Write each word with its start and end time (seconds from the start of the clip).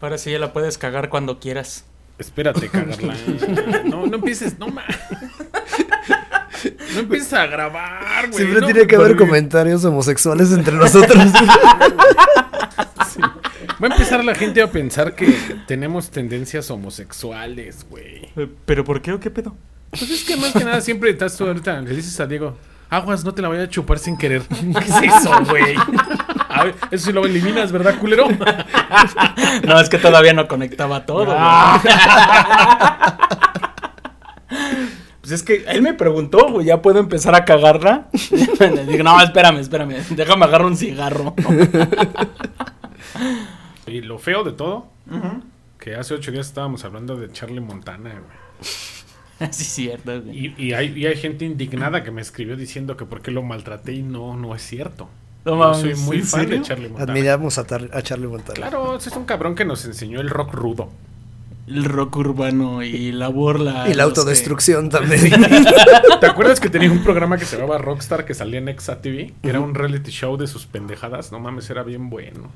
Para 0.00 0.18
si 0.18 0.30
ya 0.30 0.38
la 0.38 0.52
puedes 0.52 0.78
cagar 0.78 1.08
cuando 1.08 1.40
quieras. 1.40 1.84
Espérate, 2.18 2.68
cagarla. 2.72 3.14
No, 3.84 4.06
no 4.06 4.16
empieces, 4.16 4.58
no 4.58 4.68
más. 4.68 4.86
No 6.94 7.00
empieces 7.00 7.32
a 7.32 7.46
grabar, 7.46 8.28
güey. 8.28 8.36
Siempre 8.36 8.60
no, 8.60 8.66
tiene 8.66 8.86
que 8.86 8.96
haber 8.96 9.16
comentarios 9.16 9.84
homosexuales 9.84 10.52
entre 10.52 10.74
nosotros. 10.74 11.16
Va 13.80 13.86
a 13.86 13.90
empezar 13.92 14.24
la 14.24 14.34
gente 14.34 14.60
a 14.60 14.72
pensar 14.72 15.14
que 15.14 15.36
tenemos 15.68 16.10
tendencias 16.10 16.68
homosexuales, 16.68 17.86
güey. 17.88 18.28
Eh, 18.36 18.48
¿Pero 18.64 18.84
por 18.84 19.00
qué 19.00 19.12
o 19.12 19.20
qué 19.20 19.30
pedo? 19.30 19.54
Pues 19.90 20.10
es 20.10 20.24
que 20.24 20.36
más 20.36 20.52
que 20.52 20.64
nada 20.64 20.80
siempre 20.80 21.10
estás 21.10 21.36
tú 21.36 21.46
ahorita, 21.46 21.80
le 21.82 21.94
dices 21.94 22.18
a 22.18 22.26
Diego, 22.26 22.56
aguas, 22.90 23.24
no 23.24 23.32
te 23.32 23.40
la 23.40 23.46
voy 23.46 23.58
a 23.58 23.68
chupar 23.68 24.00
sin 24.00 24.16
querer. 24.16 24.42
¿Qué 24.48 24.84
es 24.84 25.14
eso, 25.14 25.30
güey? 25.48 25.76
A 26.60 26.64
ver, 26.64 26.74
eso 26.90 27.06
sí 27.06 27.12
lo 27.12 27.24
eliminas, 27.24 27.72
¿verdad, 27.72 27.98
culero? 27.98 28.26
No, 29.66 29.80
es 29.80 29.88
que 29.88 29.98
todavía 29.98 30.32
no 30.32 30.46
conectaba 30.48 31.04
todo. 31.06 31.26
güey. 31.26 31.36
Pues 35.20 35.32
es 35.32 35.42
que 35.42 35.64
él 35.68 35.82
me 35.82 35.92
preguntó, 35.92 36.48
güey, 36.50 36.64
¿ya 36.66 36.80
puedo 36.80 37.00
empezar 37.00 37.34
a 37.34 37.44
cagarla? 37.44 38.08
Le 38.60 38.86
digo, 38.86 39.04
no, 39.04 39.20
espérame, 39.20 39.58
espérame, 39.58 39.96
déjame 40.16 40.46
agarrar 40.46 40.66
un 40.66 40.74
cigarro. 40.76 41.34
Y 43.86 44.00
lo 44.00 44.18
feo 44.18 44.44
de 44.44 44.52
todo, 44.52 44.86
que 45.78 45.96
hace 45.96 46.14
ocho 46.14 46.30
días 46.32 46.46
estábamos 46.46 46.82
hablando 46.86 47.14
de 47.16 47.30
Charlie 47.30 47.60
Montana, 47.60 48.10
güey. 48.10 49.50
sí, 49.52 49.62
es 49.62 49.68
cierto, 49.68 50.22
güey. 50.22 50.54
Y, 50.56 50.68
y 50.68 50.72
hay, 50.72 50.98
y 50.98 51.04
hay 51.04 51.16
gente 51.16 51.44
indignada 51.44 52.02
que 52.02 52.10
me 52.10 52.22
escribió 52.22 52.56
diciendo 52.56 52.96
que 52.96 53.04
por 53.04 53.20
qué 53.20 53.30
lo 53.30 53.42
maltraté 53.42 53.92
y 53.92 54.02
no, 54.02 54.34
no 54.34 54.54
es 54.54 54.62
cierto. 54.62 55.10
No 55.44 55.74
soy 55.74 55.94
muy 55.94 56.18
¿en 56.18 56.24
fan 56.24 56.40
serio? 56.42 56.56
de 56.58 56.62
Charlie 56.62 56.88
Montana. 56.88 57.12
Admiramos 57.12 57.58
a, 57.58 57.64
Tar- 57.66 57.90
a 57.92 58.02
Charlie 58.02 58.26
Montana. 58.26 58.54
Claro, 58.56 58.96
ese 58.96 59.08
es 59.10 59.16
un 59.16 59.24
cabrón 59.24 59.54
que 59.54 59.64
nos 59.64 59.84
enseñó 59.84 60.20
el 60.20 60.28
rock 60.28 60.52
rudo. 60.54 60.90
El 61.66 61.84
rock 61.84 62.16
urbano 62.16 62.82
y 62.82 63.12
la 63.12 63.28
burla. 63.28 63.84
Y 63.88 63.90
la 63.90 63.94
que- 63.96 64.00
autodestrucción 64.02 64.88
también. 64.90 65.30
¿Te 66.20 66.26
acuerdas 66.26 66.60
que 66.60 66.70
tenía 66.70 66.90
un 66.90 67.02
programa 67.02 67.36
que 67.38 67.44
se 67.44 67.56
llamaba 67.56 67.78
Rockstar 67.78 68.24
que 68.24 68.34
salía 68.34 68.58
en 68.58 68.68
Exa 68.68 69.00
TV? 69.02 69.34
Que 69.42 69.48
era 69.50 69.60
un 69.60 69.74
reality 69.74 70.10
show 70.10 70.36
de 70.36 70.46
sus 70.46 70.66
pendejadas. 70.66 71.30
No 71.32 71.40
mames, 71.40 71.68
era 71.70 71.82
bien 71.82 72.08
bueno. 72.10 72.50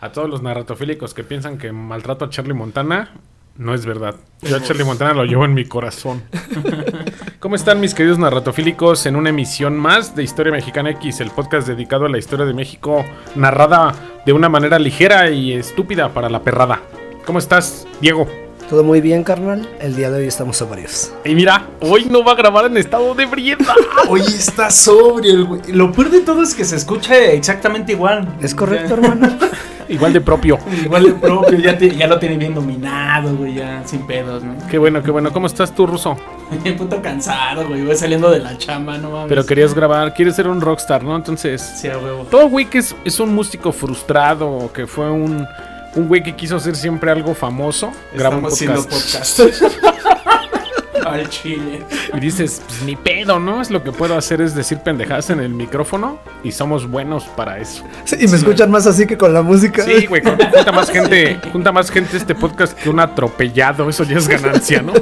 A 0.00 0.12
todos 0.12 0.28
los 0.28 0.42
narratofílicos 0.42 1.14
que 1.14 1.24
piensan 1.24 1.56
que 1.58 1.72
maltrato 1.72 2.24
a 2.24 2.30
Charlie 2.30 2.52
Montana, 2.52 3.10
no 3.56 3.74
es 3.74 3.86
verdad. 3.86 4.16
Yo 4.42 4.56
a 4.56 4.62
Charlie 4.62 4.84
Montana 4.84 5.14
lo 5.14 5.24
llevo 5.24 5.44
en 5.44 5.54
mi 5.54 5.64
corazón. 5.64 6.22
¿Cómo 7.46 7.54
están 7.54 7.78
mis 7.78 7.94
queridos 7.94 8.18
narratofílicos 8.18 9.06
en 9.06 9.14
una 9.14 9.30
emisión 9.30 9.76
más 9.76 10.16
de 10.16 10.24
Historia 10.24 10.50
Mexicana 10.50 10.90
X, 10.90 11.20
el 11.20 11.30
podcast 11.30 11.68
dedicado 11.68 12.06
a 12.06 12.08
la 12.08 12.18
historia 12.18 12.44
de 12.44 12.52
México, 12.52 13.04
narrada 13.36 13.94
de 14.26 14.32
una 14.32 14.48
manera 14.48 14.80
ligera 14.80 15.30
y 15.30 15.52
estúpida 15.52 16.08
para 16.08 16.28
la 16.28 16.42
perrada? 16.42 16.80
¿Cómo 17.24 17.38
estás, 17.38 17.86
Diego? 18.00 18.26
Todo 18.68 18.82
muy 18.82 19.00
bien, 19.00 19.22
carnal. 19.22 19.68
El 19.80 19.94
día 19.94 20.10
de 20.10 20.18
hoy 20.22 20.26
estamos 20.26 20.60
varios. 20.68 21.12
Y 21.24 21.34
mira, 21.36 21.66
hoy 21.80 22.06
no 22.10 22.24
va 22.24 22.32
a 22.32 22.34
grabar 22.34 22.64
en 22.66 22.76
estado 22.76 23.14
de 23.14 23.22
ebriedad. 23.22 23.64
Oye, 24.08 24.24
está 24.26 24.70
sobrio 24.70 25.32
el 25.34 25.44
güey. 25.44 25.60
Lo 25.68 25.92
peor 25.92 26.10
de 26.10 26.20
todo 26.22 26.42
es 26.42 26.52
que 26.52 26.64
se 26.64 26.74
escucha 26.74 27.16
exactamente 27.16 27.92
igual. 27.92 28.28
¿Es 28.40 28.54
correcto, 28.54 28.94
hermano? 28.94 29.28
Igual 29.88 30.12
de 30.12 30.20
propio. 30.20 30.58
Igual 30.84 31.04
de 31.04 31.12
propio, 31.12 31.58
ya, 31.60 31.78
te- 31.78 31.94
ya 31.94 32.08
lo 32.08 32.18
tiene 32.18 32.36
bien 32.36 32.52
dominado, 32.52 33.36
güey, 33.36 33.54
ya 33.54 33.82
sin 33.86 34.04
pedos, 34.04 34.42
¿no? 34.42 34.56
Qué 34.68 34.78
bueno, 34.78 35.00
qué 35.00 35.12
bueno. 35.12 35.32
¿Cómo 35.32 35.46
estás 35.46 35.72
tú, 35.72 35.86
Ruso? 35.86 36.16
Puto 36.76 37.00
cansado, 37.00 37.68
güey, 37.68 37.84
voy 37.84 37.94
saliendo 37.94 38.28
de 38.32 38.40
la 38.40 38.58
chamba, 38.58 38.98
no 38.98 39.10
mames. 39.12 39.28
Pero 39.28 39.46
querías 39.46 39.74
grabar, 39.74 40.12
quieres 40.12 40.34
ser 40.34 40.48
un 40.48 40.60
rockstar, 40.60 41.04
¿no? 41.04 41.14
Entonces, 41.14 41.62
Sí, 41.62 41.86
a 41.86 41.98
huevo. 41.98 42.24
todo 42.28 42.48
güey 42.48 42.64
que 42.68 42.78
es, 42.78 42.96
es 43.04 43.20
un 43.20 43.32
músico 43.32 43.70
frustrado, 43.70 44.72
que 44.74 44.88
fue 44.88 45.08
un, 45.08 45.46
un 45.96 46.08
güey 46.08 46.22
que 46.22 46.36
quiso 46.36 46.58
ser 46.60 46.76
siempre 46.76 47.10
algo 47.10 47.34
famoso, 47.34 47.90
graba 48.14 48.36
un 48.36 48.42
podcast. 48.42 48.62
haciendo 48.62 48.82
podcast. 48.88 49.40
Al 51.06 51.28
chile. 51.28 51.84
Y 52.14 52.18
dices, 52.20 52.60
pues 52.66 52.82
ni 52.82 52.96
pedo, 52.96 53.38
¿no? 53.38 53.62
Es 53.62 53.70
lo 53.70 53.84
que 53.84 53.92
puedo 53.92 54.16
hacer 54.18 54.40
es 54.40 54.56
decir 54.56 54.78
pendejadas 54.78 55.30
en 55.30 55.38
el 55.38 55.50
micrófono 55.50 56.18
y 56.42 56.50
somos 56.50 56.90
buenos 56.90 57.24
para 57.24 57.58
eso. 57.60 57.84
Sí, 58.04 58.16
y 58.20 58.26
me 58.26 58.36
escuchan 58.36 58.72
más 58.72 58.88
así 58.88 59.06
que 59.06 59.16
con 59.16 59.32
la 59.32 59.42
música. 59.42 59.84
Sí, 59.84 60.06
güey, 60.06 60.20
con- 60.20 60.36
junta 60.36 60.72
más 60.72 60.90
gente, 60.90 61.38
junta 61.52 61.70
más 61.70 61.90
gente 61.92 62.16
este 62.16 62.34
podcast 62.34 62.76
que 62.76 62.90
un 62.90 62.98
atropellado, 62.98 63.88
eso 63.88 64.02
ya 64.02 64.18
es 64.18 64.26
ganancia, 64.26 64.82
¿no? 64.82 64.94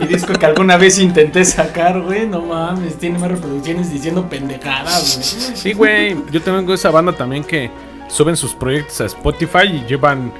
Mi 0.00 0.06
disco 0.08 0.32
que 0.32 0.44
alguna 0.46 0.76
vez 0.76 0.98
intenté 0.98 1.44
sacar, 1.44 2.00
güey, 2.00 2.26
no 2.26 2.42
mames, 2.42 2.96
tiene 2.98 3.20
más 3.20 3.30
reproducciones 3.30 3.92
diciendo 3.92 4.28
pendejadas, 4.28 5.14
güey. 5.18 5.56
Sí, 5.56 5.72
güey. 5.72 6.16
Yo 6.32 6.42
tengo 6.42 6.74
esa 6.74 6.90
banda 6.90 7.12
también 7.12 7.44
que 7.44 7.70
suben 8.12 8.36
sus 8.36 8.54
proyectos 8.54 9.00
a 9.00 9.06
Spotify 9.06 9.64
y 9.64 9.84
llevan 9.88 10.32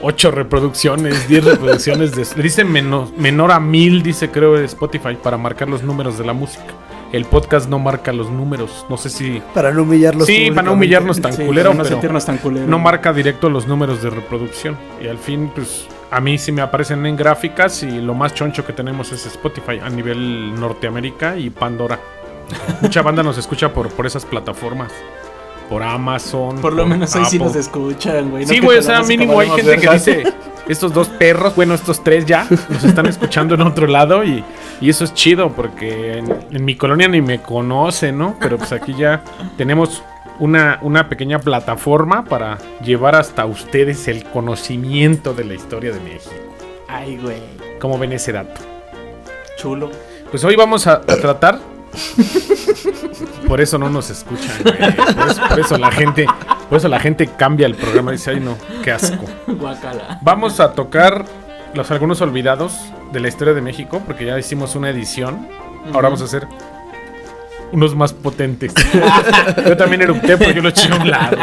8 0.00 0.30
reproducciones, 0.30 1.28
10 1.28 1.44
reproducciones. 1.44 2.12
De, 2.14 2.42
dice 2.42 2.64
menos, 2.64 3.12
menor 3.16 3.50
a 3.50 3.58
1000, 3.60 4.02
dice 4.02 4.30
creo 4.30 4.56
Spotify, 4.58 5.16
para 5.20 5.36
marcar 5.36 5.68
los 5.68 5.82
números 5.82 6.18
de 6.18 6.24
la 6.24 6.32
música. 6.32 6.64
El 7.12 7.24
podcast 7.24 7.68
no 7.68 7.78
marca 7.78 8.12
los 8.12 8.30
números. 8.30 8.84
No 8.88 8.96
sé 8.96 9.10
si. 9.10 9.42
Para 9.54 9.72
no 9.72 9.82
humillarlos. 9.82 10.26
Sí, 10.26 10.50
para 10.50 10.62
no 10.62 10.72
humillarnos 10.72 11.20
tan 11.20 11.32
Sí, 11.32 11.44
culero, 11.44 11.70
para 11.70 11.82
no 11.82 11.88
sentirnos 11.88 12.24
tan 12.24 12.38
culero. 12.38 12.66
no 12.66 12.78
marca 12.78 13.12
directo 13.12 13.48
los 13.48 13.66
números 13.66 14.02
de 14.02 14.10
reproducción. 14.10 14.76
Y 15.02 15.08
al 15.08 15.18
fin, 15.18 15.50
pues. 15.54 15.86
A 16.10 16.20
mí 16.20 16.38
sí 16.38 16.52
me 16.52 16.62
aparecen 16.62 17.04
en 17.04 17.16
gráficas 17.16 17.82
y 17.82 18.00
lo 18.00 18.14
más 18.14 18.32
choncho 18.32 18.64
que 18.64 18.72
tenemos 18.72 19.10
es 19.10 19.26
Spotify 19.26 19.80
a 19.82 19.90
nivel 19.90 20.54
Norteamérica 20.54 21.36
y 21.36 21.50
Pandora. 21.50 21.98
Mucha 22.80 23.02
banda 23.02 23.24
nos 23.24 23.38
escucha 23.38 23.72
por, 23.72 23.88
por 23.88 24.06
esas 24.06 24.24
plataformas. 24.24 24.92
Por 25.68 25.82
Amazon. 25.82 26.60
Por 26.60 26.72
lo 26.72 26.86
menos 26.86 27.14
ahí 27.16 27.24
sí 27.24 27.38
nos 27.38 27.56
escuchan, 27.56 28.30
güey. 28.30 28.44
no 28.44 28.52
Sí, 28.52 28.60
güey, 28.60 28.78
o 28.78 28.82
sea, 28.82 29.02
mínimo 29.02 29.40
hay 29.40 29.50
gente 29.50 29.76
que 29.78 29.90
dice, 29.90 30.24
estos 30.68 30.92
dos 30.92 31.08
perros, 31.08 31.54
bueno, 31.56 31.74
estos 31.74 32.02
tres 32.02 32.24
ya, 32.24 32.46
nos 32.68 32.84
están 32.84 33.06
escuchando 33.06 33.54
en 33.54 33.62
otro 33.62 33.86
lado 33.86 34.24
y, 34.24 34.44
y 34.80 34.90
eso 34.90 35.04
es 35.04 35.14
chido 35.14 35.50
porque 35.50 36.18
en, 36.18 36.32
en 36.50 36.64
mi 36.64 36.76
colonia 36.76 37.08
ni 37.08 37.20
me 37.20 37.40
conocen, 37.42 38.18
¿no? 38.18 38.36
Pero 38.40 38.58
pues 38.58 38.72
aquí 38.72 38.94
ya 38.94 39.22
tenemos 39.56 40.02
una, 40.38 40.78
una 40.82 41.08
pequeña 41.08 41.38
plataforma 41.40 42.24
para 42.24 42.58
llevar 42.82 43.14
hasta 43.14 43.46
ustedes 43.46 44.06
el 44.08 44.24
conocimiento 44.24 45.34
de 45.34 45.44
la 45.44 45.54
historia 45.54 45.92
de 45.92 46.00
México. 46.00 46.34
Ay, 46.88 47.16
güey. 47.16 47.40
¿Cómo 47.80 47.98
ven 47.98 48.12
ese 48.12 48.32
dato? 48.32 48.60
Chulo. 49.56 49.90
Pues 50.30 50.44
hoy 50.44 50.56
vamos 50.56 50.86
a, 50.86 50.94
a 50.94 51.16
tratar... 51.16 51.75
Por 53.46 53.60
eso 53.60 53.78
no 53.78 53.88
nos 53.88 54.10
escuchan, 54.10 54.52
güey. 54.62 54.76
Por 55.14 55.28
eso, 55.28 55.42
por 55.48 55.60
eso 55.60 55.78
la 55.78 55.90
gente, 55.90 56.26
por 56.68 56.78
eso 56.78 56.88
la 56.88 56.98
gente 57.00 57.28
cambia 57.28 57.66
el 57.66 57.74
programa 57.74 58.12
y 58.12 58.16
dice, 58.16 58.30
ay 58.32 58.40
no, 58.40 58.56
qué 58.82 58.92
asco. 58.92 59.24
Guacala. 59.46 60.18
Vamos 60.22 60.60
a 60.60 60.72
tocar 60.72 61.24
los 61.74 61.90
algunos 61.90 62.20
olvidados 62.20 62.74
de 63.12 63.20
la 63.20 63.28
historia 63.28 63.54
de 63.54 63.60
México, 63.60 64.02
porque 64.06 64.24
ya 64.24 64.38
hicimos 64.38 64.74
una 64.74 64.90
edición. 64.90 65.48
Ahora 65.92 66.08
vamos 66.08 66.22
a 66.22 66.24
hacer 66.24 66.46
unos 67.72 67.94
más 67.94 68.12
potentes. 68.12 68.72
yo 69.66 69.76
también 69.76 70.02
erupté, 70.02 70.36
pero 70.36 70.50
yo 70.52 70.62
lo 70.62 70.68
eché 70.70 70.90
a 70.92 70.96
un 70.96 71.10
lado. 71.10 71.36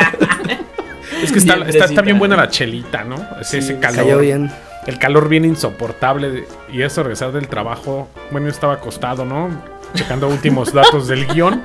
Es 1.22 1.32
que 1.32 1.40
está, 1.40 1.56
Bien 1.56 1.70
está, 1.70 1.86
está 1.86 2.02
bien 2.02 2.18
fresita. 2.18 2.20
buena 2.20 2.36
la 2.36 2.50
chelita, 2.50 3.04
¿no? 3.06 3.16
Ese, 3.40 3.78
calor. 3.80 4.04
Cayó 4.04 4.20
bien. 4.20 4.52
El 4.88 5.00
calor 5.00 5.30
bien 5.30 5.46
insoportable. 5.46 6.30
de- 6.30 6.48
y 6.72 6.82
eso, 6.82 7.04
regresar 7.04 7.32
del 7.32 7.48
trabajo. 7.48 8.10
Bueno, 8.32 8.48
yo 8.48 8.52
estaba 8.52 8.74
acostado, 8.74 9.24
¿no? 9.24 9.50
Checando 9.94 10.28
últimos 10.28 10.74
datos 10.74 11.08
del 11.08 11.28
guion. 11.28 11.62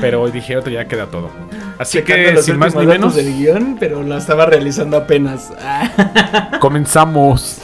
Pero 0.00 0.28
dije, 0.30 0.54
ahorita 0.54 0.70
ya 0.70 0.84
queda 0.86 1.06
todo. 1.06 1.30
Así 1.78 1.98
Checando 1.98 2.28
que, 2.28 2.32
los 2.34 2.44
sin 2.44 2.58
más 2.58 2.74
ni 2.74 2.86
datos 2.86 2.98
menos, 3.00 3.14
del 3.16 3.36
guion, 3.36 3.76
pero 3.80 4.02
lo 4.02 4.16
estaba 4.16 4.46
realizando 4.46 4.96
apenas. 4.96 5.52
Comenzamos. 6.60 7.60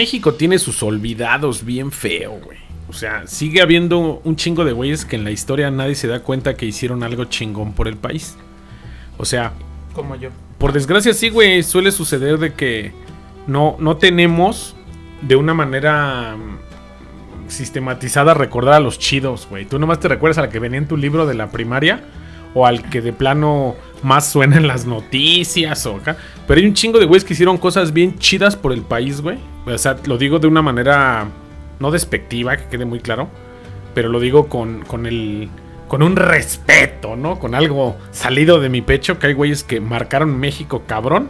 México 0.00 0.32
tiene 0.32 0.58
sus 0.58 0.82
olvidados 0.82 1.62
bien 1.62 1.92
feo, 1.92 2.38
güey. 2.42 2.56
O 2.88 2.94
sea, 2.94 3.26
sigue 3.26 3.60
habiendo 3.60 4.22
un 4.24 4.34
chingo 4.34 4.64
de 4.64 4.72
güeyes 4.72 5.04
que 5.04 5.16
en 5.16 5.24
la 5.24 5.30
historia 5.30 5.70
nadie 5.70 5.94
se 5.94 6.08
da 6.08 6.20
cuenta 6.20 6.56
que 6.56 6.64
hicieron 6.64 7.02
algo 7.02 7.26
chingón 7.26 7.74
por 7.74 7.86
el 7.86 7.98
país. 7.98 8.34
O 9.18 9.26
sea, 9.26 9.52
Como 9.92 10.16
yo. 10.16 10.30
por 10.56 10.72
desgracia 10.72 11.12
sí, 11.12 11.28
güey, 11.28 11.62
suele 11.62 11.92
suceder 11.92 12.38
de 12.38 12.54
que 12.54 12.92
no, 13.46 13.76
no 13.78 13.98
tenemos 13.98 14.74
de 15.20 15.36
una 15.36 15.52
manera 15.52 16.34
mm, 16.34 17.50
sistematizada 17.50 18.32
recordar 18.32 18.72
a 18.72 18.80
los 18.80 18.98
chidos, 18.98 19.46
güey. 19.50 19.66
Tú 19.66 19.78
nomás 19.78 20.00
te 20.00 20.08
recuerdas 20.08 20.38
a 20.38 20.42
la 20.42 20.48
que 20.48 20.60
venía 20.60 20.78
en 20.78 20.88
tu 20.88 20.96
libro 20.96 21.26
de 21.26 21.34
la 21.34 21.50
primaria 21.50 22.00
o 22.54 22.64
al 22.64 22.88
que 22.88 23.02
de 23.02 23.12
plano 23.12 23.76
más 24.02 24.30
suena 24.30 24.56
en 24.56 24.66
las 24.66 24.86
noticias 24.86 25.84
o 25.86 25.96
acá. 25.96 26.16
Pero 26.46 26.60
hay 26.60 26.66
un 26.66 26.74
chingo 26.74 26.98
de 26.98 27.06
güeyes 27.06 27.24
que 27.24 27.34
hicieron 27.34 27.58
cosas 27.58 27.92
bien 27.92 28.18
chidas 28.18 28.56
por 28.56 28.72
el 28.72 28.82
país, 28.82 29.20
güey. 29.20 29.38
O 29.66 29.78
sea, 29.78 29.96
lo 30.06 30.18
digo 30.18 30.38
de 30.38 30.46
una 30.46 30.62
manera 30.62 31.28
no 31.78 31.90
despectiva, 31.90 32.56
que 32.56 32.64
quede 32.64 32.84
muy 32.84 33.00
claro, 33.00 33.28
pero 33.94 34.08
lo 34.08 34.20
digo 34.20 34.48
con, 34.48 34.82
con 34.82 35.06
el 35.06 35.48
con 35.90 36.04
un 36.04 36.14
respeto, 36.14 37.16
¿no? 37.16 37.40
Con 37.40 37.56
algo 37.56 37.96
salido 38.12 38.60
de 38.60 38.68
mi 38.68 38.80
pecho, 38.80 39.18
que 39.18 39.26
hay 39.26 39.32
güeyes 39.32 39.64
que 39.64 39.80
marcaron 39.80 40.38
México 40.38 40.84
cabrón 40.86 41.28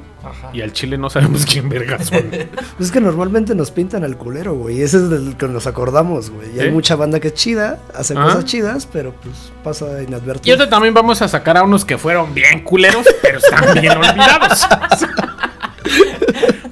y 0.52 0.60
al 0.60 0.74
Chile 0.74 0.98
no 0.98 1.08
sabemos 1.08 1.46
quién 1.46 1.70
vergas 1.70 2.08
son. 2.08 2.24
Pues 2.76 2.88
es 2.88 2.92
que 2.92 3.00
normalmente 3.00 3.54
nos 3.54 3.70
pintan 3.70 4.04
al 4.04 4.18
culero, 4.18 4.52
güey. 4.52 4.82
Ese 4.82 4.98
es 4.98 5.08
del 5.08 5.38
que 5.38 5.48
nos 5.48 5.66
acordamos, 5.66 6.28
güey. 6.28 6.54
Y 6.54 6.60
hay 6.60 6.68
¿Eh? 6.68 6.72
mucha 6.72 6.94
banda 6.94 7.20
que 7.20 7.28
es 7.28 7.34
chida, 7.34 7.78
hace 7.94 8.12
Ah. 8.18 8.24
cosas 8.24 8.44
chidas, 8.44 8.84
pero 8.92 9.14
pues 9.22 9.50
pasa 9.64 10.02
Y 10.02 10.04
inadvertido. 10.08 10.56
ahorita 10.56 10.68
también 10.68 10.92
vamos 10.92 11.22
a 11.22 11.28
sacar 11.28 11.56
a 11.56 11.62
unos 11.62 11.86
que 11.86 11.96
fueron 11.96 12.34
bien 12.34 12.62
culeros, 12.62 13.06
pero 13.22 13.38
están 13.38 13.80
bien 13.80 13.96
olvidados. 13.96 14.68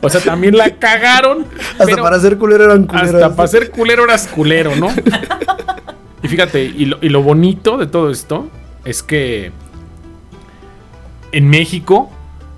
O 0.01 0.09
sea, 0.09 0.21
también 0.21 0.57
la 0.57 0.77
cagaron. 0.77 1.45
Hasta 1.73 1.85
pero 1.87 2.03
para 2.05 2.21
ser 2.21 2.39
culero 2.39 2.65
eran 2.67 2.85
culeros. 2.85 3.15
Hasta 3.15 3.35
para 3.35 3.49
ser 3.49 3.71
culero 3.71 4.05
eras 4.05 4.29
culero, 4.29 4.77
¿no? 4.77 4.89
Y 6.29 6.31
fíjate, 6.31 6.63
y 6.65 6.85
lo, 6.85 6.99
y 7.01 7.09
lo 7.09 7.23
bonito 7.23 7.79
de 7.79 7.87
todo 7.87 8.11
esto 8.11 8.49
es 8.85 9.03
que 9.03 9.51
en 11.33 11.49
México 11.49 12.11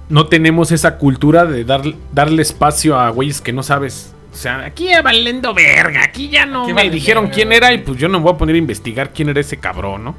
no 0.08 0.26
tenemos 0.26 0.72
esa 0.72 0.98
cultura 0.98 1.44
de 1.44 1.64
dar, 1.64 1.82
darle 2.12 2.42
espacio 2.42 2.98
a 2.98 3.10
güeyes 3.10 3.40
que 3.40 3.52
no 3.52 3.62
sabes. 3.62 4.12
O 4.32 4.36
sea, 4.36 4.64
aquí 4.64 4.88
ya 4.88 5.02
valiendo 5.02 5.54
verga, 5.54 6.02
aquí 6.04 6.28
ya 6.28 6.46
no 6.46 6.62
Aquí 6.62 6.72
me 6.72 6.80
vale 6.82 6.90
dijeron 6.90 7.24
verga. 7.24 7.34
quién 7.34 7.52
era 7.52 7.72
y 7.72 7.78
pues 7.78 7.96
yo 7.98 8.08
no 8.08 8.18
me 8.18 8.24
voy 8.24 8.34
a 8.34 8.38
poner 8.38 8.56
a 8.56 8.58
investigar 8.58 9.12
quién 9.12 9.28
era 9.28 9.40
ese 9.40 9.58
cabrón, 9.58 10.04
¿no? 10.04 10.14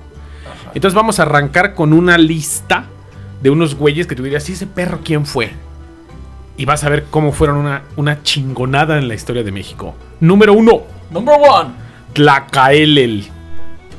Entonces 0.73 0.95
vamos 0.95 1.19
a 1.19 1.23
arrancar 1.23 1.73
con 1.73 1.91
una 1.91 2.17
lista 2.17 2.85
de 3.41 3.49
unos 3.49 3.75
güeyes 3.75 4.07
que 4.07 4.15
tú 4.15 4.23
dirías, 4.23 4.47
¿y 4.49 4.53
ese 4.53 4.67
perro 4.67 4.99
quién 5.03 5.25
fue? 5.25 5.51
Y 6.55 6.63
vas 6.65 6.83
a 6.85 6.89
ver 6.89 7.05
cómo 7.09 7.33
fueron 7.33 7.57
una, 7.57 7.83
una 7.97 8.23
chingonada 8.23 8.97
en 8.97 9.07
la 9.09 9.13
historia 9.15 9.43
de 9.43 9.51
México. 9.51 9.95
Número 10.21 10.53
uno, 10.53 10.83
Number 11.09 11.35
one. 11.35 11.71
Tlacaelel. 12.13 13.27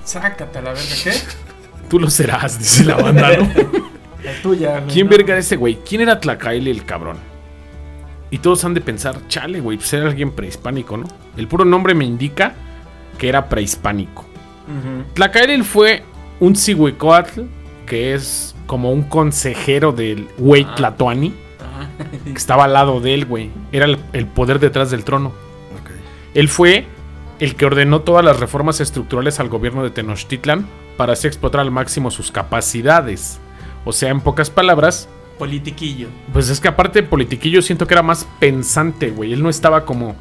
Sácate 0.04 0.58
a 0.58 0.62
la 0.62 0.72
verga, 0.72 0.94
¿qué? 1.04 1.12
Tú 1.88 1.99
lo 2.00 2.08
serás, 2.10 2.58
dice 2.58 2.84
la 2.84 2.96
banda, 2.96 3.37
¿no? 3.37 3.49
La 4.22 4.40
tuya. 4.40 4.78
güey, 4.81 4.93
¿Quién 4.93 5.06
no. 5.06 5.10
verga 5.10 5.32
era 5.32 5.40
ese 5.40 5.56
güey? 5.56 5.78
¿Quién 5.84 6.00
era 6.00 6.20
Tlacaelel, 6.20 6.84
cabrón? 6.84 7.16
Y 8.31 8.38
todos 8.38 8.64
han 8.64 8.72
de 8.72 8.81
pensar, 8.81 9.16
chale, 9.28 9.60
güey, 9.60 9.76
pues 9.78 9.93
era 9.93 10.06
alguien 10.06 10.31
prehispánico, 10.31 10.96
¿no? 10.96 11.06
El 11.37 11.49
puro 11.49 11.64
nombre 11.64 11.93
me 11.94 12.04
indica 12.04 12.54
que 13.19 13.28
era 13.28 13.49
prehispánico. 13.49 14.22
Ujú. 14.22 15.04
Tlacaelel 15.14 15.64
fue 15.64 16.04
un 16.40 16.54
Cihuicoatl 16.54 17.43
que 17.84 18.14
es 18.14 18.54
como 18.66 18.93
un 18.93 19.02
consejero 19.02 19.90
del 19.93 20.28
güey 20.38 20.64
Tlatoani, 20.76 21.34
Ajá. 21.60 21.88
que 22.25 22.31
estaba 22.32 22.64
al 22.64 22.72
lado 22.75 23.00
de 23.00 23.14
él, 23.14 23.26
güey. 23.26 23.50
Era 23.72 23.87
el, 23.87 23.99
el 24.12 24.26
poder 24.28 24.60
detrás 24.60 24.90
del 24.93 25.02
trono. 25.04 25.32
Él 26.32 26.49
fue 26.49 26.87
el 27.43 27.56
que 27.56 27.67
ordenó 27.67 28.03
todas 28.03 28.25
las 28.25 28.39
reformas 28.39 28.81
estructurales 28.81 29.41
al 29.41 29.49
gobierno 29.49 29.83
de 29.83 29.91
Tenochtitlan 29.91 30.65
para 30.97 31.15
así 31.15 31.27
explotar 31.27 31.61
al 31.61 31.73
máximo 31.73 32.12
sus 32.12 32.31
capacidades. 32.31 33.41
O 33.85 33.93
sea, 33.93 34.11
en 34.11 34.21
pocas 34.21 34.49
palabras, 34.49 35.09
Politiquillo. 35.39 36.06
pues 36.33 36.49
es 36.50 36.61
que 36.61 36.69
aparte 36.69 37.03
de 37.03 37.09
politiquillo 37.09 37.61
siento 37.61 37.89
que 37.89 37.94
era 37.94 38.03
más 38.05 38.29
pensante, 38.39 39.11
güey. 39.11 39.33
Él 39.33 39.43
no 39.43 39.50
estaba 39.50 39.85
como 39.85 40.15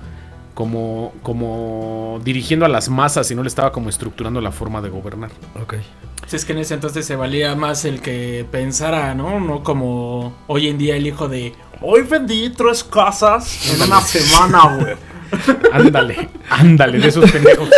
como 0.56 1.14
como 1.22 2.20
dirigiendo 2.24 2.66
a 2.66 2.70
las 2.70 2.90
masas, 2.90 3.28
sino 3.28 3.42
él 3.42 3.48
estaba 3.48 3.72
como 3.72 3.90
estructurando 3.90 4.42
la 4.42 4.52
forma 4.52 4.82
de 4.82 4.90
gobernar. 4.90 5.30
Ok. 5.62 5.76
Si 6.26 6.36
es 6.38 6.44
que 6.44 6.54
en 6.54 6.60
ese 6.60 6.74
entonces 6.74 7.06
se 7.06 7.16
valía 7.16 7.56
más 7.56 7.86
el 7.86 8.02
que 8.02 8.48
pensara, 8.50 9.14
¿no? 9.14 9.40
No 9.40 9.62
como 9.62 10.34
hoy 10.48 10.70
en 10.70 10.80
día 10.80 10.96
el 10.96 11.06
hijo 11.06 11.28
de. 11.28 11.54
Hoy 11.82 12.02
vendí 12.02 12.50
tres 12.50 12.84
casas 12.84 13.72
en 13.72 13.82
una 13.84 14.02
semana, 14.02 14.76
güey. 14.78 14.96
Ándale, 15.72 16.30
ándale, 16.50 17.00
de 17.00 17.08
esos 17.08 17.30
pendejos. 17.32 17.70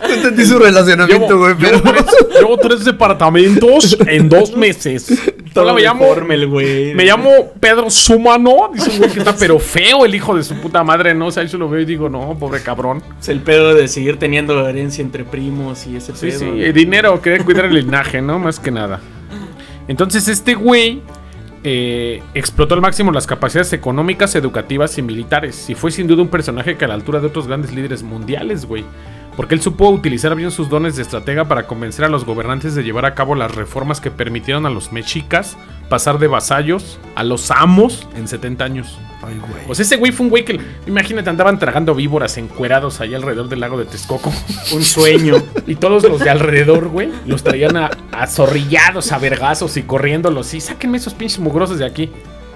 No 0.00 0.14
entendí 0.14 0.44
su 0.44 0.58
relacionamiento, 0.58 1.38
güey, 1.38 1.54
pero. 1.58 1.78
llevo 1.78 1.90
tres, 1.92 2.04
llevo 2.38 2.56
tres 2.58 2.84
departamentos 2.84 3.96
en 4.06 4.28
dos 4.28 4.56
meses. 4.56 5.32
Hola, 5.54 5.72
me 5.72 5.82
llamo, 5.82 6.06
güey. 6.48 6.94
me 6.94 7.04
llamo 7.04 7.30
Pedro 7.58 7.90
Sumano. 7.90 8.70
Dice 8.72 8.90
un 8.90 8.98
güey 8.98 9.10
que 9.10 9.18
está 9.18 9.34
pero 9.36 9.58
feo 9.58 10.04
el 10.04 10.14
hijo 10.14 10.36
de 10.36 10.44
su 10.44 10.54
puta 10.60 10.84
madre, 10.84 11.14
¿no? 11.14 11.26
O 11.26 11.30
sea, 11.32 11.42
yo 11.44 11.58
lo 11.58 11.68
veo 11.68 11.80
y 11.80 11.84
digo, 11.84 12.08
no, 12.08 12.36
pobre 12.38 12.62
cabrón. 12.62 13.02
Es 13.20 13.28
el 13.28 13.40
pedo 13.40 13.74
de 13.74 13.88
seguir 13.88 14.18
teniendo 14.18 14.66
herencia 14.68 15.02
entre 15.02 15.24
primos 15.24 15.86
y 15.86 15.96
ese 15.96 16.14
Sí, 16.14 16.26
pedo. 16.28 16.38
sí, 16.38 16.44
el 16.62 16.72
dinero, 16.72 17.20
querer 17.20 17.44
cuidar 17.44 17.64
el 17.66 17.74
linaje, 17.74 18.22
¿no? 18.22 18.38
Más 18.38 18.60
que 18.60 18.70
nada. 18.70 19.00
Entonces, 19.88 20.28
este 20.28 20.54
güey 20.54 21.02
eh, 21.70 22.22
explotó 22.32 22.74
al 22.74 22.80
máximo 22.80 23.12
las 23.12 23.26
capacidades 23.26 23.74
económicas, 23.74 24.34
educativas 24.34 24.96
y 24.96 25.02
militares. 25.02 25.68
Y 25.68 25.74
fue 25.74 25.90
sin 25.90 26.06
duda 26.06 26.22
un 26.22 26.28
personaje 26.28 26.78
que 26.78 26.86
a 26.86 26.88
la 26.88 26.94
altura 26.94 27.20
de 27.20 27.26
otros 27.26 27.46
grandes 27.46 27.74
líderes 27.74 28.02
mundiales, 28.02 28.64
güey. 28.64 28.86
Porque 29.38 29.54
él 29.54 29.60
supo 29.60 29.88
utilizar 29.88 30.34
bien 30.34 30.50
sus 30.50 30.68
dones 30.68 30.96
de 30.96 31.02
estratega 31.02 31.44
para 31.44 31.68
convencer 31.68 32.04
a 32.04 32.08
los 32.08 32.24
gobernantes 32.24 32.74
de 32.74 32.82
llevar 32.82 33.04
a 33.04 33.14
cabo 33.14 33.36
las 33.36 33.54
reformas 33.54 34.00
que 34.00 34.10
permitieron 34.10 34.66
a 34.66 34.68
los 34.68 34.90
mexicas 34.90 35.56
pasar 35.88 36.18
de 36.18 36.26
vasallos 36.26 36.98
a 37.14 37.22
los 37.22 37.52
amos 37.52 38.08
en 38.16 38.26
70 38.26 38.64
años. 38.64 38.98
Ay, 39.22 39.38
güey. 39.38 39.64
Pues 39.64 39.78
ese 39.78 39.96
güey 39.96 40.10
fue 40.10 40.24
un 40.24 40.30
güey 40.30 40.44
que, 40.44 40.60
imagínate, 40.88 41.30
andaban 41.30 41.60
tragando 41.60 41.94
víboras 41.94 42.36
encuerados 42.36 43.00
ahí 43.00 43.14
alrededor 43.14 43.48
del 43.48 43.60
lago 43.60 43.78
de 43.78 43.84
Texcoco. 43.84 44.32
Un 44.74 44.82
sueño. 44.82 45.36
Y 45.68 45.76
todos 45.76 46.02
los 46.02 46.18
de 46.18 46.30
alrededor, 46.30 46.88
güey, 46.88 47.12
los 47.24 47.44
traían 47.44 47.76
a, 47.76 47.90
a 48.10 48.26
zorrillados, 48.26 49.12
a 49.12 49.18
vergazos 49.18 49.76
y 49.76 49.84
corriéndolos. 49.84 50.52
Y 50.52 50.60
sáquenme 50.60 50.98
esos 50.98 51.14
pinches 51.14 51.38
mugrosos 51.38 51.78
de 51.78 51.86
aquí. 51.86 52.10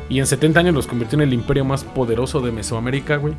Y 0.08 0.18
en 0.18 0.26
70 0.26 0.58
años 0.58 0.74
los 0.74 0.88
convirtió 0.88 1.14
en 1.14 1.28
el 1.28 1.32
imperio 1.32 1.64
más 1.64 1.84
poderoso 1.84 2.40
de 2.40 2.50
Mesoamérica, 2.50 3.18
güey. 3.18 3.34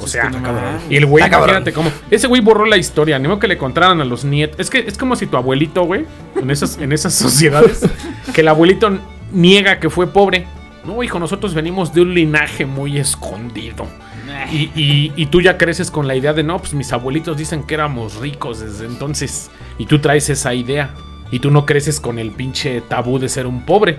O 0.00 0.04
Es 0.06 0.12
sea, 0.12 0.22
que 0.28 0.30
no 0.30 0.40
y 0.88 0.96
el 0.96 1.06
güey, 1.06 1.24
imagínate 1.26 1.72
cómo. 1.72 1.90
Ese 2.10 2.26
güey 2.26 2.40
borró 2.40 2.64
la 2.66 2.76
historia, 2.76 3.18
ni 3.18 3.28
modo 3.28 3.38
que 3.38 3.48
le 3.48 3.58
contaran 3.58 4.00
a 4.00 4.04
los 4.04 4.24
nietos. 4.24 4.58
Es 4.58 4.70
que 4.70 4.78
es 4.80 4.96
como 4.98 5.16
si 5.16 5.26
tu 5.26 5.36
abuelito, 5.36 5.84
güey, 5.84 6.06
en 6.40 6.50
esas, 6.50 6.78
en 6.78 6.92
esas 6.92 7.14
sociedades, 7.26 7.80
que 8.34 8.40
el 8.40 8.48
abuelito 8.48 8.90
niega 9.32 9.78
que 9.78 9.90
fue 9.90 10.06
pobre. 10.06 10.46
No, 10.84 11.02
hijo, 11.02 11.18
nosotros 11.18 11.52
venimos 11.54 11.92
de 11.92 12.00
un 12.00 12.14
linaje 12.14 12.64
muy 12.66 12.98
escondido. 12.98 13.86
Y, 14.52 14.70
y- 14.74 15.12
y 15.16 15.26
tú 15.26 15.40
ya 15.42 15.58
creces 15.58 15.90
con 15.90 16.06
la 16.08 16.14
idea 16.14 16.32
de, 16.32 16.42
no, 16.42 16.58
pues 16.58 16.72
mis 16.72 16.92
abuelitos 16.92 17.36
dicen 17.36 17.64
que 17.64 17.74
éramos 17.74 18.16
ricos 18.16 18.60
desde 18.60 18.86
entonces. 18.86 19.50
Y 19.76 19.86
tú 19.86 19.98
traes 19.98 20.30
esa 20.30 20.54
idea. 20.54 20.94
Y 21.32 21.38
tú 21.40 21.50
no 21.50 21.66
creces 21.66 22.00
con 22.00 22.18
el 22.18 22.30
pinche 22.32 22.80
tabú 22.80 23.18
de 23.18 23.28
ser 23.28 23.46
un 23.46 23.64
pobre. 23.66 23.98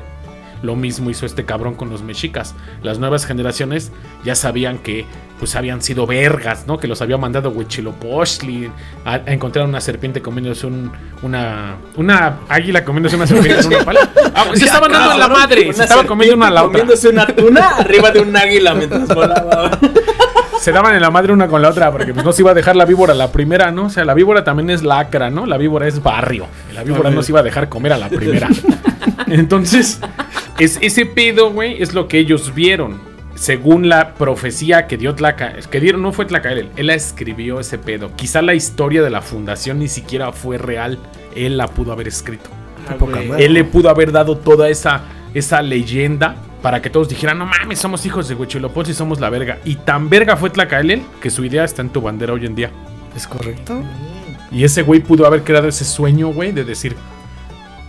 Lo 0.62 0.76
mismo 0.76 1.10
hizo 1.10 1.26
este 1.26 1.46
cabrón 1.46 1.76
con 1.76 1.90
los 1.90 2.04
mexicas. 2.04 2.56
Las 2.84 3.00
nuevas 3.00 3.26
generaciones 3.26 3.92
ya 4.24 4.36
sabían 4.36 4.78
que 4.78 5.06
pues 5.40 5.56
habían 5.56 5.82
sido 5.82 6.06
vergas, 6.06 6.68
¿no? 6.68 6.78
Que 6.78 6.88
los 6.88 7.02
había 7.02 7.18
mandado 7.18 7.50
Huitzilopochtli 7.50 8.70
a, 9.04 9.14
a 9.14 9.34
encontrar 9.34 9.66
una 9.66 9.82
serpiente 9.82 10.22
comiéndose 10.22 10.68
un, 10.68 10.92
una 11.24 11.78
una 11.96 12.38
águila 12.48 12.86
comiéndose 12.86 13.16
una 13.16 13.26
serpiente 13.26 13.62
en 13.62 13.68
una 13.74 13.84
pala. 13.84 14.10
Ah, 14.36 14.46
se 14.54 14.66
estaban 14.66 14.92
dando 14.92 15.18
la 15.18 15.28
madre, 15.28 15.64
se 15.64 15.70
Una 15.70 15.84
estaba 15.84 16.04
comiendo 16.04 16.36
una 16.36 16.48
a 16.48 16.52
la 16.52 16.64
otra. 16.64 16.80
Comiéndose 16.80 17.10
una 17.10 17.26
tuna 17.26 17.70
arriba 17.78 18.12
de 18.12 18.20
un 18.20 18.38
águila 18.38 18.76
mientras 18.76 19.08
volaba. 19.08 19.80
Se 20.60 20.72
daban 20.72 20.94
en 20.94 21.02
la 21.02 21.10
madre 21.10 21.34
una 21.34 21.48
con 21.48 21.60
la 21.64 21.70
otra 21.70 21.92
porque 21.92 22.14
pues 22.14 22.24
no 22.24 22.32
se 22.34 22.44
iba 22.44 22.52
a 22.52 22.54
dejar 22.54 22.76
la 22.76 22.86
víbora 22.86 23.16
la 23.16 23.32
primera, 23.32 23.72
¿no? 23.72 23.86
O 23.86 23.90
sea, 23.90 24.06
la 24.06 24.14
víbora 24.14 24.44
también 24.44 24.70
es 24.70 24.84
lacra, 24.84 25.32
¿no? 25.32 25.48
La 25.48 25.58
víbora 25.58 25.88
es 25.88 26.04
barrio. 26.04 26.46
La 26.76 26.84
víbora 26.84 27.10
no 27.10 27.24
se 27.24 27.32
iba 27.32 27.40
a 27.40 27.44
dejar 27.44 27.68
comer 27.68 27.94
a 27.94 27.98
la 27.98 28.10
primera. 28.10 28.48
Entonces, 29.26 30.00
es, 30.60 30.78
ese 30.82 31.06
pedo, 31.06 31.52
güey, 31.52 31.82
es 31.82 31.94
lo 31.94 32.08
que 32.08 32.20
ellos 32.20 32.54
vieron. 32.54 33.00
Según 33.36 33.90
la 33.90 34.14
profecía 34.16 34.88
que 34.88 34.98
dio 34.98 35.16
Tlaca, 35.16 35.54
que 35.54 35.80
dieron, 35.80 36.02
no 36.02 36.12
fue 36.12 36.26
Tlacael, 36.26 36.70
él 36.76 36.88
la 36.88 36.94
escribió 36.94 37.60
ese 37.60 37.78
pedo. 37.78 38.12
Quizá 38.16 38.42
la 38.42 38.54
historia 38.54 39.02
de 39.02 39.10
la 39.10 39.22
fundación 39.22 39.80
ni 39.80 39.88
siquiera 39.88 40.32
fue 40.32 40.58
real. 40.58 41.00
Él 41.36 41.58
la 41.58 41.68
pudo 41.68 41.92
haber 41.92 42.08
escrito. 42.08 42.50
Ah, 42.88 42.96
poca 42.96 43.18
güey. 43.18 43.28
madre. 43.30 43.46
Él 43.46 43.54
le 43.54 43.64
pudo 43.64 43.90
haber 43.90 44.12
dado 44.12 44.38
toda 44.38 44.70
esa, 44.70 45.04
esa 45.34 45.62
leyenda 45.62 46.36
para 46.62 46.82
que 46.82 46.90
todos 46.90 47.10
dijeran, 47.10 47.40
no 47.40 47.46
mames, 47.46 47.80
somos 47.80 48.06
hijos 48.06 48.28
de 48.28 48.36
Huichilopochtli 48.36 48.92
y 48.92 48.96
somos 48.96 49.20
la 49.20 49.30
verga. 49.30 49.60
Y 49.66 49.76
tan 49.76 50.10
verga 50.10 50.36
fue 50.38 50.50
Tlacaelel 50.50 51.02
que 51.22 51.30
su 51.30 51.44
idea 51.44 51.64
está 51.64 51.82
en 51.82 51.90
tu 51.90 52.02
bandera 52.02 52.34
hoy 52.34 52.46
en 52.46 52.54
día. 52.54 52.72
¿Es 53.16 53.26
correcto? 53.28 53.82
Y 54.52 54.64
ese 54.64 54.84
güey 54.84 55.00
pudo 55.00 55.26
haber 55.26 55.44
creado 55.44 55.68
ese 55.68 55.86
sueño, 55.86 56.28
güey, 56.30 56.52
de 56.52 56.64
decir, 56.64 56.96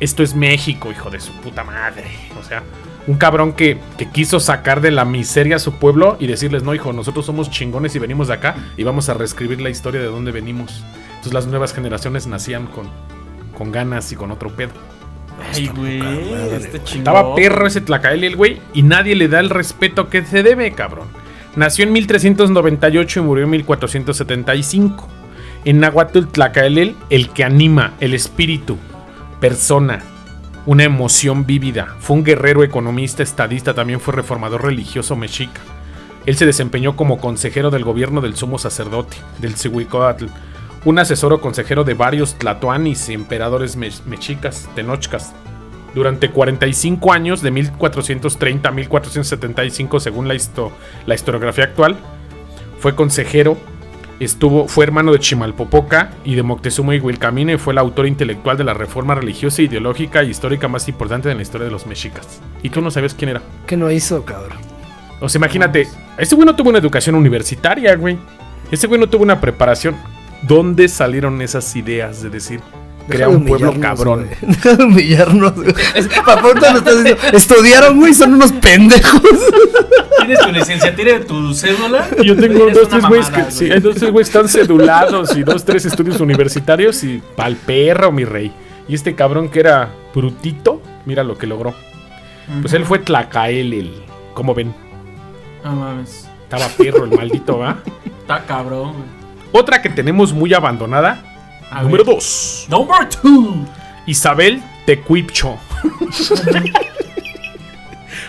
esto 0.03 0.25
es 0.25 0.35
México, 0.35 0.91
hijo 0.91 1.11
de 1.11 1.21
su 1.21 1.33
puta 1.35 1.63
madre. 1.63 2.05
O 2.41 2.43
sea, 2.43 2.65
un 3.07 3.17
cabrón 3.17 3.53
que, 3.53 3.79
que 3.97 4.11
quiso 4.11 4.41
sacar 4.41 4.81
de 4.81 4.91
la 4.91 5.05
miseria 5.05 5.57
a 5.57 5.59
su 5.61 5.75
pueblo 5.75 6.17
y 6.19 6.27
decirles, 6.27 6.65
no, 6.65 6.75
hijo, 6.75 6.93
nosotros 6.93 7.25
somos 7.25 7.51
chingones 7.51 7.95
y 7.95 8.01
venimos 8.01 8.27
de 8.27 8.35
acá 8.35 8.57
y 8.77 8.83
vamos 8.83 9.09
a 9.09 9.15
reescribir 9.15 9.61
la 9.61 9.71
historia 9.71 10.01
de 10.01 10.09
dónde 10.09 10.33
venimos. 10.33 10.83
Entonces 11.11 11.35
las 11.35 11.47
nuevas 11.47 11.73
generaciones 11.73 12.27
nacían 12.27 12.67
con, 12.67 12.89
con 13.57 13.71
ganas 13.71 14.11
y 14.11 14.17
con 14.17 14.33
otro 14.33 14.51
pedo. 14.51 14.73
Ay, 15.55 15.69
güey. 15.69 16.03
Este. 16.53 16.81
Estaba 16.99 17.37
perro 17.37 17.69
ese 17.69 17.81
Tlacael 17.81 18.25
el 18.25 18.35
güey 18.35 18.61
y 18.75 18.83
nadie 18.83 19.15
le 19.15 19.29
da 19.29 19.39
el 19.39 19.51
respeto 19.51 20.11
que 20.11 20.25
se 20.25 20.43
debe, 20.43 20.73
cabrón. 20.73 21.07
Nació 21.55 21.85
en 21.85 21.93
1398 21.93 23.21
y 23.21 23.23
murió 23.23 23.45
en 23.45 23.51
1475. 23.51 25.09
En 25.65 25.79
Nahuatl 25.79 26.25
Tlacaelel, 26.25 26.97
el 27.09 27.29
que 27.29 27.45
anima, 27.45 27.93
el 28.01 28.15
espíritu, 28.15 28.79
persona, 29.43 29.99
una 30.67 30.85
emoción 30.85 31.45
vívida. 31.47 31.97
Fue 31.99 32.15
un 32.15 32.23
guerrero, 32.23 32.63
economista, 32.63 33.25
estadista, 33.25 33.75
también 33.75 33.99
fue 33.99 34.15
reformador 34.15 34.63
religioso 34.63 35.17
mexica. 35.17 35.61
Él 36.27 36.37
se 36.37 36.47
desempeñó 36.47 36.95
como 36.95 37.19
consejero 37.19 37.73
del 37.73 37.83
gobierno 37.83 38.21
del 38.21 38.37
sumo 38.37 38.57
sacerdote, 38.59 39.17
del 39.41 39.57
Cihuicóatl, 39.57 40.27
un 40.85 41.01
asesor 41.01 41.33
o 41.33 41.41
consejero 41.41 41.83
de 41.83 41.95
varios 41.95 42.37
tlatoanis 42.37 43.09
y 43.09 43.15
emperadores 43.15 43.75
me- 43.75 43.91
mexicas, 44.07 44.69
tenochcas. 44.77 45.33
Durante 45.93 46.31
45 46.31 47.13
años, 47.13 47.43
de 47.43 47.51
1430 47.51 48.69
a 48.69 48.73
1475, 48.73 49.99
según 49.99 50.29
la 50.29 50.35
historiografía 51.15 51.65
actual, 51.65 51.97
fue 52.79 52.95
consejero, 52.95 53.57
estuvo, 54.25 54.69
fue 54.69 54.85
hermano 54.85 55.13
de 55.13 55.19
Chimalpopoca 55.19 56.13
y 56.25 56.35
de 56.35 56.43
Moctezuma 56.43 56.95
y 56.95 57.01
Huilcamina 57.01 57.53
y 57.53 57.59
fue 57.59 57.73
el 57.73 57.79
autor 57.79 58.07
intelectual 58.07 58.57
de 58.57 58.65
la 58.65 58.75
reforma 58.75 59.15
religiosa, 59.15 59.63
ideológica 59.63 60.23
y 60.23 60.31
histórica 60.31 60.69
más 60.69 60.89
importante 60.89 61.29
de 61.29 61.35
la 61.35 61.43
historia 61.43 61.67
de 61.67 61.73
los 61.73 61.87
mexicas. 61.87 62.41
Y 62.63 62.71
tú 62.71 62.81
no 62.81 62.91
sabes 62.91 63.15
quién 63.15 63.31
era. 63.31 63.43
¿Qué 63.67 63.77
no 63.77 63.91
hizo, 63.91 64.25
cabrón? 64.25 64.59
O 65.21 65.29
sea, 65.29 65.39
imagínate, 65.39 65.89
ese 66.19 66.35
güey 66.35 66.47
no 66.47 66.57
tuvo 66.57 66.71
una 66.71 66.79
educación 66.79 67.15
universitaria, 67.15 67.95
güey. 67.97 68.19
Ese 68.71 68.87
güey 68.87 69.01
no 69.01 69.09
tuvo 69.09 69.23
una 69.23 69.41
preparación. 69.41 69.97
¿Dónde 70.43 70.89
salieron 70.89 71.41
esas 71.41 71.77
ideas 71.77 72.23
de 72.23 72.31
decir, 72.31 72.61
crea 73.09 73.29
un 73.29 73.45
pueblo 73.45 73.79
cabrón? 73.81 74.27
güey. 74.27 74.37
Deja 74.53 74.77
de 74.77 74.85
humillarnos, 74.85 75.55
güey. 75.55 75.75
Papá, 76.25 76.41
ahorita 76.41 76.73
lo 76.73 76.79
estás 76.79 77.05
diciendo. 77.05 77.23
Estudiaron, 77.33 77.99
güey, 77.99 78.15
son 78.15 78.35
unos 78.35 78.53
pendejos. 78.53 79.23
¿Tienes 80.19 80.39
tu 80.41 80.53
licenciatura 80.53 81.13
de 81.13 81.21
tu 81.21 81.55
cédula? 81.55 82.09
Yo 82.23 82.37
tengo 82.37 82.71
dos, 82.71 82.89
tres 82.89 83.07
güeyes 83.07 83.31
que 83.31 83.51
sí, 83.51 83.69
dos, 83.69 83.97
tres 83.97 84.11
güeyes 84.13 84.29
están 84.29 84.49
cedulados 84.49 85.37
y 85.37 85.43
dos, 85.43 85.65
tres 85.65 85.85
estudios 85.85 86.21
universitarios 86.21 87.03
y 87.05 87.21
pa'l 87.37 87.57
perro, 87.57 88.13
mi 88.13 88.25
rey. 88.25 88.53
Y 88.89 88.95
este 88.95 89.15
cabrón 89.15 89.49
que 89.49 89.61
era 89.61 89.91
brutito, 90.15 90.83
mira 91.07 91.25
lo 91.25 91.37
que 91.39 91.47
logró. 91.47 91.75
Pues 92.61 92.73
él 92.75 92.85
fue 92.85 92.99
Tlacaelel. 92.99 93.93
¿Cómo 94.35 94.55
ven? 94.55 94.75
No 95.65 95.73
mames. 95.73 96.29
Estaba 96.43 96.67
perro 96.69 97.05
el 97.05 97.13
maldito, 97.13 97.59
¿va? 97.59 97.79
Está 98.05 98.45
cabrón, 98.45 98.93
güey. 98.93 99.23
Otra 99.53 99.81
que 99.81 99.89
tenemos 99.89 100.33
muy 100.33 100.53
abandonada. 100.55 101.32
A 101.73 101.83
número 101.83 102.05
ver. 102.05 102.15
2. 102.17 102.67
Number 102.71 103.09
two. 103.09 103.65
Isabel 104.07 104.63
Tecuipcho. 104.87 105.59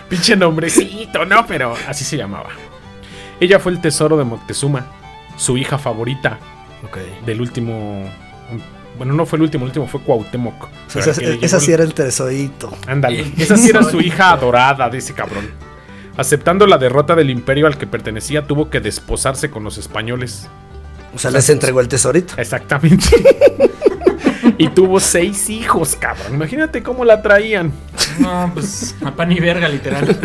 Pinche 0.09 0.35
nombrecito, 0.35 1.25
¿no? 1.25 1.45
Pero 1.47 1.75
así 1.87 2.03
se 2.03 2.17
llamaba. 2.17 2.49
Ella 3.39 3.59
fue 3.59 3.71
el 3.71 3.81
tesoro 3.81 4.17
de 4.17 4.23
Moctezuma, 4.23 4.85
su 5.37 5.57
hija 5.57 5.77
favorita 5.77 6.37
Ok. 6.85 6.97
del 7.25 7.41
último. 7.41 8.09
Bueno, 8.97 9.13
no 9.13 9.25
fue 9.25 9.37
el 9.37 9.43
último, 9.43 9.65
el 9.65 9.69
último 9.69 9.87
fue 9.87 10.01
Cuauhtémoc. 10.01 10.67
Esa, 10.95 11.13
que 11.19 11.27
le 11.37 11.45
esa 11.45 11.59
sí 11.59 11.71
era 11.71 11.83
el 11.83 11.93
tesoito. 11.95 12.71
Ándale. 12.87 13.25
Esa 13.37 13.57
sí 13.57 13.69
era 13.69 13.79
su 13.81 13.87
tesorito. 13.87 14.07
hija 14.07 14.31
adorada 14.31 14.87
de 14.89 14.99
ese 14.99 15.13
cabrón. 15.13 15.49
Aceptando 16.15 16.67
la 16.67 16.77
derrota 16.77 17.15
del 17.15 17.31
imperio 17.31 17.65
al 17.65 17.77
que 17.79 17.87
pertenecía, 17.87 18.45
tuvo 18.45 18.69
que 18.69 18.79
desposarse 18.81 19.49
con 19.49 19.63
los 19.63 19.79
españoles. 19.79 20.47
O 21.15 21.19
sea, 21.19 21.31
les 21.31 21.49
entregó 21.49 21.79
el 21.79 21.87
tesorito. 21.87 22.33
Exactamente. 22.37 23.05
y 24.57 24.67
tuvo 24.69 24.99
seis 24.99 25.49
hijos, 25.49 25.95
cabrón. 25.95 26.33
Imagínate 26.35 26.81
cómo 26.83 27.05
la 27.05 27.21
traían. 27.21 27.71
No, 28.19 28.49
pues 28.53 28.95
a 29.03 29.11
pan 29.11 29.31
y 29.31 29.39
verga, 29.39 29.67
literal. 29.69 30.05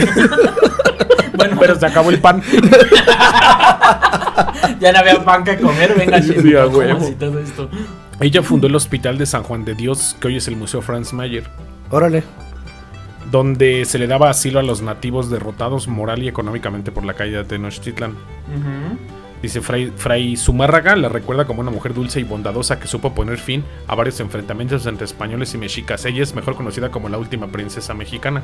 bueno, 1.34 1.56
Pero 1.60 1.78
se 1.78 1.86
acabó 1.86 2.10
el 2.10 2.20
pan. 2.20 2.42
ya 4.80 4.92
no 4.92 4.98
había 4.98 5.24
pan 5.24 5.44
que 5.44 5.56
comer, 5.58 5.94
venga, 5.96 6.20
Sí, 6.22 6.54
a 6.54 6.64
¿cómo 6.64 6.78
huevo. 6.78 6.98
así 7.04 7.14
todo 7.14 7.38
esto? 7.38 7.68
Ella 8.20 8.42
fundó 8.42 8.66
el 8.66 8.74
Hospital 8.74 9.16
de 9.18 9.26
San 9.26 9.42
Juan 9.42 9.64
de 9.64 9.74
Dios, 9.74 10.16
que 10.20 10.28
hoy 10.28 10.36
es 10.38 10.48
el 10.48 10.56
Museo 10.56 10.82
Franz 10.82 11.12
Mayer, 11.12 11.44
Órale. 11.90 12.24
donde 13.30 13.84
se 13.84 13.98
le 13.98 14.06
daba 14.08 14.28
asilo 14.30 14.58
a 14.58 14.62
los 14.62 14.82
nativos 14.82 15.30
derrotados 15.30 15.86
moral 15.86 16.22
y 16.22 16.28
económicamente 16.28 16.90
por 16.90 17.04
la 17.04 17.14
caída 17.14 17.38
de 17.38 17.44
Tenochtitlan. 17.44 18.12
Ujú. 18.12 18.98
Dice 19.42 19.60
Fray, 19.60 19.92
Fray 19.96 20.36
Zumárraga, 20.36 20.96
la 20.96 21.08
recuerda 21.08 21.46
como 21.46 21.60
una 21.60 21.70
mujer 21.70 21.94
dulce 21.94 22.20
y 22.20 22.24
bondadosa 22.24 22.80
que 22.80 22.88
supo 22.88 23.14
poner 23.14 23.38
fin 23.38 23.64
a 23.86 23.94
varios 23.94 24.18
enfrentamientos 24.20 24.86
entre 24.86 25.04
españoles 25.04 25.54
y 25.54 25.58
mexicas. 25.58 26.04
Ella 26.04 26.22
es 26.22 26.34
mejor 26.34 26.56
conocida 26.56 26.90
como 26.90 27.08
la 27.08 27.18
última 27.18 27.46
princesa 27.48 27.94
mexicana. 27.94 28.42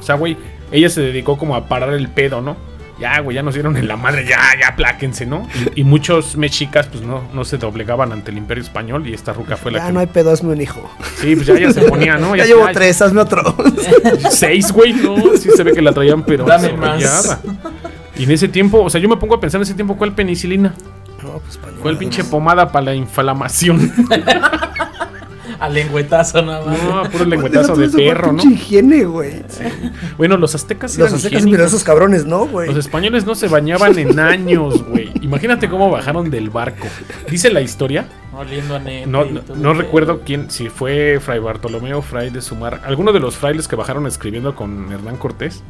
O 0.00 0.02
sea, 0.02 0.14
güey, 0.16 0.36
ella 0.72 0.88
se 0.88 1.00
dedicó 1.00 1.36
como 1.38 1.54
a 1.56 1.66
parar 1.66 1.94
el 1.94 2.08
pedo, 2.08 2.40
¿no? 2.40 2.56
Ya, 2.98 3.18
güey, 3.20 3.34
ya 3.34 3.42
nos 3.42 3.54
dieron 3.54 3.76
en 3.76 3.88
la 3.88 3.96
madre, 3.96 4.24
ya, 4.24 4.38
ya, 4.58 4.68
apláquense, 4.68 5.26
¿no? 5.26 5.48
Y, 5.74 5.80
y 5.80 5.84
muchos 5.84 6.36
mexicas, 6.36 6.86
pues 6.86 7.02
no, 7.02 7.24
no 7.32 7.44
se 7.44 7.58
doblegaban 7.58 8.12
ante 8.12 8.30
el 8.30 8.38
imperio 8.38 8.62
español 8.62 9.06
y 9.08 9.14
esta 9.14 9.32
ruca 9.32 9.56
fue 9.56 9.72
la 9.72 9.78
Ya 9.78 9.86
que... 9.88 9.92
no 9.92 10.00
hay 10.00 10.06
pedo, 10.06 10.30
hazme 10.30 10.52
un 10.52 10.60
hijo. 10.60 10.88
Sí, 11.16 11.34
pues 11.34 11.46
ya, 11.46 11.58
ya 11.58 11.72
se 11.72 11.82
ponía, 11.82 12.18
¿no? 12.18 12.36
Ya, 12.36 12.44
llevo 12.44 12.66
tres, 12.72 13.02
hazme 13.02 13.20
otro. 13.20 13.56
Seis, 14.30 14.70
güey, 14.70 14.92
no, 14.92 15.16
sí 15.36 15.50
se 15.56 15.64
ve 15.64 15.72
que 15.72 15.82
la 15.82 15.92
traían, 15.92 16.22
pero 16.22 16.44
Dame 16.44 16.72
más. 16.74 17.38
Y 18.16 18.24
en 18.24 18.30
ese 18.30 18.48
tiempo, 18.48 18.82
o 18.82 18.90
sea, 18.90 19.00
yo 19.00 19.08
me 19.08 19.16
pongo 19.16 19.34
a 19.34 19.40
pensar 19.40 19.58
en 19.58 19.62
ese 19.62 19.74
tiempo, 19.74 19.96
¿cuál 19.96 20.14
penicilina? 20.14 20.74
No, 21.22 21.38
pues 21.38 21.56
pa' 21.56 21.70
ni 21.70 21.78
Fue 21.78 21.90
el 21.90 21.96
madres. 21.96 21.98
pinche 21.98 22.24
pomada 22.24 22.70
para 22.70 22.86
la 22.86 22.94
inflamación. 22.94 23.92
Al 25.60 25.72
lengüetazo 25.72 26.42
nada 26.42 26.64
más. 26.64 26.82
No, 26.82 27.10
puro 27.10 27.24
lengüetazo 27.24 27.76
de 27.76 27.88
perro, 27.88 28.32
¿no? 28.32 28.42
pinche 28.42 28.54
higiene, 28.54 29.04
güey. 29.04 29.42
Bueno, 30.18 30.36
los 30.36 30.54
aztecas 30.54 30.98
Los 30.98 31.08
eran 31.08 31.14
aztecas, 31.14 31.44
pero 31.48 31.64
esos 31.64 31.84
cabrones 31.84 32.26
no, 32.26 32.46
güey. 32.46 32.68
Los 32.68 32.76
españoles 32.76 33.24
no 33.24 33.34
se 33.34 33.48
bañaban 33.48 33.98
en 33.98 34.18
años, 34.18 34.84
güey. 34.86 35.10
Imagínate 35.22 35.68
cómo 35.68 35.90
bajaron 35.90 36.30
del 36.30 36.50
barco. 36.50 36.86
Dice 37.30 37.50
la 37.50 37.62
historia, 37.62 38.06
Oliendo 38.36 38.74
a 38.74 38.78
nepe 38.80 39.06
no, 39.06 39.24
no, 39.24 39.74
recuerdo 39.74 40.20
quién, 40.24 40.50
si 40.50 40.68
fue 40.68 41.18
Fray 41.20 41.38
Bartolomé 41.38 41.94
o 41.94 42.02
Fray 42.02 42.30
de 42.30 42.42
Sumar, 42.42 42.80
alguno 42.84 43.12
de 43.12 43.20
los 43.20 43.36
frailes 43.36 43.68
que 43.68 43.76
bajaron 43.76 44.06
escribiendo 44.06 44.54
con 44.56 44.92
Hernán 44.92 45.16
Cortés, 45.16 45.62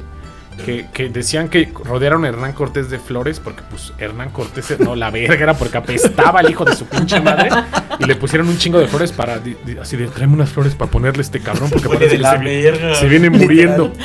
que, 0.65 0.87
que 0.93 1.09
decían 1.09 1.49
que 1.49 1.71
rodearon 1.85 2.25
a 2.25 2.29
Hernán 2.29 2.53
Cortés 2.53 2.91
de 2.91 2.99
flores, 2.99 3.41
porque 3.41 3.63
pues 3.69 3.93
Hernán 3.99 4.31
Cortés, 4.31 4.79
no, 4.81 4.95
la 4.95 5.11
verga 5.11 5.35
era 5.43 5.55
porque 5.55 5.79
apestaba 5.79 6.41
al 6.41 6.51
hijo 6.51 6.65
de 6.65 6.75
su 6.77 6.87
pinche 6.87 7.21
madre, 7.21 7.51
y 7.99 8.05
le 8.05 8.17
pusieron 8.17 8.49
un 8.49 8.57
chingo 8.59 8.79
de 8.79 8.87
flores 8.87 9.13
para, 9.13 9.39
di- 9.39 9.57
di- 9.65 9.77
así 9.79 9.97
de, 9.97 10.07
tráeme 10.07 10.35
unas 10.35 10.51
flores 10.51 10.75
para 10.75 10.91
ponerle 10.91 11.21
a 11.21 11.23
este 11.25 11.41
cabrón, 11.41 11.71
porque 11.71 11.89
parece 11.89 12.05
de 12.05 12.17
que 12.17 12.23
la 12.23 12.33
se, 12.39 12.45
verga. 12.45 12.95
se 12.95 13.07
viene 13.09 13.31
muriendo. 13.31 13.93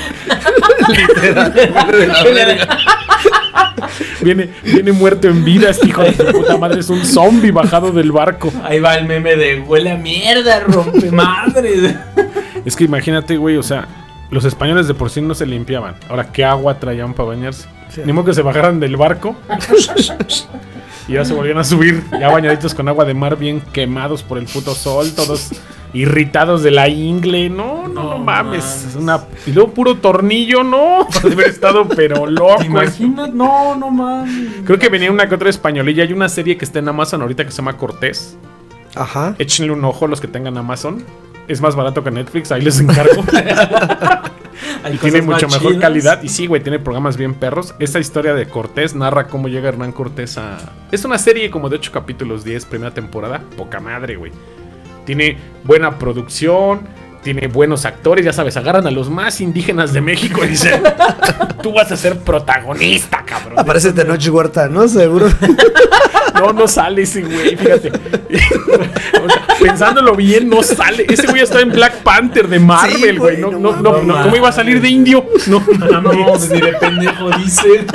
Viene, 4.22 4.50
viene 4.63 4.91
muerto 4.91 5.27
en 5.29 5.44
vida, 5.46 5.70
este 5.70 5.88
hijo 5.88 6.03
de 6.03 6.13
su 6.13 6.25
puta 6.25 6.58
madre, 6.58 6.82
es 6.82 6.89
un 6.89 7.06
zombie 7.06 7.51
bajado 7.51 7.91
del 7.91 8.12
barco. 8.12 8.51
Ahí 8.63 8.79
va 8.79 8.96
el 8.96 9.06
meme 9.08 9.36
de 9.38 9.60
huele 9.62 9.91
a 9.91 9.98
mierda, 9.98 10.60
rompe 10.62 11.10
madre. 11.12 11.96
Es 12.65 12.75
que 12.75 12.84
imagínate, 12.84 13.38
güey, 13.38 13.56
o 13.58 13.63
sea, 13.63 13.88
los 14.31 14.45
españoles 14.45 14.88
de 14.88 14.93
por 14.93 15.09
sí 15.09 15.21
no 15.21 15.33
se 15.33 15.45
limpiaban. 15.45 15.95
Ahora, 16.09 16.31
¿qué 16.31 16.45
agua 16.45 16.79
traían 16.79 17.13
para 17.13 17.29
bañarse? 17.29 17.67
Sí. 17.89 18.01
Ni 18.05 18.13
modo 18.13 18.25
que 18.25 18.33
se 18.33 18.41
bajaran 18.41 18.79
del 18.79 18.95
barco. 18.98 19.36
y 21.07 21.13
ya 21.13 21.25
se 21.25 21.33
volvían 21.33 21.57
a 21.57 21.63
subir, 21.63 22.03
ya 22.19 22.29
bañaditos 22.29 22.74
con 22.75 22.88
agua 22.88 23.05
de 23.05 23.13
mar, 23.15 23.36
bien 23.38 23.62
quemados 23.74 24.21
por 24.21 24.38
el 24.38 24.45
puto 24.45 24.75
sol, 24.75 25.12
todos 25.15 25.50
irritados 25.93 26.62
de 26.62 26.69
la 26.69 26.88
ingle. 26.88 27.50
No, 27.50 27.88
no, 27.88 27.93
no, 27.93 28.03
No 28.03 28.17
mames. 28.19 28.63
mames. 28.63 28.86
Es 28.89 28.95
una, 28.95 29.24
y 29.48 29.51
luego 29.51 29.74
puro 29.74 29.95
tornillo, 29.95 30.63
no. 30.63 31.07
Por 31.21 31.31
haber 31.31 31.48
estado, 31.48 31.88
pero 31.88 32.27
loco. 32.27 32.57
¿Te 32.59 32.65
imaginas? 32.67 33.33
No, 33.33 33.75
no 33.75 33.89
mames. 33.89 34.62
Creo 34.65 34.77
que 34.77 34.89
venía 34.89 35.12
una 35.12 35.27
que 35.27 35.33
otra 35.36 35.50
españolilla. 35.50 36.03
Hay 36.03 36.13
una 36.13 36.29
serie 36.29 36.57
que 36.57 36.65
está 36.65 36.77
en 36.79 36.89
Amazon 36.89 37.21
ahorita 37.24 37.43
que 37.43 37.50
se 37.51 37.57
llama 37.57 37.75
Cortés. 37.77 38.38
Ajá. 38.95 39.36
Échenle 39.39 39.71
un 39.71 39.83
ojo 39.86 40.05
los 40.07 40.21
que 40.21 40.27
tengan 40.27 40.57
Amazon. 40.57 41.03
Es 41.50 41.60
más 41.60 41.75
barato 41.75 42.03
que 42.03 42.12
Netflix, 42.12 42.51
ahí 42.51 42.62
les 42.62 42.79
encargo. 42.79 43.24
Y 44.91 44.98
tiene 44.98 45.22
mucho 45.22 45.48
mejor 45.48 45.72
chidas. 45.72 45.82
calidad. 45.82 46.24
Y 46.24 46.29
sí, 46.29 46.48
güey, 46.48 46.62
tiene 46.62 46.79
programas 46.79 47.18
bien 47.18 47.34
perros. 47.34 47.75
Esta 47.79 48.00
historia 48.00 48.34
de 48.34 48.48
Cortés 48.48 48.96
narra 48.96 49.27
cómo 49.27 49.48
llega 49.48 49.70
Hernán 49.70 49.91
Cortés 49.91 50.38
a. 50.38 50.58
Es 50.91 51.06
una 51.06 51.18
serie 51.18 51.50
como 51.50 51.70
de 51.70 51.77
8 51.77 51.91
capítulos, 51.91 52.44
10, 52.44 52.65
primera 52.65 52.94
temporada. 52.94 53.41
Poca 53.58 53.79
madre, 53.79 54.15
güey. 54.15 54.32
Tiene 55.06 55.38
buena 55.63 55.98
producción. 55.98 56.82
Tiene 57.24 57.48
buenos 57.48 57.84
actores, 57.86 58.24
ya 58.24 58.32
sabes, 58.32 58.56
agarran 58.56 58.88
a 58.88 58.91
los 58.91 59.10
más 59.10 59.41
indígenas 59.41 59.91
de 59.91 60.00
México 60.00 60.41
y 60.46 60.48
dicen: 60.48 60.82
Tú 61.62 61.74
vas 61.74 61.91
a 61.91 61.98
ser 61.98 62.18
protagonista, 62.20 63.24
cabrón. 63.25 63.60
Aparece 63.60 63.91
Tenoch 63.91 64.25
Huerta, 64.29 64.70
¿no? 64.70 64.88
Seguro. 64.88 65.27
No, 66.39 66.53
no 66.53 66.67
sale 66.67 67.01
ese 67.03 67.22
güey, 67.22 67.55
fíjate. 67.55 67.91
Pensándolo 69.62 70.15
bien, 70.15 70.50
no 70.50 70.63
sale. 70.63 71.05
Ese 71.10 71.27
güey 71.27 71.41
está 71.41 71.60
en 71.62 71.69
Black 71.72 71.98
Panther 72.03 72.48
de 72.48 72.60
Marvel, 72.60 72.98
Sí, 73.15 73.17
güey. 73.17 73.38
no, 73.38 73.51
no 73.51 73.75
no, 73.75 74.01
no, 74.01 74.24
¿Cómo 74.24 74.36
iba 74.36 74.50
a 74.50 74.51
salir 74.53 74.81
de 74.81 74.89
indio? 74.89 75.25
No, 75.48 75.63
No, 75.79 76.01
mames. 76.01 76.25
pues 76.27 76.50
ni 76.51 76.62
de 76.62 76.74
pendejo 76.74 77.29
dice. 77.38 77.86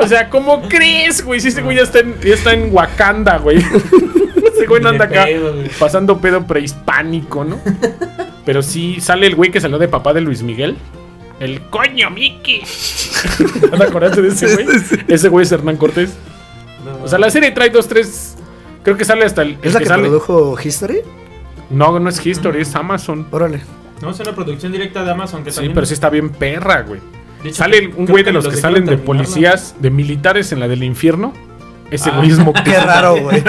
O 0.00 0.06
sea, 0.08 0.28
¿cómo 0.28 0.62
crees, 0.68 1.24
güey? 1.24 1.40
Si 1.40 1.48
ese 1.48 1.62
güey 1.62 1.76
ya 1.76 1.84
está 1.84 2.00
en, 2.00 2.20
ya 2.20 2.34
está 2.34 2.52
en 2.52 2.74
Wakanda, 2.74 3.38
güey. 3.38 3.58
Ese 3.58 4.66
güey 4.66 4.82
no 4.82 4.88
anda 4.88 5.04
acá 5.06 5.24
pedo, 5.24 5.54
pasando 5.78 6.18
pedo 6.20 6.44
prehispánico, 6.46 7.44
¿no? 7.44 7.58
Pero 8.44 8.62
sí 8.62 9.00
sale 9.00 9.26
el 9.28 9.36
güey 9.36 9.50
que 9.50 9.60
salió 9.60 9.78
de 9.78 9.88
papá 9.88 10.12
de 10.12 10.20
Luis 10.20 10.42
Miguel. 10.42 10.76
El 11.40 11.60
coño, 11.70 12.10
Mickey. 12.10 12.62
¿No 13.70 13.78
te 13.78 13.84
acordaste 13.84 14.22
de 14.22 14.28
ese 14.28 14.54
güey? 14.54 14.66
Ese 15.08 15.28
güey 15.28 15.44
es 15.44 15.52
Hernán 15.52 15.76
Cortés. 15.76 16.14
O 17.04 17.08
sea, 17.08 17.18
la 17.18 17.30
serie 17.30 17.50
trae 17.50 17.70
dos, 17.70 17.86
tres 17.88 18.36
Creo 18.82 18.96
que 18.96 19.04
sale 19.04 19.24
hasta 19.24 19.42
el. 19.42 19.50
el 19.50 19.58
¿Es 19.62 19.74
la 19.74 19.80
que, 19.80 19.86
sale- 19.86 20.02
produjo 20.08 20.56
History? 20.62 21.00
No, 21.70 21.98
no 22.00 22.08
es 22.08 22.24
History, 22.24 22.62
es 22.62 22.74
Amazon. 22.74 23.26
Órale. 23.30 23.60
No, 24.00 24.10
es 24.10 24.18
una 24.20 24.34
producción 24.34 24.72
directa 24.72 25.04
de 25.04 25.10
Amazon 25.12 25.44
que 25.44 25.50
Sí, 25.50 25.56
también- 25.56 25.74
pero 25.74 25.86
sí 25.86 25.94
está 25.94 26.10
bien 26.10 26.30
perra, 26.30 26.82
güey. 26.82 27.00
hecho, 27.44 27.54
Sale 27.54 27.92
un 27.96 28.06
güey 28.06 28.24
de 28.24 28.32
los 28.32 28.44
lo 28.44 28.50
que 28.50 28.56
salen 28.56 28.84
de 28.84 28.98
policías, 28.98 29.76
de 29.80 29.90
militares 29.90 30.50
en 30.52 30.58
la 30.60 30.66
del 30.68 30.82
infierno. 30.82 31.32
Ese 31.92 32.10
Ah. 32.10 32.16
güey 32.16 32.30
es 32.30 32.38
Qué 32.64 32.78
raro, 32.80 33.16
güey. 33.20 33.42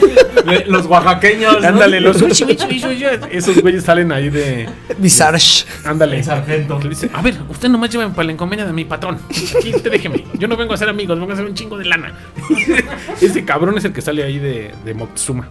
Los 0.66 0.84
oaxaqueños. 0.86 1.60
¿no? 1.62 1.68
Ándale, 1.68 2.00
los. 2.00 2.20
Esos 2.20 3.62
güeyes 3.62 3.82
salen 3.84 4.12
ahí 4.12 4.28
de. 4.28 4.68
Visage. 4.98 5.64
Ándale. 5.84 6.18
El 6.18 6.24
sargento. 6.24 6.78
Le 6.82 6.88
dice, 6.90 7.10
a 7.14 7.22
ver, 7.22 7.34
usted 7.48 7.68
nomás 7.70 7.88
lleva 7.90 8.06
para 8.10 8.26
la 8.26 8.32
encomienda 8.32 8.66
de 8.66 8.72
mi 8.72 8.84
patrón. 8.84 9.18
Aquí 9.30 9.74
usted 9.74 9.90
déjeme. 9.90 10.24
Yo 10.34 10.46
no 10.48 10.56
vengo 10.56 10.74
a 10.74 10.76
ser 10.76 10.88
amigos, 10.90 11.18
vengo 11.18 11.30
a 11.30 11.34
hacer 11.34 11.46
un 11.46 11.54
chingo 11.54 11.78
de 11.78 11.86
lana. 11.86 12.12
Ese 13.22 13.44
cabrón 13.44 13.78
es 13.78 13.84
el 13.86 13.92
que 13.92 14.02
sale 14.02 14.22
ahí 14.22 14.38
de, 14.38 14.74
de 14.84 14.92
Moctezuma. 14.94 15.48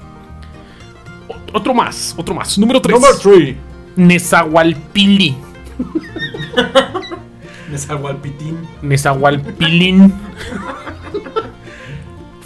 O- 1.27 1.57
Otro 1.57 1.73
más, 1.73 2.13
otro 2.17 2.35
más. 2.35 2.57
Número 2.59 2.79
3. 2.81 2.93
Number 2.93 3.15
three. 3.19 3.57
Nezahualpili. 3.95 5.35
Nezahualpitín. 7.71 8.57
Nezahualpilín. 8.83 10.13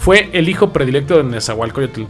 Fue 0.08 0.30
el 0.32 0.48
hijo 0.48 0.72
predilecto 0.72 1.18
de 1.18 1.22
Nezahualcóyotl. 1.22 2.04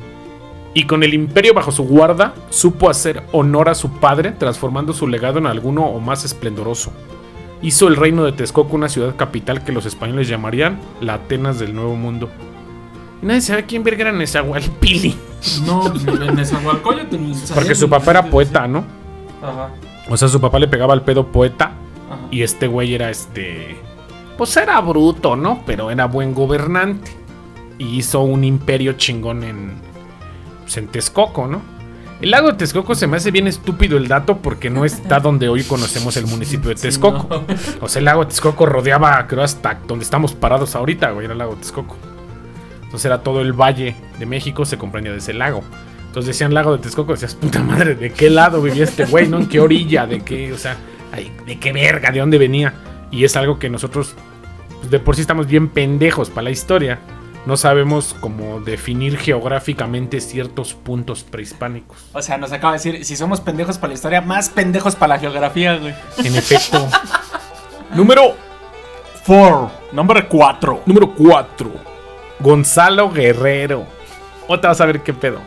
Y 0.73 0.85
con 0.85 1.03
el 1.03 1.15
imperio 1.15 1.53
bajo 1.53 1.73
su 1.73 1.83
guarda, 1.83 2.33
supo 2.49 2.89
hacer 2.89 3.25
honor 3.33 3.69
a 3.69 3.75
su 3.75 3.91
padre, 3.91 4.31
transformando 4.31 4.93
su 4.93 5.09
legado 5.09 5.39
en 5.39 5.49
alguno 5.49 5.85
o 5.85 5.99
más 5.99 6.25
esplendoroso. 6.25 6.93
Hizo 7.61 7.89
el 7.89 7.97
reino 7.97 8.25
de 8.25 8.31
Texcoco 8.31 8.77
una 8.77 8.89
ciudad 8.89 9.17
capital 9.17 9.65
que 9.65 9.73
los 9.73 9.85
españoles 9.85 10.29
llamarían 10.29 10.79
la 11.01 11.15
Atenas 11.15 11.59
del 11.59 11.75
Nuevo 11.75 11.97
Mundo. 11.97 12.31
Y 13.21 13.27
nadie 13.27 13.41
sabe 13.41 13.67
quién 13.67 13.83
verga 13.83 14.03
era 14.03 14.13
Nezahualpili. 14.13 15.17
No, 15.67 15.93
en 16.25 16.37
Nezahualcóyotl. 16.37 17.17
Porque 17.53 17.75
su 17.75 17.89
papá 17.89 18.13
era 18.13 18.31
poeta, 18.31 18.69
¿no? 18.69 18.85
Ajá. 19.43 19.71
O 20.09 20.17
sea, 20.17 20.29
su 20.29 20.41
papá 20.41 20.61
le 20.61 20.69
pegaba 20.69 20.95
al 20.95 21.03
pedo 21.03 21.27
poeta 21.33 21.73
Ajá. 22.09 22.29
Y 22.31 22.43
este 22.43 22.69
güey 22.69 22.95
era 22.95 23.11
este. 23.11 23.77
Pues 24.37 24.57
era 24.57 24.81
bruto, 24.83 25.35
¿no? 25.35 25.65
Pero 25.67 25.91
era 25.91 26.07
buen 26.07 26.33
gobernante. 26.33 27.18
Y 27.79 27.99
hizo 27.99 28.21
un 28.21 28.45
imperio 28.45 28.95
chingón 28.95 29.45
en. 29.45 29.73
Pues 30.63 30.77
en 30.77 30.89
Texcoco, 30.89 31.47
¿no? 31.47 31.63
El 32.21 32.33
lago 32.33 32.49
de 32.49 32.55
Texcoco 32.55 32.97
se 32.97 33.07
me 33.07 33.17
hace 33.17 33.31
bien 33.31 33.47
estúpido 33.47 33.97
el 33.97 34.09
dato 34.09 34.39
porque 34.39 34.71
no 34.71 34.85
está 34.85 35.21
donde 35.21 35.49
hoy 35.49 35.63
conocemos 35.63 36.17
el 36.17 36.27
municipio 36.27 36.71
de 36.71 36.75
Texcoco. 36.75 37.29
no. 37.29 37.45
O 37.81 37.89
sea, 37.89 38.01
el 38.01 38.07
lago 38.07 38.25
de 38.25 38.27
Texcoco 38.27 38.67
rodeaba, 38.67 39.27
creo, 39.29 39.45
hasta 39.45 39.79
donde 39.87 40.05
estamos 40.05 40.35
parados 40.35 40.75
ahorita, 40.75 41.13
güey, 41.13 41.27
era 41.27 41.33
el 41.33 41.39
lago 41.39 41.53
de 41.53 41.59
Texcoco. 41.59 41.97
Entonces 42.83 43.05
era 43.05 43.23
todo 43.23 43.43
el 43.43 43.53
valle 43.53 43.95
de 44.19 44.27
México, 44.27 44.65
se 44.65 44.79
comprendía 44.79 45.13
de 45.13 45.19
ese 45.19 45.33
lago. 45.33 45.63
Entonces 46.07 46.27
decían 46.27 46.55
lago 46.55 46.73
de 46.73 46.83
Texcoco, 46.83 47.13
decías, 47.13 47.35
puta 47.35 47.63
madre, 47.63 47.95
¿de 47.95 48.11
qué 48.13 48.31
lado 48.31 48.63
vivía 48.63 48.85
este 48.85 49.05
güey, 49.05 49.29
no? 49.29 49.39
¿En 49.39 49.47
qué 49.47 49.61
orilla? 49.61 50.07
¿De 50.07 50.21
qué? 50.23 50.53
O 50.53 50.59
sea, 50.59 50.77
ay, 51.13 51.31
¿de 51.47 51.59
qué 51.61 51.73
verga? 51.73 52.11
¿De 52.11 52.19
dónde 52.19 52.39
venía? 52.39 52.75
Y 53.11 53.25
es 53.25 53.37
algo 53.37 53.59
que 53.59 53.69
nosotros, 53.69 54.17
pues, 54.79 54.91
de 54.91 54.99
por 54.99 55.15
sí 55.15 55.21
estamos 55.21 55.47
bien 55.47 55.69
pendejos 55.69 56.31
para 56.31 56.45
la 56.45 56.51
historia. 56.51 56.99
No 57.49 57.57
sabemos 57.57 58.15
cómo 58.21 58.61
definir 58.61 59.17
geográficamente 59.17 60.21
ciertos 60.21 60.75
puntos 60.75 61.25
prehispánicos. 61.25 61.97
O 62.13 62.21
sea, 62.21 62.37
nos 62.37 62.53
acaba 62.53 62.75
de 62.75 62.79
decir, 62.79 63.05
si 63.07 63.17
somos 63.17 63.41
pendejos 63.41 63.79
para 63.79 63.89
la 63.89 63.95
historia, 63.95 64.21
más 64.21 64.51
pendejos 64.51 64.95
para 64.95 65.15
la 65.15 65.19
geografía, 65.19 65.79
güey. 65.79 65.95
En 66.19 66.37
efecto. 66.37 66.87
Número 67.95 68.35
Four. 69.25 69.71
Número 69.93 70.29
4. 70.29 70.83
Número 70.85 71.15
4. 71.15 71.71
Gonzalo 72.41 73.11
Guerrero. 73.11 73.87
Otra 74.47 74.69
vas 74.69 74.83
a 74.83 74.85
ver 74.85 75.01
qué 75.01 75.15
pedo. 75.15 75.41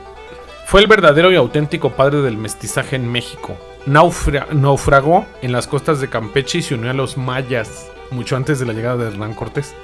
Fue 0.65 0.81
el 0.81 0.87
verdadero 0.87 1.31
y 1.31 1.35
auténtico 1.35 1.91
padre 1.91 2.23
del 2.23 2.35
mestizaje 2.35 2.95
en 2.95 3.11
México. 3.11 3.55
Naufra- 3.85 4.47
naufragó 4.49 5.27
en 5.43 5.51
las 5.51 5.67
costas 5.67 6.01
de 6.01 6.09
Campeche 6.09 6.57
y 6.57 6.61
se 6.63 6.73
unió 6.73 6.89
a 6.89 6.93
los 6.95 7.15
mayas 7.15 7.91
mucho 8.09 8.35
antes 8.35 8.57
de 8.59 8.65
la 8.65 8.73
llegada 8.73 8.97
de 8.97 9.07
Hernán 9.11 9.35
Cortés. 9.35 9.75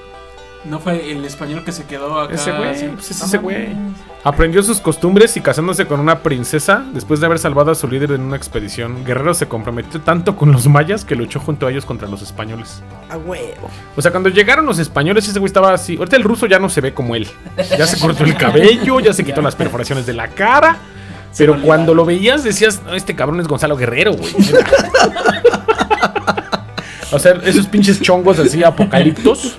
No 0.65 0.79
fue 0.79 1.11
el 1.11 1.23
español 1.23 1.63
que 1.63 1.71
se 1.71 1.85
quedó 1.85 2.19
acá. 2.19 2.35
Ese 2.35 2.51
güey, 2.51 2.69
así? 2.69 2.87
pues 2.93 3.11
es 3.11 3.21
ese 3.23 3.37
güey. 3.37 3.69
Aprendió 4.23 4.61
sus 4.63 4.81
costumbres 4.81 5.37
y 5.37 5.41
casándose 5.41 5.85
con 5.85 5.99
una 6.01 6.19
princesa 6.19 6.83
después 6.93 7.19
de 7.21 7.25
haber 7.27 7.39
salvado 7.39 7.71
a 7.71 7.75
su 7.75 7.87
líder 7.87 8.11
en 8.11 8.21
una 8.21 8.35
expedición. 8.35 9.05
Guerrero 9.05 9.33
se 9.33 9.47
comprometió 9.47 10.01
tanto 10.01 10.35
con 10.35 10.51
los 10.51 10.67
mayas 10.67 11.05
que 11.05 11.15
luchó 11.15 11.39
junto 11.39 11.67
a 11.67 11.71
ellos 11.71 11.85
contra 11.85 12.09
los 12.09 12.21
españoles. 12.21 12.81
A 13.09 13.17
huevo. 13.17 13.69
O 13.95 14.01
sea, 14.01 14.11
cuando 14.11 14.27
llegaron 14.29 14.65
los 14.65 14.79
españoles, 14.79 15.27
ese 15.29 15.39
güey 15.39 15.47
estaba 15.47 15.73
así. 15.73 15.95
Ahorita 15.95 16.17
el 16.17 16.23
ruso 16.23 16.47
ya 16.47 16.59
no 16.59 16.67
se 16.69 16.81
ve 16.81 16.93
como 16.93 17.15
él. 17.15 17.27
Ya 17.77 17.87
se 17.87 17.97
cortó 17.99 18.25
el 18.25 18.35
cabello, 18.35 18.99
ya 18.99 19.13
se 19.13 19.23
quitó 19.23 19.41
las 19.41 19.55
perforaciones 19.55 20.05
de 20.05 20.13
la 20.13 20.27
cara. 20.27 20.77
Pero 21.37 21.61
cuando 21.61 21.93
lo 21.93 22.03
veías, 22.03 22.43
decías, 22.43 22.81
"No, 22.83 22.95
este 22.95 23.15
cabrón 23.15 23.39
es 23.39 23.47
Gonzalo 23.47 23.77
Guerrero, 23.77 24.13
güey. 24.15 24.33
O 27.11 27.19
sea, 27.19 27.33
esos 27.43 27.65
pinches 27.67 28.01
chongos 28.01 28.37
así 28.39 28.63
apocaliptos. 28.63 29.57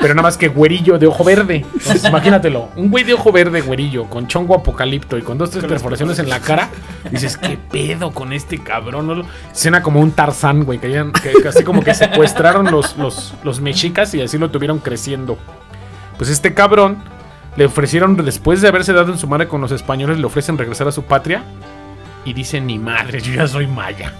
Pero 0.00 0.14
nada 0.14 0.22
más 0.28 0.36
que 0.36 0.48
güerillo 0.48 0.98
de 0.98 1.06
ojo 1.06 1.24
verde. 1.24 1.64
Entonces, 1.74 2.04
imagínatelo. 2.04 2.68
Un 2.76 2.90
güey 2.90 3.02
de 3.04 3.14
ojo 3.14 3.32
verde, 3.32 3.60
güerillo, 3.62 4.04
con 4.04 4.26
chongo 4.26 4.54
apocalipto 4.54 5.16
y 5.18 5.22
con 5.22 5.38
dos, 5.38 5.50
tres 5.50 5.64
perforaciones 5.64 6.18
en 6.18 6.28
la 6.28 6.40
cara. 6.40 6.68
Dices, 7.10 7.36
¿qué 7.36 7.56
pedo 7.56 8.10
con 8.10 8.32
este 8.32 8.58
cabrón? 8.58 9.06
No 9.06 9.24
Suena 9.52 9.82
como 9.82 10.00
un 10.00 10.12
Tarzán, 10.12 10.64
güey. 10.64 10.78
Que, 10.78 10.88
hayan- 10.88 11.12
que- 11.12 11.32
que 11.42 11.48
así 11.48 11.64
como 11.64 11.82
que 11.82 11.94
secuestraron 11.94 12.70
los, 12.70 12.96
los, 12.98 13.34
los 13.42 13.60
mexicas 13.60 14.12
y 14.14 14.20
así 14.22 14.36
lo 14.38 14.50
tuvieron 14.50 14.78
creciendo. 14.78 15.38
Pues 16.18 16.30
este 16.30 16.54
cabrón 16.54 16.98
le 17.56 17.64
ofrecieron, 17.64 18.16
después 18.16 18.60
de 18.60 18.68
haberse 18.68 18.92
dado 18.92 19.12
en 19.12 19.18
su 19.18 19.26
madre 19.26 19.48
con 19.48 19.60
los 19.62 19.72
españoles, 19.72 20.18
le 20.18 20.26
ofrecen 20.26 20.58
regresar 20.58 20.88
a 20.88 20.92
su 20.92 21.02
patria. 21.04 21.42
Y 22.26 22.32
dice, 22.34 22.60
ni 22.60 22.78
madre, 22.78 23.22
yo 23.22 23.32
ya 23.32 23.46
soy 23.46 23.66
maya. 23.66 24.12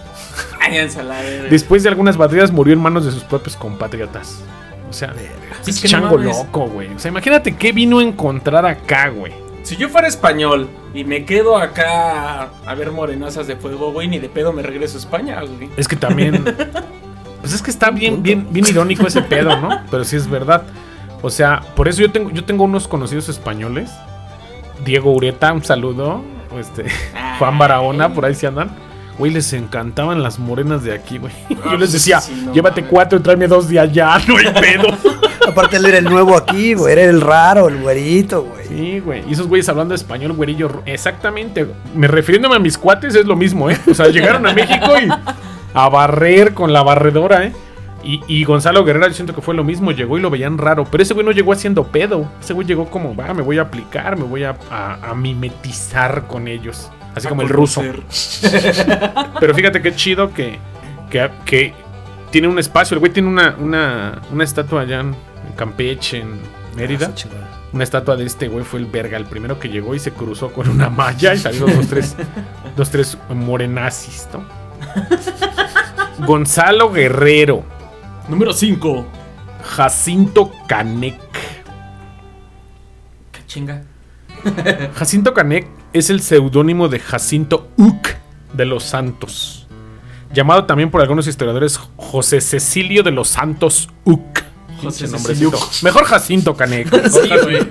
Después 1.50 1.82
de 1.82 1.88
algunas 1.88 2.16
batallas 2.16 2.52
murió 2.52 2.72
en 2.72 2.80
manos 2.80 3.04
de 3.04 3.10
sus 3.10 3.24
propios 3.24 3.56
compatriotas. 3.56 4.40
O 4.88 4.92
sea, 4.92 5.12
Es 5.62 5.68
es 5.68 5.80
que 5.80 5.88
chango 5.88 6.16
loco, 6.16 6.66
güey. 6.68 6.88
O 6.94 6.98
sea, 6.98 7.10
imagínate 7.10 7.56
qué 7.56 7.72
vino 7.72 7.98
a 7.98 8.02
encontrar 8.02 8.64
acá, 8.64 9.08
güey. 9.08 9.32
Si 9.64 9.76
yo 9.76 9.88
fuera 9.88 10.06
español 10.06 10.68
y 10.94 11.04
me 11.04 11.24
quedo 11.24 11.58
acá 11.58 12.50
a 12.64 12.74
ver 12.76 12.92
morenazas 12.92 13.48
de 13.48 13.56
fuego, 13.56 13.92
güey, 13.92 14.06
ni 14.06 14.20
de 14.20 14.28
pedo 14.28 14.52
me 14.52 14.62
regreso 14.62 14.96
a 14.96 15.00
España, 15.00 15.40
güey. 15.42 15.68
Es 15.76 15.88
que 15.88 15.96
también. 15.96 16.44
Pues 17.38 17.54
es 17.54 17.62
que 17.62 17.70
está 17.70 17.92
bien, 17.92 18.24
bien, 18.24 18.48
bien 18.50 18.66
irónico 18.66 19.06
ese 19.06 19.22
pedo, 19.22 19.56
¿no? 19.60 19.68
Pero 19.88 20.02
sí 20.02 20.16
es 20.16 20.28
verdad. 20.28 20.64
O 21.22 21.30
sea, 21.30 21.60
por 21.76 21.86
eso 21.86 22.00
yo 22.02 22.10
tengo, 22.10 22.30
yo 22.30 22.42
tengo 22.42 22.64
unos 22.64 22.88
conocidos 22.88 23.28
españoles. 23.28 23.88
Diego 24.84 25.12
Ureta, 25.12 25.52
un 25.52 25.62
saludo. 25.62 26.24
Este, 26.58 26.86
Juan 27.38 27.58
Barahona, 27.58 28.12
por 28.12 28.24
ahí 28.24 28.34
se 28.34 28.46
andan. 28.46 28.70
Güey, 29.18 29.32
les 29.32 29.50
encantaban 29.54 30.22
las 30.22 30.38
morenas 30.38 30.82
de 30.84 30.92
aquí, 30.92 31.16
güey. 31.18 31.32
Yo 31.70 31.76
les 31.78 31.92
decía, 31.92 32.20
sí, 32.20 32.42
no 32.46 32.52
llévate 32.52 32.84
cuatro 32.84 33.18
y 33.18 33.22
tráeme 33.22 33.46
dos 33.48 33.68
de 33.68 33.80
allá, 33.80 34.18
no 34.28 34.36
hay 34.36 34.46
pedo. 34.60 34.88
Aparte, 35.48 35.76
él 35.76 35.86
era 35.86 35.98
el 35.98 36.04
nuevo 36.04 36.36
aquí, 36.36 36.74
güey. 36.74 36.92
Era 36.92 37.02
el 37.04 37.20
raro, 37.20 37.68
el 37.68 37.80
güerito, 37.80 38.42
güey. 38.42 38.66
Sí, 38.66 38.98
güey. 39.00 39.22
Y 39.28 39.32
esos 39.32 39.46
güeyes 39.46 39.68
hablando 39.68 39.94
español, 39.94 40.32
güerillo. 40.32 40.82
Exactamente. 40.84 41.66
Me 41.94 42.08
refiriéndome 42.08 42.56
a 42.56 42.58
mis 42.58 42.76
cuates 42.76 43.14
es 43.14 43.24
lo 43.26 43.36
mismo, 43.36 43.70
¿eh? 43.70 43.78
O 43.88 43.94
sea, 43.94 44.08
llegaron 44.08 44.44
a 44.46 44.52
México 44.52 44.86
y 45.00 45.08
a 45.72 45.88
barrer 45.88 46.52
con 46.52 46.72
la 46.72 46.82
barredora, 46.82 47.44
¿eh? 47.44 47.52
Y, 48.02 48.20
y 48.28 48.44
Gonzalo 48.44 48.84
Guerrero, 48.84 49.08
yo 49.08 49.14
siento 49.14 49.34
que 49.34 49.40
fue 49.40 49.54
lo 49.54 49.62
mismo. 49.64 49.92
Llegó 49.92 50.18
y 50.18 50.20
lo 50.20 50.30
veían 50.30 50.58
raro. 50.58 50.84
Pero 50.90 51.02
ese 51.02 51.14
güey 51.14 51.24
no 51.24 51.32
llegó 51.32 51.52
haciendo 51.52 51.84
pedo. 51.84 52.28
Ese 52.40 52.52
güey 52.52 52.66
llegó 52.66 52.86
como, 52.90 53.14
va, 53.16 53.32
me 53.32 53.42
voy 53.42 53.58
a 53.58 53.62
aplicar, 53.62 54.16
me 54.18 54.24
voy 54.24 54.42
a, 54.44 54.56
a- 54.70 55.10
a 55.10 55.14
mimetizar 55.14 56.26
con 56.26 56.48
ellos. 56.48 56.90
Así 57.16 57.28
como 57.28 57.40
el 57.42 57.48
ruso. 57.48 57.82
Pero 59.40 59.54
fíjate 59.54 59.80
qué 59.80 59.94
chido 59.96 60.34
que, 60.34 60.58
que, 61.10 61.30
que 61.46 61.72
tiene 62.30 62.46
un 62.46 62.58
espacio. 62.58 62.94
El 62.94 62.98
güey 63.00 63.10
tiene 63.10 63.28
una, 63.28 63.56
una, 63.58 64.20
una 64.30 64.44
estatua 64.44 64.82
allá 64.82 65.00
en 65.00 65.16
Campeche, 65.56 66.18
en 66.18 66.38
Mérida. 66.76 67.10
Ah. 67.10 67.68
Una 67.72 67.84
estatua 67.84 68.16
de 68.16 68.26
este 68.26 68.48
güey 68.48 68.64
fue 68.64 68.80
el 68.80 68.86
verga, 68.86 69.16
el 69.16 69.24
primero 69.24 69.58
que 69.58 69.70
llegó 69.70 69.94
y 69.94 69.98
se 69.98 70.12
cruzó 70.12 70.52
con 70.52 70.68
una 70.68 70.90
malla 70.90 71.32
y 71.34 71.38
salieron 71.38 71.74
dos, 71.74 71.88
tres, 71.88 72.16
dos, 72.76 72.90
tres 72.90 73.16
morenazis, 73.30 74.28
¿no? 74.32 74.44
Gonzalo 76.26 76.92
Guerrero, 76.92 77.64
Número 78.28 78.52
5. 78.52 79.06
Jacinto 79.62 80.52
Canec. 80.68 81.18
¿Qué 83.32 83.40
chinga? 83.46 83.82
Jacinto 84.94 85.32
Canec 85.32 85.75
es 85.92 86.10
el 86.10 86.20
seudónimo 86.20 86.88
de 86.88 86.98
Jacinto 86.98 87.68
Uc 87.76 88.08
de 88.52 88.64
los 88.64 88.84
Santos. 88.84 89.66
Llamado 90.32 90.64
también 90.64 90.90
por 90.90 91.00
algunos 91.00 91.26
historiadores 91.26 91.78
José 91.96 92.40
Cecilio 92.40 93.02
de 93.02 93.10
los 93.10 93.28
Santos 93.28 93.88
Uc. 94.04 94.42
José 94.82 95.06
Cecilio. 95.06 95.52
Mejor 95.82 96.04
Jacinto 96.04 96.56
Canec. 96.56 96.88
Sí, 97.10 97.28
güey. 97.42 97.66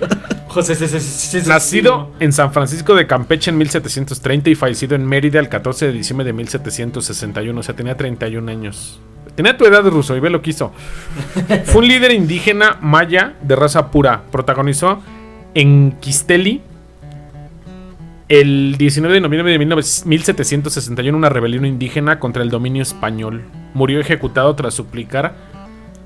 José, 0.48 0.76
sí, 0.76 1.38
Nacido 1.48 2.12
en 2.20 2.32
San 2.32 2.54
Francisco 2.54 2.96
de 2.96 3.06
Campeche 3.06 3.52
en 3.52 3.58
1730 3.58 4.50
y 4.50 4.56
fallecido 4.56 4.96
en 4.96 5.06
Mérida 5.06 5.40
el 5.40 5.50
14 5.50 5.88
de 5.88 5.92
diciembre 5.92 6.26
de 6.26 6.34
1761. 6.34 7.60
O 7.60 7.64
sea, 7.64 7.76
tenía 7.76 7.98
31 7.98 8.50
años. 8.50 9.00
Tenía 9.36 9.58
tu 9.58 9.66
edad 9.66 9.84
ruso 9.84 10.16
y 10.16 10.22
ve 10.22 10.30
lo 10.30 10.42
que 10.42 10.52
hizo. 10.52 10.72
Fue 11.66 11.82
un 11.82 11.88
líder 11.90 12.14
indígena 12.14 12.78
maya 12.82 13.36
de 13.42 13.56
raza 13.58 13.92
pura. 13.92 14.24
Protagonizó 14.32 15.02
en 15.54 15.92
Quisteli 16.00 16.62
El 18.28 18.76
19 18.78 19.14
de 19.16 19.22
noviembre 19.22 19.52
de 19.58 19.64
19- 19.66 20.06
1761, 20.06 21.16
una 21.18 21.30
rebelión 21.30 21.66
indígena 21.66 22.20
contra 22.20 22.42
el 22.42 22.50
dominio 22.50 22.82
español. 22.82 23.44
Murió 23.76 24.00
ejecutado 24.00 24.56
tras 24.56 24.74
suplicar 24.74 25.36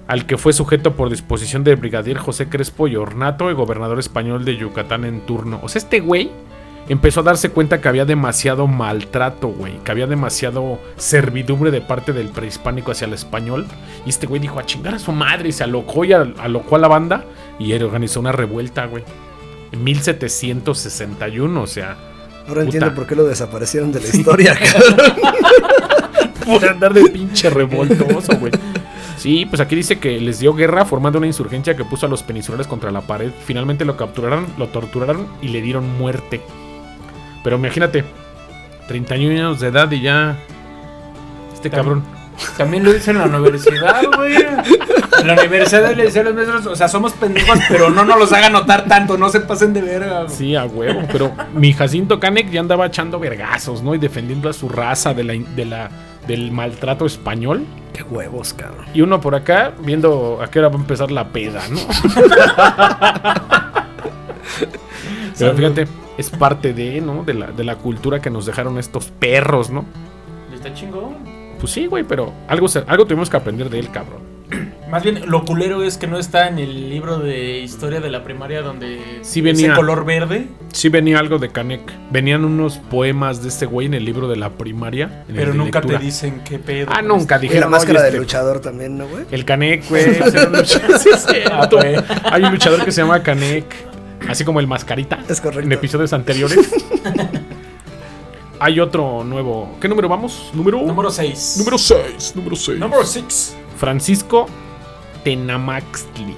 al 0.07 0.25
que 0.25 0.37
fue 0.37 0.51
sujeto 0.53 0.95
por 0.95 1.09
disposición 1.09 1.63
del 1.63 1.77
brigadier 1.77 2.17
José 2.17 2.49
Crespo 2.49 2.87
y 2.87 2.95
Ornato, 2.95 3.47
el 3.47 3.55
gobernador 3.55 3.99
español 3.99 4.43
de 4.43 4.57
Yucatán 4.57 5.05
en 5.05 5.21
turno. 5.21 5.59
O 5.63 5.69
sea, 5.69 5.79
este 5.79 5.99
güey 6.01 6.29
empezó 6.89 7.19
a 7.21 7.23
darse 7.23 7.51
cuenta 7.51 7.79
que 7.79 7.87
había 7.87 8.05
demasiado 8.05 8.65
maltrato, 8.67 9.47
güey. 9.49 9.77
Que 9.85 9.91
había 9.91 10.07
demasiado 10.07 10.79
servidumbre 10.97 11.69
de 11.71 11.79
parte 11.81 12.11
del 12.11 12.29
prehispánico 12.29 12.91
hacia 12.91 13.05
el 13.05 13.13
español. 13.13 13.65
Y 14.05 14.09
este 14.09 14.25
güey 14.27 14.41
dijo 14.41 14.59
a 14.59 14.65
chingar 14.65 14.95
a 14.95 14.99
su 14.99 15.11
madre 15.13 15.49
y 15.49 15.51
se 15.53 15.63
alocó 15.63 16.03
y 16.03 16.11
al- 16.11 16.33
alocó 16.39 16.75
a 16.75 16.79
la 16.79 16.87
banda 16.89 17.23
y 17.59 17.71
organizó 17.73 18.19
una 18.19 18.31
revuelta, 18.33 18.87
güey. 18.87 19.03
En 19.71 19.83
1761, 19.83 21.61
o 21.61 21.67
sea, 21.67 21.97
Ahora 22.47 22.47
Puta. 22.47 22.61
entiendo 22.61 22.95
por 22.95 23.05
qué 23.05 23.15
lo 23.15 23.25
desaparecieron 23.25 23.91
de 23.91 23.99
la 24.01 24.07
historia, 24.13 24.57
cabrón. 24.57 25.13
por 26.45 26.65
andar 26.65 26.93
de 26.93 27.03
pinche 27.09 27.49
revoltoso, 27.49 28.37
güey. 28.37 28.51
Sí, 29.17 29.45
pues 29.45 29.59
aquí 29.59 29.75
dice 29.75 29.99
que 29.99 30.19
les 30.19 30.39
dio 30.39 30.53
guerra 30.55 30.85
formando 30.85 31.17
una 31.17 31.27
insurgencia 31.27 31.75
que 31.75 31.83
puso 31.85 32.05
a 32.05 32.09
los 32.09 32.23
peninsulares 32.23 32.67
contra 32.67 32.89
la 32.89 33.01
pared. 33.01 33.31
Finalmente 33.45 33.85
lo 33.85 33.97
capturaron, 33.97 34.47
lo 34.57 34.69
torturaron 34.69 35.27
y 35.41 35.49
le 35.49 35.61
dieron 35.61 35.97
muerte. 35.97 36.41
Pero 37.43 37.57
imagínate, 37.57 38.05
31 38.87 39.31
años 39.35 39.59
de 39.59 39.67
edad 39.67 39.91
y 39.91 40.01
ya. 40.01 40.37
Este 41.53 41.69
cabrón. 41.69 42.03
También 42.57 42.83
lo 42.83 42.93
dice 42.93 43.11
en 43.11 43.19
la 43.19 43.25
universidad, 43.25 44.01
güey. 44.15 44.35
En 44.35 45.27
la 45.27 45.33
universidad 45.33 45.93
le 45.95 46.03
decían 46.03 46.27
a 46.27 46.29
los 46.31 46.45
maestros, 46.47 46.65
o 46.67 46.75
sea, 46.75 46.87
somos 46.87 47.13
pendejos, 47.13 47.59
pero 47.67 47.89
no 47.89 48.05
nos 48.05 48.17
los 48.17 48.31
hagan 48.33 48.53
notar 48.53 48.85
tanto, 48.87 49.17
no 49.17 49.29
se 49.29 49.41
pasen 49.41 49.73
de 49.73 49.81
verga. 49.81 50.23
güey. 50.23 50.35
Sí, 50.35 50.55
a 50.55 50.65
huevo. 50.65 51.01
Pero 51.11 51.31
mi 51.53 51.73
Jacinto 51.73 52.19
Canek 52.19 52.49
ya 52.49 52.59
andaba 52.61 52.85
echando 52.85 53.19
vergazos, 53.19 53.81
¿no? 53.83 53.95
Y 53.95 53.97
defendiendo 53.97 54.49
a 54.49 54.53
su 54.53 54.69
raza 54.69 55.13
de 55.13 55.23
la, 55.23 55.33
de 55.33 55.65
la, 55.65 55.89
del 56.27 56.51
maltrato 56.51 57.05
español. 57.05 57.65
Qué 57.93 58.03
huevos, 58.03 58.53
cabrón. 58.53 58.85
Y 58.93 59.01
uno 59.01 59.19
por 59.19 59.35
acá 59.35 59.73
viendo 59.81 60.39
a 60.41 60.49
qué 60.49 60.59
hora 60.59 60.69
va 60.69 60.75
a 60.75 60.79
empezar 60.79 61.11
la 61.11 61.27
peda, 61.29 61.61
¿no? 61.69 61.79
Pero 65.37 65.53
fíjate, 65.55 65.87
es 66.17 66.29
parte 66.29 66.73
de, 66.73 67.01
¿no? 67.01 67.23
De 67.23 67.33
la, 67.33 67.47
de 67.47 67.63
la 67.63 67.75
cultura 67.75 68.21
que 68.21 68.29
nos 68.29 68.45
dejaron 68.45 68.77
estos 68.77 69.05
perros, 69.07 69.69
¿no? 69.69 69.85
Está 70.53 70.73
chingón. 70.73 71.15
Pues 71.59 71.71
sí, 71.73 71.85
güey, 71.87 72.03
pero 72.03 72.33
algo, 72.47 72.67
algo 72.87 73.05
tuvimos 73.05 73.29
que 73.29 73.37
aprender 73.37 73.69
de 73.69 73.79
él, 73.79 73.89
cabrón. 73.91 74.21
Más 74.89 75.03
bien, 75.03 75.21
lo 75.29 75.45
culero 75.45 75.83
es 75.83 75.97
que 75.97 76.07
no 76.07 76.17
está 76.17 76.47
en 76.47 76.57
el 76.57 76.89
libro 76.89 77.19
de 77.19 77.59
historia 77.59 77.99
de 77.99 78.09
la 78.09 78.23
primaria 78.23 78.61
donde 78.63 78.99
Sí 79.21 79.41
venía. 79.41 79.67
ese 79.67 79.75
color 79.75 80.03
verde, 80.05 80.47
Sí 80.73 80.89
venía 80.89 81.19
algo 81.19 81.37
de 81.37 81.49
Canek. 81.49 81.81
Venían 82.11 82.43
unos 82.45 82.77
poemas 82.77 83.43
de 83.43 83.49
este 83.49 83.65
güey 83.67 83.85
en 83.87 83.93
el 83.93 84.05
libro 84.05 84.27
de 84.27 84.37
la 84.37 84.49
primaria. 84.51 85.25
en 85.27 85.35
pero 85.35 85.53
nunca 85.53 85.79
lectura. 85.79 85.99
te 85.99 86.05
dicen 86.05 86.41
qué 86.43 86.57
pedo. 86.57 86.87
Ah, 86.91 87.01
nunca 87.03 87.35
esto. 87.35 87.45
Y 87.45 87.49
la 87.49 87.53
dijeron. 87.53 87.71
máscara 87.71 87.99
"Oye, 87.99 88.03
de 88.03 88.07
este- 88.09 88.19
luchador 88.19 88.59
también, 88.61 88.97
¿no, 88.97 89.07
güey? 89.07 89.25
El 89.29 89.45
Canek, 89.45 89.83
cierto. 89.83 91.51
Ah, 91.51 91.67
güey. 91.71 91.95
Hay 92.31 92.43
un 92.43 92.51
luchador 92.51 92.83
que 92.83 92.91
se 92.91 93.01
llama 93.01 93.21
Canek. 93.21 93.65
Así 94.27 94.43
como 94.43 94.59
el 94.59 94.67
Mascarita. 94.67 95.19
Es 95.29 95.39
correcto. 95.39 95.65
En 95.65 95.71
episodios 95.71 96.11
anteriores. 96.13 96.57
Hay 98.59 98.79
otro 98.79 99.23
nuevo. 99.23 99.77
¿Qué 99.79 99.87
número 99.87 100.09
vamos? 100.09 100.51
Número. 100.53 100.81
Número 100.81 101.09
6. 101.09 101.55
Número 101.59 101.77
6. 101.77 102.33
Número 102.35 102.55
6. 102.55 102.79
Número 102.79 103.05
6. 103.05 103.55
Francisco 103.77 104.47
Tenamaxtli. 105.23 106.35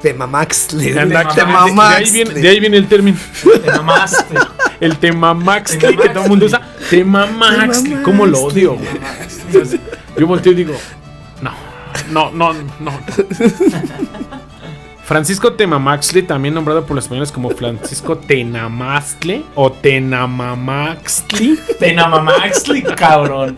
Te 0.00 0.14
mamaxle. 0.14 0.98
Anda, 0.98 1.28
Te 1.28 1.40
de- 1.44 1.46
de, 1.46 1.80
ahí 1.82 2.10
viene, 2.10 2.34
de 2.34 2.48
ahí 2.48 2.60
viene 2.60 2.76
el 2.76 2.88
término. 2.88 3.18
Te 3.62 3.70
mamaste. 3.70 4.34
El 4.80 4.98
Temamaxtli 4.98 5.78
Temamaxtli. 5.78 5.96
que 6.02 6.08
todo 6.10 6.24
el 6.24 6.28
mundo 6.30 6.46
usa. 6.46 6.60
Temamaxtli. 6.90 7.96
¿Cómo 8.02 8.26
lo 8.26 8.42
odio? 8.42 8.76
Yo 10.18 10.26
volteo 10.26 10.52
y 10.52 10.56
digo, 10.56 10.74
no, 11.40 11.52
no, 12.10 12.30
no, 12.32 12.52
no. 12.80 12.92
Francisco 15.04 15.52
Temamaxtle, 15.52 16.22
también 16.22 16.54
nombrado 16.54 16.86
por 16.86 16.96
los 16.96 17.04
españoles 17.04 17.30
como 17.30 17.50
Francisco 17.50 18.16
Tenamastle 18.26 19.42
o 19.54 19.70
Tenamamaxtli, 19.70 21.58
Tenamamaxli, 21.78 22.82
cabrón. 22.82 23.56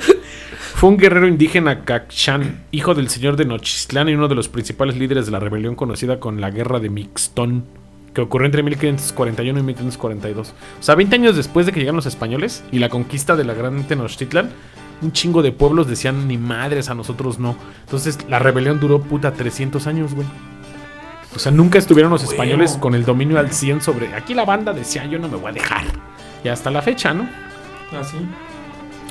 fue 0.75 0.91
un 0.91 0.97
guerrero 0.97 1.29
indígena 1.29 1.85
Caxán, 1.85 2.65
hijo 2.73 2.95
del 2.97 3.09
señor 3.09 3.37
de 3.37 3.45
Nochistlán 3.45 4.09
y 4.09 4.15
uno 4.15 4.27
de 4.27 4.35
los 4.35 4.49
principales 4.49 4.97
líderes 4.97 5.27
de 5.27 5.33
la 5.33 5.39
rebelión 5.39 5.77
conocida 5.77 6.19
con 6.19 6.41
la 6.41 6.51
Guerra 6.51 6.81
de 6.81 6.91
Mixtón, 6.91 7.65
que 8.13 8.23
ocurrió 8.23 8.47
entre 8.47 8.65
1541 8.65 9.61
y 9.61 9.63
1542. 9.63 10.49
O 10.49 10.83
sea, 10.83 10.97
20 10.97 11.15
años 11.15 11.37
después 11.37 11.65
de 11.65 11.71
que 11.71 11.79
llegaron 11.79 11.97
los 11.97 12.07
españoles 12.07 12.65
y 12.73 12.81
la 12.81 12.89
conquista 12.89 13.37
de 13.37 13.45
la 13.45 13.55
gran 13.55 13.85
Tenochtitlan, 13.85 14.51
un 15.01 15.13
chingo 15.13 15.43
de 15.43 15.53
pueblos 15.53 15.87
decían 15.87 16.27
ni 16.27 16.39
madres, 16.39 16.89
a 16.89 16.95
nosotros 16.95 17.39
no. 17.39 17.57
Entonces 17.85 18.19
la 18.29 18.41
rebelión 18.41 18.81
duró 18.81 19.01
puta 19.01 19.33
300 19.33 19.87
años, 19.87 20.13
güey. 20.13 20.27
O 21.37 21.38
sea, 21.38 21.53
nunca 21.53 21.79
estuvieron 21.79 22.11
los 22.11 22.25
españoles 22.25 22.79
con 22.81 22.94
el 22.94 23.05
dominio 23.05 23.38
al 23.38 23.53
100 23.53 23.83
sobre... 23.83 24.14
Aquí 24.14 24.33
la 24.33 24.46
banda 24.46 24.72
decía, 24.72 25.05
yo 25.05 25.18
no 25.18 25.29
me 25.29 25.37
voy 25.37 25.51
a 25.51 25.53
dejar. 25.53 25.85
Y 26.42 26.49
hasta 26.49 26.70
la 26.70 26.81
fecha, 26.81 27.12
¿no? 27.12 27.29
Así. 28.01 28.16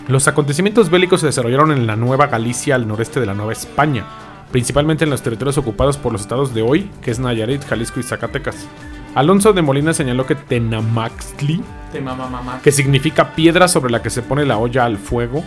Los 0.07 0.27
acontecimientos 0.27 0.89
bélicos 0.89 1.21
se 1.21 1.27
desarrollaron 1.27 1.71
en 1.71 1.85
la 1.85 1.95
Nueva 1.95 2.25
Galicia 2.25 2.73
al 2.75 2.87
noreste 2.87 3.19
de 3.19 3.27
la 3.27 3.35
Nueva 3.35 3.53
España, 3.53 4.05
principalmente 4.51 5.03
en 5.03 5.11
los 5.11 5.21
territorios 5.21 5.59
ocupados 5.59 5.97
por 5.97 6.13
los 6.13 6.21
estados 6.21 6.53
de 6.55 6.63
hoy, 6.63 6.89
que 7.03 7.11
es 7.11 7.19
Nayarit, 7.19 7.63
Jalisco 7.63 7.99
y 7.99 8.03
Zacatecas. 8.03 8.67
Alonso 9.13 9.53
de 9.53 9.61
Molina 9.61 9.93
señaló 9.93 10.25
que 10.25 10.35
Tenamaxtli, 10.35 11.63
que 12.63 12.71
significa 12.71 13.35
piedra 13.35 13.67
sobre 13.67 13.91
la 13.91 14.01
que 14.01 14.09
se 14.09 14.23
pone 14.23 14.45
la 14.45 14.57
olla 14.57 14.85
al 14.85 14.97
fuego, 14.97 15.43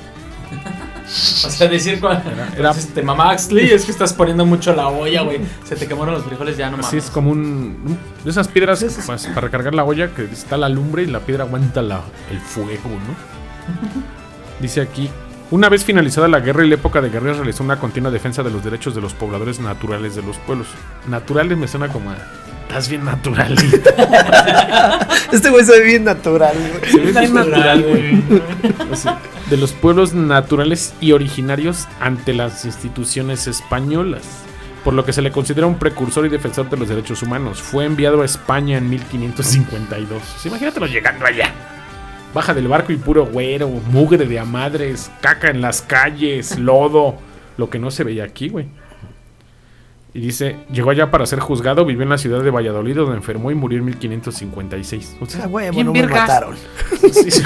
O 1.08 1.50
sea, 1.50 1.68
decir 1.68 2.00
cuando 2.00 2.30
era- 2.54 2.72
dices, 2.74 2.92
te 2.92 3.02
mamaxli 3.02 3.70
es 3.70 3.87
que 3.87 3.92
estás 3.92 4.12
poniendo 4.12 4.44
mucho 4.44 4.74
la 4.74 4.88
olla, 4.88 5.22
güey. 5.22 5.40
Se 5.64 5.74
te 5.74 5.87
quemaron 5.87 6.12
los 6.14 6.24
frijoles, 6.24 6.58
ya 6.58 6.66
no 6.66 6.72
mames. 6.72 6.87
así 6.87 6.98
es 6.98 7.08
como 7.11 7.30
un, 7.30 7.98
de 8.22 8.30
esas 8.30 8.46
piedras 8.48 8.84
pues, 9.06 9.26
para 9.28 9.40
recargar 9.40 9.74
la 9.74 9.84
olla 9.84 10.08
que 10.14 10.24
está 10.24 10.58
la 10.58 10.68
lumbre 10.68 11.04
y 11.04 11.06
la 11.06 11.20
piedra 11.20 11.44
aguanta 11.44 11.80
la- 11.80 12.02
el 12.30 12.38
fuego, 12.40 12.90
¿no? 12.90 13.14
Dice 14.61 14.82
aquí, 14.82 15.08
una 15.50 15.70
vez 15.70 15.82
finalizada 15.82 16.28
la 16.28 16.40
guerra 16.40 16.64
y 16.64 16.68
la 16.68 16.74
época 16.74 17.00
de 17.00 17.08
guerra 17.08 17.32
realizó 17.32 17.64
una 17.64 17.78
continua 17.78 18.11
defensa 18.11 18.42
de 18.42 18.50
los 18.50 18.62
derechos 18.62 18.94
de 18.94 19.00
los 19.00 19.14
pobladores 19.14 19.61
naturales 19.61 20.14
de 20.14 20.22
los 20.22 20.37
pueblos. 20.38 20.66
Naturales 21.08 21.56
me 21.56 21.68
suena 21.68 21.88
como 21.88 22.11
a, 22.11 22.16
estás 22.68 22.88
bien 22.88 23.04
naturalito. 23.04 23.90
Este 25.33 25.50
güey 25.50 25.64
se 25.64 25.78
ve 25.78 25.85
bien 25.85 26.04
natural, 26.04 26.54
güey. 26.57 26.92
Se 26.92 26.98
ve 26.98 27.20
bien 27.20 27.35
natural, 27.35 27.83
güey. 27.83 28.22
O 28.90 28.96
sea, 28.96 29.18
de 29.50 29.57
los 29.57 29.72
pueblos 29.72 30.14
naturales 30.14 30.94
y 31.00 31.12
originarios 31.12 31.87
ante 32.00 32.33
las 32.33 32.64
instituciones 32.64 33.46
españolas, 33.46 34.22
por 34.85 34.94
lo 34.94 35.04
que 35.04 35.12
se 35.12 35.22
le 35.22 35.31
considera 35.31 35.66
un 35.66 35.78
precursor 35.78 36.26
y 36.26 36.28
defensor 36.28 36.70
de 36.70 36.76
los 36.76 36.88
derechos 36.88 37.22
humanos. 37.22 37.61
Fue 37.61 37.85
enviado 37.85 38.22
a 38.22 38.24
España 38.24 38.78
en 38.78 38.88
1552. 38.88 40.22
O 40.22 40.38
sea, 40.38 40.48
imagínatelo 40.50 40.87
llegando 40.87 41.26
allá. 41.26 41.52
Baja 42.35 42.54
del 42.54 42.68
barco 42.68 42.92
y 42.92 42.96
puro 42.96 43.26
güero, 43.26 43.68
mugre 43.68 44.26
de 44.26 44.38
amadres, 44.38 45.11
caca 45.20 45.50
en 45.50 45.61
las 45.61 45.83
calles, 45.83 46.59
lodo, 46.59 47.18
lo 47.57 47.70
que 47.70 47.78
no 47.78 47.90
se 47.90 48.04
veía 48.04 48.24
aquí, 48.24 48.48
güey. 48.48 48.66
Y 50.18 50.20
dice, 50.20 50.57
llegó 50.72 50.90
allá 50.90 51.12
para 51.12 51.24
ser 51.26 51.38
juzgado, 51.38 51.85
vivió 51.85 52.02
en 52.02 52.09
la 52.09 52.18
ciudad 52.18 52.42
de 52.42 52.50
Valladolid, 52.50 52.96
donde 52.96 53.14
enfermó 53.18 53.52
y 53.52 53.54
murió 53.54 53.78
en 53.78 53.85
1556. 53.85 55.16
O 55.20 55.26
sea, 55.26 55.44
Ah, 55.44 55.70
bien 55.70 55.87
no 55.87 55.92
me 55.92 56.02
mataron. 56.09 56.57
Sí, 57.12 57.31
sí. 57.31 57.42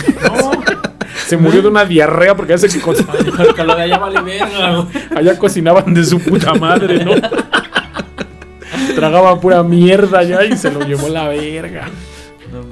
Se 1.26 1.36
murió 1.36 1.60
de 1.60 1.68
una 1.68 1.84
diarrea 1.84 2.34
porque 2.34 2.54
hace 2.54 2.68
que 2.68 2.80
lo 3.64 3.76
de 3.76 3.82
allá 3.82 3.98
vale 3.98 4.22
verga, 4.22 4.76
güey. 4.76 4.86
allá 5.14 5.38
cocinaban 5.38 5.92
de 5.92 6.02
su 6.02 6.18
puta 6.18 6.54
madre, 6.54 7.04
¿no? 7.04 7.12
Tragaba 8.94 9.38
pura 9.38 9.62
mierda 9.62 10.22
ya 10.22 10.42
y 10.42 10.56
se 10.56 10.70
lo 10.70 10.80
llevó 10.80 11.08
la 11.10 11.28
verga. 11.28 11.90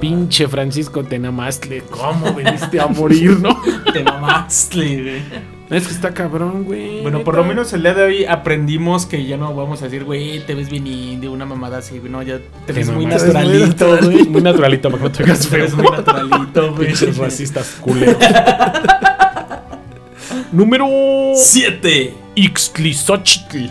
Pinche 0.00 0.48
Francisco 0.48 1.04
Tenamastle, 1.04 1.82
¿cómo 1.90 2.32
veniste 2.32 2.80
a 2.80 2.86
morir, 2.86 3.38
no? 3.38 3.60
Te 3.92 4.02
mamaxli, 4.02 5.02
güey. 5.02 5.22
Es 5.70 5.86
que 5.86 5.94
está 5.94 6.12
cabrón, 6.12 6.64
güey. 6.64 7.00
Bueno, 7.02 7.22
por 7.22 7.36
lo 7.36 7.44
menos 7.44 7.72
el 7.72 7.82
día 7.82 7.94
de 7.94 8.02
hoy 8.02 8.24
aprendimos 8.24 9.06
que 9.06 9.24
ya 9.24 9.36
no 9.36 9.54
vamos 9.54 9.80
a 9.82 9.84
decir, 9.84 10.02
güey, 10.02 10.44
te 10.44 10.54
ves 10.56 10.68
bien 10.68 10.84
indio, 10.86 11.30
una 11.30 11.46
mamada 11.46 11.78
así, 11.78 11.98
güey. 12.00 12.10
No, 12.10 12.22
ya 12.22 12.40
te 12.66 12.72
ves 12.72 12.90
muy 12.90 13.06
naturalito, 13.06 13.96
güey. 14.02 14.24
Muy 14.24 14.42
naturalito, 14.42 14.90
para 14.90 15.02
que 15.04 15.08
no 15.08 15.12
te 15.14 15.22
hagas 15.22 15.46
feo. 15.46 15.68
muy 15.76 15.86
naturalito, 15.90 16.72
güey. 16.74 16.88
Pinches 16.88 17.16
racistas 17.16 17.76
culeros. 17.80 18.16
Número 20.52 20.86
Siete. 21.36 22.14
Ixtlisochtli. 22.34 23.70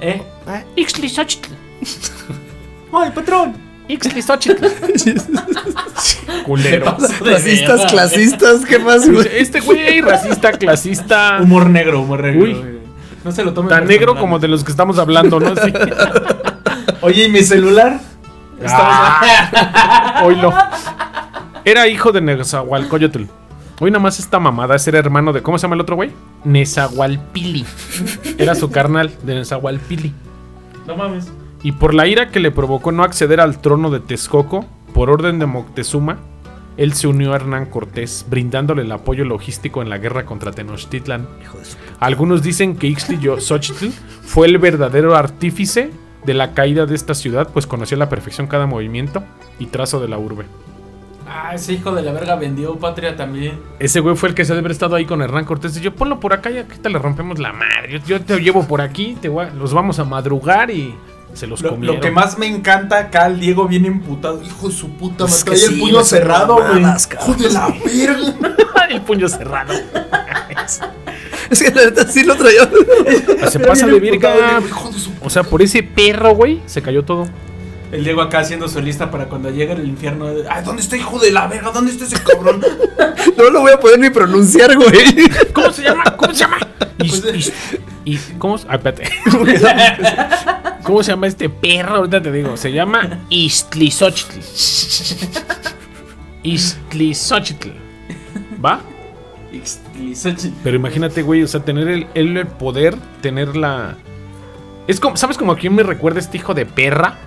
¿Eh? 0.00 0.22
Ixtlisochtli. 0.76 1.56
¡Ay, 2.92 3.10
patrón! 3.12 3.69
Ixtlisochtli. 3.92 4.54
Culero. 6.44 6.96
Paso 6.96 7.24
de 7.24 7.30
Racistas, 7.32 7.90
clasistas, 7.90 8.64
¿qué 8.64 8.78
más, 8.78 9.10
güey? 9.10 9.28
Este 9.32 9.60
güey, 9.60 10.00
racista, 10.00 10.52
clasista. 10.52 11.38
Humor 11.42 11.68
negro, 11.68 12.00
humor 12.00 12.22
negro. 12.22 12.42
Uy. 12.42 12.54
güey. 12.54 12.80
No 13.24 13.32
se 13.32 13.44
lo 13.44 13.52
tomen 13.52 13.68
Tan 13.68 13.86
negro 13.86 14.16
como 14.16 14.38
de 14.38 14.48
los 14.48 14.64
que 14.64 14.70
estamos 14.70 14.98
hablando, 14.98 15.40
¿no? 15.40 15.54
Sí. 15.56 15.72
Oye, 17.02 17.24
¿y 17.24 17.28
mi 17.30 17.42
celular? 17.42 18.00
Ah, 18.66 20.22
oílo. 20.24 20.52
Era 21.64 21.86
hijo 21.88 22.12
de 22.12 22.20
Nezahualcóyotl. 22.20 23.24
Hoy 23.80 23.90
nada 23.90 24.02
más 24.02 24.18
esta 24.18 24.38
mamada 24.38 24.76
es 24.76 24.82
ser 24.82 24.94
hermano 24.94 25.32
de. 25.32 25.42
¿Cómo 25.42 25.58
se 25.58 25.62
llama 25.62 25.74
el 25.74 25.80
otro 25.80 25.96
güey? 25.96 26.12
Nezahualpili. 26.44 27.64
Era 28.38 28.54
su 28.54 28.70
carnal 28.70 29.10
de 29.22 29.36
Nezahualpili. 29.36 30.12
No 30.86 30.96
mames. 30.96 31.30
Y 31.62 31.72
por 31.72 31.94
la 31.94 32.06
ira 32.06 32.30
que 32.30 32.40
le 32.40 32.50
provocó 32.50 32.90
no 32.92 33.02
acceder 33.02 33.40
al 33.40 33.60
trono 33.60 33.90
de 33.90 34.00
Texcoco, 34.00 34.64
por 34.94 35.10
orden 35.10 35.38
de 35.38 35.46
Moctezuma, 35.46 36.18
él 36.76 36.94
se 36.94 37.06
unió 37.06 37.32
a 37.32 37.36
Hernán 37.36 37.66
Cortés, 37.66 38.24
brindándole 38.30 38.82
el 38.82 38.92
apoyo 38.92 39.24
logístico 39.24 39.82
en 39.82 39.90
la 39.90 39.98
guerra 39.98 40.24
contra 40.24 40.52
Tenochtitlan. 40.52 41.26
Algunos 41.98 42.42
dicen 42.42 42.76
que 42.76 42.88
Ixtli-Xochitl 42.88 43.90
fue 44.22 44.46
el 44.46 44.56
verdadero 44.58 45.14
artífice 45.14 45.90
de 46.24 46.34
la 46.34 46.54
caída 46.54 46.86
de 46.86 46.94
esta 46.94 47.14
ciudad, 47.14 47.48
pues 47.52 47.66
conocía 47.66 47.96
a 47.96 47.98
la 47.98 48.08
perfección 48.08 48.46
cada 48.46 48.66
movimiento 48.66 49.22
y 49.58 49.66
trazo 49.66 50.00
de 50.00 50.08
la 50.08 50.16
urbe. 50.18 50.46
Ah, 51.28 51.54
ese 51.54 51.74
hijo 51.74 51.92
de 51.94 52.02
la 52.02 52.12
verga 52.12 52.34
vendió 52.36 52.76
patria 52.76 53.14
también. 53.16 53.58
Ese 53.78 54.00
güey 54.00 54.16
fue 54.16 54.30
el 54.30 54.34
que 54.34 54.44
se 54.44 54.52
debe 54.52 54.60
haber 54.60 54.72
estado 54.72 54.96
ahí 54.96 55.04
con 55.04 55.22
Hernán 55.22 55.44
Cortés. 55.44 55.76
Y 55.76 55.80
yo, 55.80 55.94
ponlo 55.94 56.18
por 56.18 56.32
acá 56.32 56.50
y 56.50 56.58
aquí 56.58 56.78
te 56.80 56.88
le 56.90 56.98
rompemos 56.98 57.38
la 57.38 57.52
madre. 57.52 57.92
Yo, 57.92 57.98
yo 58.06 58.20
te 58.20 58.40
llevo 58.40 58.66
por 58.66 58.80
aquí, 58.80 59.16
te 59.20 59.28
voy 59.28 59.44
a- 59.46 59.50
los 59.50 59.72
vamos 59.72 59.98
a 60.00 60.04
madrugar 60.04 60.70
y 60.70 60.94
se 61.34 61.46
los 61.46 61.60
Lo, 61.62 61.70
comieron. 61.70 61.96
lo 61.96 62.02
que 62.02 62.10
más 62.10 62.38
me 62.38 62.46
encanta 62.46 62.98
acá, 62.98 63.26
el 63.26 63.40
Diego 63.40 63.66
viene 63.68 63.88
emputado. 63.88 64.42
Hijo 64.42 64.68
de 64.68 64.74
su 64.74 64.90
puta, 64.90 65.24
me 65.24 65.30
Es 65.30 65.44
que 65.44 65.50
trae 65.52 65.64
el 65.64 65.70
sí, 65.74 65.80
puño 65.80 66.04
cerrado, 66.04 66.54
güey. 66.56 66.80
mamadas, 66.80 67.08
Hijo 67.12 67.34
de 67.34 67.50
la 67.50 67.68
verga. 67.84 68.56
el 68.90 69.00
puño 69.02 69.28
cerrado. 69.28 69.72
Es 71.50 71.62
que 71.62 71.70
la 71.72 71.84
neta 71.86 72.06
sí 72.06 72.22
lo 72.22 72.36
traía. 72.36 72.68
Se 73.50 73.58
pasa 73.58 73.86
de 73.86 74.20
su- 74.96 75.10
O 75.20 75.28
sea, 75.30 75.42
por 75.42 75.62
ese 75.62 75.82
perro, 75.82 76.34
güey, 76.34 76.60
se 76.66 76.80
cayó 76.80 77.04
todo. 77.04 77.28
El 77.90 78.04
Diego 78.04 78.22
acá 78.22 78.38
haciendo 78.38 78.68
su 78.68 78.80
lista 78.80 79.10
para 79.10 79.24
cuando 79.28 79.50
llegue 79.50 79.72
el 79.72 79.84
infierno. 79.88 80.28
Ay, 80.48 80.62
¿dónde 80.64 80.80
está 80.82 80.96
hijo 80.96 81.18
de 81.18 81.32
la 81.32 81.48
verga? 81.48 81.72
¿Dónde 81.72 81.90
está 81.90 82.04
ese 82.04 82.22
cabrón? 82.22 82.60
No 83.36 83.50
lo 83.50 83.60
voy 83.60 83.72
a 83.72 83.80
poder 83.80 83.98
ni 83.98 84.10
pronunciar, 84.10 84.74
güey. 84.76 85.28
¿Cómo 85.52 85.70
se 85.72 85.82
llama? 85.82 86.04
¿Cómo 86.16 86.32
se 86.32 86.40
llama? 86.40 86.58
Pues, 87.08 87.52
y, 88.04 88.16
¿Cómo? 88.38 88.58
se- 88.58 88.66
ah, 88.68 88.74
espérate. 88.76 89.10
¿Cómo 90.82 91.02
se 91.02 91.12
llama 91.12 91.26
este 91.26 91.48
perro? 91.48 91.96
Ahorita 91.96 92.20
te 92.22 92.32
digo. 92.32 92.56
Se 92.56 92.72
llama 92.72 93.20
Istlizochitl. 93.28 94.38
Istlizochitl. 96.42 97.68
¿Va? 98.64 98.80
Pero 100.62 100.76
imagínate, 100.76 101.22
güey, 101.22 101.42
o 101.42 101.48
sea, 101.48 101.60
tener 101.64 101.88
el, 101.88 102.06
el, 102.14 102.36
el 102.36 102.46
poder, 102.46 102.94
tener 103.20 103.56
la. 103.56 103.96
Es 104.86 105.00
como, 105.00 105.16
¿sabes 105.16 105.36
como 105.36 105.52
a 105.52 105.56
quién 105.56 105.74
me 105.74 105.82
recuerda 105.82 106.20
este 106.20 106.36
hijo 106.38 106.54
de 106.54 106.66
perra? 106.66 107.18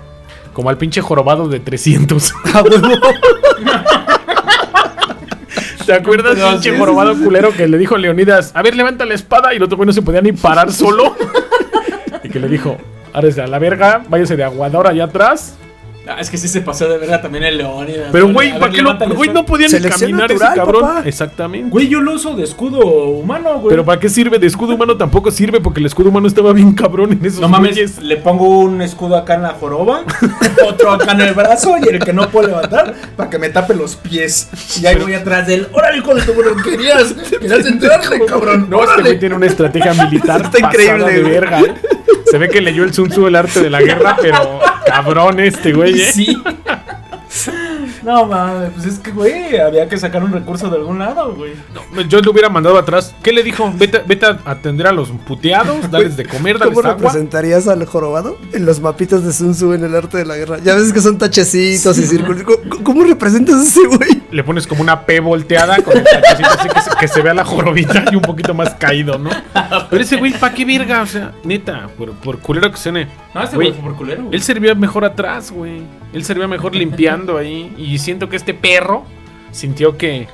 Como 0.54 0.70
al 0.70 0.78
pinche 0.78 1.02
jorobado 1.02 1.48
de 1.50 1.60
300. 1.60 2.34
¿Te 5.86 5.94
acuerdas, 5.94 6.38
No, 6.38 6.52
pinche 6.52 6.78
jorobado 6.78 7.16
culero 7.18 7.52
que 7.52 7.68
le 7.68 7.78
dijo 7.78 7.96
a 7.96 7.98
Leonidas, 7.98 8.52
a 8.54 8.62
ver, 8.62 8.76
levanta 8.76 9.06
la 9.06 9.14
espada? 9.14 9.54
Y 9.54 9.58
el 9.58 9.64
otro 9.64 9.78
güey 9.78 9.88
no 9.88 9.94
se 9.94 10.02
podía 10.02 10.22
ni 10.22 10.32
parar 10.32 10.72
solo. 10.72 11.16
y 12.24 12.30
que 12.30 12.40
le 12.40 12.48
dijo, 12.48 12.78
árese 13.14 13.42
a 13.42 13.48
la 13.48 13.60
verga, 13.60 14.02
váyase 14.08 14.36
de 14.36 14.44
aguador 14.44 14.88
allá 14.88 15.06
atrás. 15.06 15.58
Ah, 16.06 16.18
es 16.20 16.30
que 16.30 16.38
sí 16.38 16.50
se 16.50 16.60
pasó 16.60 16.90
de 16.90 16.98
verga 16.98 17.22
también 17.22 17.46
el 17.46 17.58
león. 17.58 17.88
y- 17.90 17.94
Pero, 18.12 18.28
a 18.28 18.32
güey, 18.34 18.60
¿para 18.60 18.72
qué 18.74 18.82
lo.? 18.82 18.98
Güey, 19.16 19.30
no 19.30 19.46
podía 19.46 19.68
ni 19.70 19.80
caminar 19.80 20.30
natural, 20.30 20.50
ese 20.52 20.60
cabrón. 20.60 20.82
papá. 20.82 21.02
Exactamente. 21.06 21.70
Güey, 21.70 21.88
yo 21.88 22.02
lo 22.02 22.12
uso 22.14 22.36
de 22.36 22.44
escudo 22.44 22.80
humano, 22.86 23.60
güey. 23.60 23.70
Pero 23.70 23.86
¿para 23.86 24.00
qué 24.02 24.10
sirve? 24.10 24.38
De 24.38 24.48
escudo 24.48 24.76
humano 24.76 24.98
tampoco 24.98 25.32
sirve 25.32 25.62
porque 25.62 25.80
el 25.80 25.86
escudo 25.86 26.10
humano 26.10 26.28
estaba 26.28 26.52
bien 26.52 26.74
cabrón 26.74 27.14
en 27.14 27.26
esos 27.26 27.40
No 27.40 27.48
mames, 27.48 27.72
güeyes. 27.72 28.00
le 28.02 28.18
pongo 28.18 28.60
un 28.60 28.82
escudo 28.82 29.16
acá 29.16 29.36
en 29.36 29.44
la 29.44 29.52
joroba, 29.52 30.04
otro 30.68 30.92
acá 30.92 31.14
en 31.14 31.22
el 31.22 31.34
brazo 31.34 31.76
y 31.82 31.88
el 31.88 32.00
que 32.00 32.12
no 32.12 32.30
puedo 32.30 32.48
levantar 32.50 32.94
para 33.16 33.30
que 33.30 33.40
me 33.40 33.48
tape 33.50 33.74
los 33.74 33.96
pies. 33.96 34.50
Y 34.82 34.86
ahí 34.86 34.98
voy 34.98 35.14
atrás 35.14 35.48
de 35.48 35.54
él. 35.54 35.68
¡Órale, 35.72 36.00
hijo 36.00 36.14
de 36.16 36.22
tu 36.24 36.34
madre! 36.34 36.52
Querías, 36.64 37.14
querías 37.14 37.66
entrarle, 37.66 38.26
cabrón. 38.26 38.68
No, 38.70 38.80
este 38.82 38.92
¡Órale! 38.94 39.04
güey 39.10 39.20
tiene 39.20 39.36
una 39.36 39.46
estrategia 39.46 39.94
militar 40.04 40.42
Está 40.42 40.60
increíble, 40.60 41.14
de 41.14 41.22
verga. 41.24 41.62
¿eh? 41.62 41.74
Se 42.34 42.40
ve 42.40 42.50
que 42.50 42.62
leyó 42.62 42.84
el 42.84 42.92
Sun 42.92 43.10
Tzu, 43.10 43.28
el 43.28 43.36
arte 43.36 43.62
de 43.62 43.70
la 43.70 43.80
guerra, 43.80 44.18
pero 44.20 44.60
cabrón 44.88 45.40
este 45.40 45.72
güey, 45.72 46.02
¿eh? 46.02 46.12
Sí. 46.12 46.42
No 48.04 48.26
mames, 48.26 48.72
pues 48.74 48.86
es 48.86 49.00
que, 49.00 49.12
güey, 49.12 49.58
había 49.58 49.88
que 49.88 49.98
sacar 49.98 50.24
un 50.24 50.32
recurso 50.32 50.70
de 50.70 50.76
algún 50.78 51.00
lado, 51.00 51.34
güey. 51.36 51.54
Yo 52.10 52.20
le 52.20 52.30
hubiera 52.30 52.50
mandado 52.50 52.78
atrás. 52.78 53.16
¿Qué 53.24 53.32
le 53.32 53.44
dijo? 53.44 53.72
Vete, 53.78 54.02
vete 54.06 54.26
a 54.26 54.40
atender 54.46 54.88
a 54.88 54.92
los 54.92 55.10
puteados, 55.10 55.90
darles 55.90 56.18
de 56.18 56.26
comer, 56.26 56.60
darles 56.60 56.76
¿Cómo 56.76 56.90
agua. 56.90 57.02
representarías 57.02 57.68
al 57.68 57.86
jorobado 57.86 58.38
en 58.52 58.66
los 58.66 58.82
mapitas 58.82 59.24
de 59.24 59.32
Sun 59.32 59.54
Tzu 59.54 59.74
en 59.74 59.84
el 59.86 59.96
arte 59.96 60.18
de 60.18 60.26
la 60.26 60.36
guerra? 60.36 60.58
Ya 60.64 60.76
ves 60.76 60.92
que 60.92 61.02
son 61.02 61.18
tachecitos 61.18 61.98
y 61.98 62.06
círculos. 62.06 62.44
¿Cómo, 62.44 62.84
cómo 62.84 63.04
representas 63.04 63.56
a 63.56 63.64
ese 63.64 63.88
güey? 63.88 64.22
Le 64.32 64.44
pones 64.44 64.68
como 64.68 64.82
una 64.82 65.06
P 65.06 65.20
volteada 65.20 65.82
con 65.82 65.98
el 65.98 66.04
tachecito 66.04 66.50
así 66.50 66.68
que 66.70 66.82
se, 66.82 66.90
que 67.00 67.08
se 67.08 67.22
vea 67.22 67.34
la 67.34 67.46
jorobita 67.46 68.06
y 68.12 68.16
un 68.16 68.22
poquito 68.22 68.54
más 68.54 68.74
caído, 68.76 69.18
¿no? 69.18 69.30
Pero 69.90 70.04
ese 70.04 70.18
güey, 70.18 70.34
¿pa' 70.34 70.54
qué 70.54 70.66
verga? 70.66 71.02
O 71.04 71.08
sea, 71.08 71.32
neta, 71.44 71.88
por, 71.98 72.12
por 72.14 72.40
culero 72.40 72.70
que 72.72 72.78
suene. 72.78 73.08
No, 73.34 73.42
Güey, 73.42 73.54
güey 73.54 73.72
fue 73.74 73.82
por 73.82 73.96
culero, 73.96 74.24
güey. 74.24 74.36
Él 74.36 74.42
servía 74.42 74.76
mejor 74.76 75.06
atrás, 75.06 75.52
güey. 75.52 75.82
Él 76.14 76.24
servía 76.24 76.48
mejor 76.48 76.76
limpiando 76.76 77.38
ahí. 77.38 77.74
Y 77.78 77.98
siento 77.98 78.30
que 78.30 78.36
este 78.36 78.54
perro 78.54 79.04
sintió 79.52 79.98
que 79.98 80.28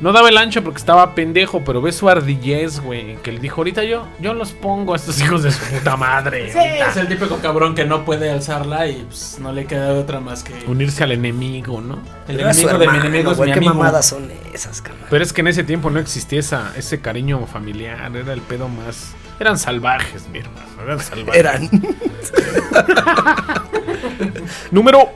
no 0.00 0.12
daba 0.12 0.30
el 0.30 0.38
ancho 0.38 0.64
porque 0.64 0.78
estaba 0.78 1.14
pendejo, 1.14 1.62
pero 1.64 1.82
ve 1.82 1.92
su 1.92 2.08
ardillez, 2.08 2.80
güey. 2.80 3.16
Que 3.16 3.32
le 3.32 3.38
dijo, 3.38 3.60
ahorita 3.60 3.84
yo, 3.84 4.06
yo 4.18 4.32
los 4.32 4.52
pongo 4.52 4.94
a 4.94 4.96
estos 4.96 5.20
hijos 5.22 5.42
de 5.42 5.50
su 5.52 5.62
puta 5.66 5.96
madre. 5.96 6.50
Sí, 6.50 6.58
ahorita". 6.58 6.88
es 6.90 6.96
el 6.96 7.08
típico 7.08 7.36
cabrón 7.38 7.74
que 7.74 7.84
no 7.84 8.04
puede 8.04 8.30
alzarla 8.30 8.86
y 8.88 9.04
pues 9.04 9.38
no 9.40 9.52
le 9.52 9.66
queda 9.66 9.92
otra 9.94 10.18
más 10.20 10.42
que 10.42 10.54
Unirse 10.66 11.04
al 11.04 11.12
enemigo, 11.12 11.80
¿no? 11.80 11.98
el 12.28 12.40
enemigo 12.40 12.78
de 12.78 12.88
mi 12.88 12.96
enemigo 12.98 13.32
es 13.32 13.36
güey, 13.36 13.50
mi 13.50 13.52
¿Qué 13.52 13.58
amigo. 13.58 13.74
mamadas 13.74 14.06
son 14.06 14.30
esas, 14.54 14.80
cabrón? 14.80 15.04
Pero 15.10 15.22
es 15.22 15.32
que 15.32 15.42
en 15.42 15.48
ese 15.48 15.64
tiempo 15.64 15.90
no 15.90 15.98
existía 16.00 16.40
esa, 16.40 16.72
ese 16.76 17.00
cariño 17.00 17.44
familiar. 17.46 18.16
Era 18.16 18.32
el 18.32 18.40
pedo 18.40 18.68
más. 18.68 19.14
Eran 19.40 19.58
salvajes, 19.58 20.28
mi 20.28 20.38
hermano. 20.40 20.66
Eran 20.84 21.00
salvajes. 21.00 21.40
Eran. 21.40 21.70
Número 24.70 25.08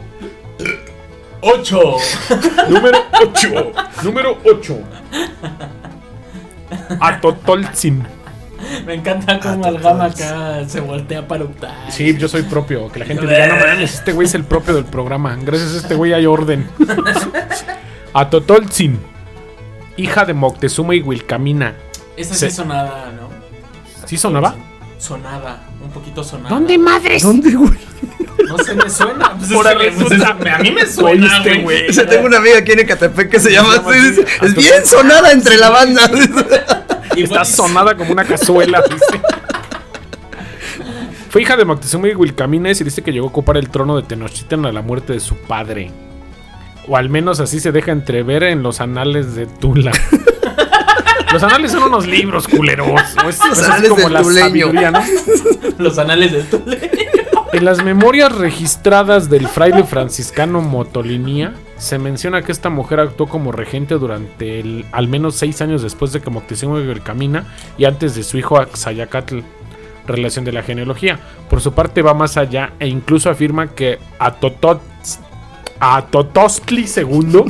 8. 1.43 1.97
Número 2.71 2.99
8. 3.23 3.73
Número 4.03 4.39
8. 4.45 4.79
Atotolzin. 7.01 8.05
Me 8.87 8.95
encanta 8.95 9.39
cómo 9.41 9.67
el 9.67 9.79
gama 9.79 10.07
acá 10.07 10.67
se 10.67 10.81
voltea 10.81 11.29
para 11.29 11.45
optar. 11.45 11.93
Sí, 11.93 12.17
yo 12.17 12.29
soy 12.29 12.43
propio. 12.43 12.91
Que 12.91 13.01
la 13.01 13.05
gente 13.07 13.27
diga, 13.27 13.47
no 13.49 13.57
mames, 13.57 13.95
este 13.95 14.13
güey 14.13 14.27
es 14.27 14.35
el 14.35 14.45
propio 14.45 14.75
del 14.75 14.85
programa. 14.87 15.37
Gracias 15.43 15.75
a 15.75 15.79
este 15.79 15.95
güey 15.95 16.13
hay 16.15 16.25
orden. 16.27 16.67
Atotolzin. 18.15 18.99
Hija 19.97 20.25
de 20.25 20.35
Moctezuma 20.35 20.95
y 20.95 21.01
Wilcamina. 21.03 21.75
Esa 22.17 22.35
Se- 22.35 22.51
sí 22.51 22.57
sonada, 22.57 23.13
¿no? 23.13 23.24
¿Sí 24.07 24.17
sonaba? 24.17 24.55
Sonada, 24.99 25.63
un 25.83 25.91
poquito 25.91 26.23
sonada. 26.25 26.49
¿Dónde 26.55 26.79
madres? 26.79 27.23
¿Dónde, 27.23 27.53
güey? 27.55 27.79
No 28.47 28.59
sé, 28.59 28.75
me 28.75 28.89
suena. 28.91 29.33
Pues 29.37 29.51
es 29.51 29.57
que, 29.57 29.63
pues, 29.63 29.95
resulta- 30.11 30.37
es- 30.47 30.55
a 30.55 30.59
mí 30.59 30.71
me 30.71 30.87
suena, 30.87 31.27
Oíste, 31.37 31.51
güey. 31.51 31.63
güey. 31.63 31.89
O 31.89 31.93
sea, 31.93 32.07
tengo 32.07 32.27
una 32.27 32.37
amiga 32.39 32.59
aquí 32.59 32.73
en 32.73 32.81
Ecatepec 32.81 33.31
que 33.31 33.41
se 33.41 33.51
llama 33.53 33.75
así. 33.75 33.99
dice, 33.99 34.27
Es 34.43 34.55
bien 34.55 34.85
sonada 34.85 35.33
entre 35.33 35.57
la 35.57 35.71
banda. 35.71 36.11
Y 37.17 37.23
Está 37.23 37.35
bueno, 37.41 37.45
sonada 37.45 37.97
como 37.97 38.11
una 38.13 38.25
cazuela, 38.25 38.83
dice. 38.91 39.21
Fue 41.31 41.43
hija 41.43 41.57
de 41.57 41.65
Moctezuma 41.65 42.09
y 42.09 42.15
Wilcamina 42.15 42.71
y 42.71 42.75
se 42.75 42.85
dice 42.85 43.03
que 43.03 43.13
llegó 43.13 43.27
a 43.27 43.31
ocupar 43.31 43.57
el 43.57 43.69
trono 43.69 43.97
de 43.97 44.03
Tenochtitlan 44.03 44.67
a 44.67 44.73
la 44.73 44.83
muerte 44.83 45.13
de 45.13 45.21
su 45.21 45.37
padre. 45.37 45.91
O 46.89 46.97
al 46.97 47.09
menos 47.09 47.41
así 47.41 47.61
se 47.61 47.73
deja 47.73 47.93
entrever 47.93 48.43
en 48.45 48.63
los 48.63 48.81
anales 48.81 49.35
de 49.35 49.47
Tula. 49.47 49.93
Los 51.35 51.43
anales 51.43 51.73
son 51.73 51.83
unos 51.85 52.07
libros 52.07 52.49
culeros. 52.49 52.89
o 53.25 53.29
es- 53.29 53.39
Los 53.49 53.63
anales 53.63 53.89
como 53.91 54.03
del 54.05 54.13
la 54.13 54.23
tuleño. 54.23 54.73
¿no? 54.73 55.01
Los 55.79 55.99
anales 55.99 56.33
del 56.33 56.47
Tule. 56.47 56.91
En 57.53 57.65
las 57.65 57.85
memorias 57.85 58.33
registradas 58.33 59.31
del 59.31 59.47
fraile 59.47 59.85
franciscano 59.85 60.61
Motolinía, 60.61 61.55
se 61.77 61.99
menciona 61.99 62.43
que 62.43 62.51
esta 62.51 62.69
mujer 62.69 62.99
actuó 62.99 63.29
como 63.29 63.53
regente 63.53 63.95
durante 63.95 64.59
el, 64.59 64.85
al 64.91 65.07
menos 65.07 65.37
seis 65.37 65.61
años 65.63 65.81
después 65.83 66.13
de 66.13 66.21
que 66.21 66.31
Moctezuma 66.31 66.81
Camina 67.05 67.47
y 67.79 67.85
antes 67.85 68.17
de 68.17 68.25
su 68.25 68.39
hijo 68.39 68.59
Axayacatl, 68.59 69.39
relación 70.07 70.45
de 70.45 70.53
la 70.53 70.63
genealogía. 70.63 71.21
Por 71.49 71.61
su 71.61 71.73
parte 71.73 72.03
va 72.03 72.13
más 72.13 72.37
allá 72.37 72.73
e 72.81 72.89
incluso 72.89 73.31
afirma 73.31 73.69
que 73.69 73.99
Atotot, 74.19 74.81
Atotostli 75.79 76.87
II 76.97 77.45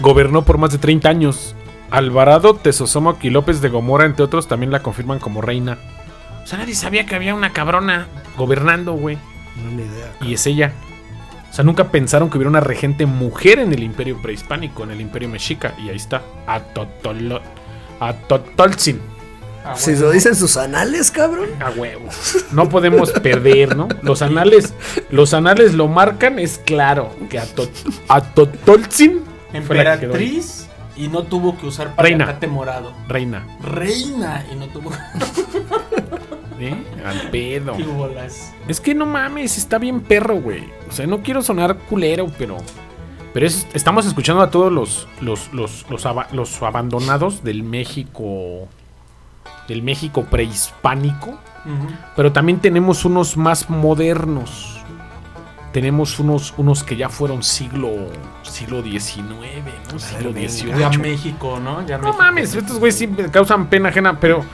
gobernó 0.00 0.42
por 0.46 0.58
más 0.58 0.72
de 0.72 0.78
30 0.78 1.08
años. 1.08 1.54
Alvarado, 1.90 2.54
Tesosomoc 2.54 3.22
y 3.24 3.30
López 3.30 3.60
de 3.60 3.68
Gomora, 3.68 4.04
entre 4.04 4.24
otros, 4.24 4.48
también 4.48 4.70
la 4.72 4.82
confirman 4.82 5.18
como 5.18 5.40
reina. 5.40 5.78
O 6.42 6.46
sea, 6.46 6.58
nadie 6.58 6.74
sabía 6.74 7.06
que 7.06 7.14
había 7.14 7.34
una 7.34 7.52
cabrona 7.52 8.06
gobernando, 8.36 8.92
güey. 8.94 9.16
No, 9.56 9.70
ni 9.70 9.82
idea. 9.82 10.12
Y 10.20 10.34
es 10.34 10.46
ella. 10.46 10.72
O 11.50 11.52
sea, 11.54 11.64
nunca 11.64 11.88
pensaron 11.90 12.28
que 12.30 12.36
hubiera 12.38 12.50
una 12.50 12.60
regente 12.60 13.06
mujer 13.06 13.58
en 13.58 13.72
el 13.72 13.82
imperio 13.82 14.20
prehispánico, 14.20 14.84
en 14.84 14.90
el 14.90 15.00
imperio 15.00 15.28
mexica. 15.28 15.74
Y 15.78 15.88
ahí 15.88 15.96
está. 15.96 16.22
Atotolo- 16.46 17.40
Atotolzin. 18.00 19.00
Si 19.74 19.94
lo 19.96 20.10
dicen 20.10 20.34
sus 20.34 20.56
anales, 20.56 21.10
cabrón. 21.10 21.48
A 21.60 21.70
huevo. 21.70 22.08
No 22.52 22.68
podemos 22.70 23.10
perder, 23.12 23.76
¿no? 23.76 23.88
Los 24.02 24.22
anales, 24.22 24.72
los 25.10 25.34
anales 25.34 25.74
lo 25.74 25.88
marcan, 25.88 26.38
es 26.38 26.58
claro 26.64 27.14
que 27.28 27.38
Atot- 27.38 27.68
Atotolzin 28.08 29.20
Fue 29.66 29.76
la 29.84 29.94
que 29.94 30.00
quedó 30.06 30.14
ahí. 30.14 30.24
Emperatriz 30.36 30.67
y 30.98 31.08
no 31.08 31.22
tuvo 31.22 31.56
que 31.56 31.66
usar 31.66 31.94
Reina. 31.96 32.24
palacate 32.26 32.46
morado. 32.48 32.92
Reina. 33.08 33.46
Reina 33.62 34.44
y 34.52 34.56
no 34.56 34.66
tuvo 34.66 34.90
¿Eh? 36.60 36.74
Al 37.06 37.30
pedo. 37.30 37.74
bolas. 37.74 38.52
Es 38.66 38.80
que 38.80 38.94
no 38.94 39.06
mames, 39.06 39.56
está 39.58 39.78
bien 39.78 40.00
perro, 40.00 40.36
güey. 40.40 40.64
O 40.88 40.92
sea, 40.92 41.06
no 41.06 41.22
quiero 41.22 41.40
sonar 41.42 41.76
culero, 41.88 42.26
pero. 42.36 42.56
Pero 43.32 43.46
es- 43.46 43.66
estamos 43.74 44.06
escuchando 44.06 44.42
a 44.42 44.50
todos 44.50 44.72
los, 44.72 45.06
los, 45.20 45.52
los, 45.52 45.86
los, 45.88 46.04
aba- 46.06 46.26
los 46.32 46.60
abandonados 46.62 47.44
del 47.44 47.62
México. 47.62 48.66
Del 49.68 49.82
México 49.82 50.24
prehispánico. 50.24 51.38
Pero 52.16 52.32
también 52.32 52.58
tenemos 52.60 53.04
unos 53.04 53.36
más 53.36 53.68
modernos. 53.68 54.77
Tenemos 55.72 56.18
unos, 56.18 56.54
unos 56.56 56.82
que 56.82 56.96
ya 56.96 57.08
fueron 57.10 57.42
siglo 57.42 57.90
siglo 58.42 58.82
XIX, 58.82 59.18
¿no? 59.92 59.98
Siglo. 59.98 60.32
XVIII. 60.32 60.78
Ya 60.78 60.90
México, 60.90 61.60
¿no? 61.60 61.86
Ya 61.86 61.98
No 61.98 62.04
México. 62.04 62.22
mames, 62.22 62.54
estos 62.54 62.78
güeyes 62.78 62.96
sí 62.96 63.06
me 63.06 63.30
causan 63.30 63.66
pena 63.68 63.90
ajena, 63.90 64.18
pero 64.18 64.44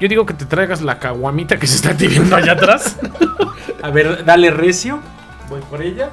yo 0.00 0.08
digo 0.08 0.24
que 0.24 0.34
te 0.34 0.44
traigas 0.46 0.80
la 0.80 0.98
caguamita 0.98 1.58
que 1.58 1.66
se 1.66 1.76
está 1.76 1.96
tirando 1.96 2.36
allá 2.36 2.52
atrás. 2.52 2.96
A 3.82 3.90
ver, 3.90 4.24
dale 4.24 4.50
recio. 4.50 5.00
Voy 5.48 5.60
por 5.62 5.82
ella. 5.82 6.10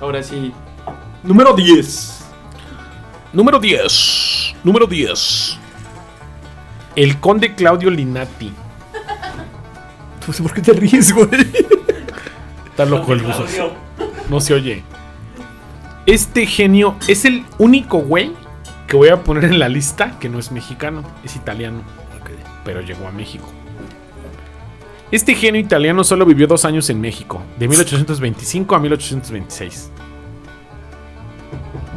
Ahora 0.00 0.22
sí. 0.22 0.52
Número 1.24 1.52
10. 1.52 2.24
Número 3.32 3.58
10. 3.58 4.54
Número 4.62 4.86
10. 4.86 5.58
El 6.96 7.18
conde 7.18 7.54
Claudio 7.54 7.90
Linati. 7.90 8.52
Pues, 10.24 10.40
¿Por 10.40 10.52
qué 10.52 10.60
te 10.60 10.72
ríes, 10.74 11.12
güey? 11.12 11.28
Está 12.80 12.96
loco 12.96 13.12
el 13.12 13.20
buzo. 13.20 13.44
No 14.30 14.40
se 14.40 14.54
oye. 14.54 14.82
Este 16.06 16.46
genio 16.46 16.96
es 17.08 17.26
el 17.26 17.44
único 17.58 17.98
güey 17.98 18.32
que 18.86 18.96
voy 18.96 19.08
a 19.08 19.22
poner 19.22 19.44
en 19.44 19.58
la 19.58 19.68
lista 19.68 20.18
que 20.18 20.30
no 20.30 20.38
es 20.38 20.50
mexicano, 20.50 21.02
es 21.22 21.36
italiano. 21.36 21.82
Pero 22.64 22.80
llegó 22.80 23.06
a 23.06 23.12
México. 23.12 23.46
Este 25.10 25.34
genio 25.34 25.60
italiano 25.60 26.04
solo 26.04 26.24
vivió 26.24 26.46
dos 26.46 26.64
años 26.64 26.88
en 26.88 27.02
México, 27.02 27.42
de 27.58 27.68
1825 27.68 28.74
a 28.74 28.78
1826. 28.78 29.90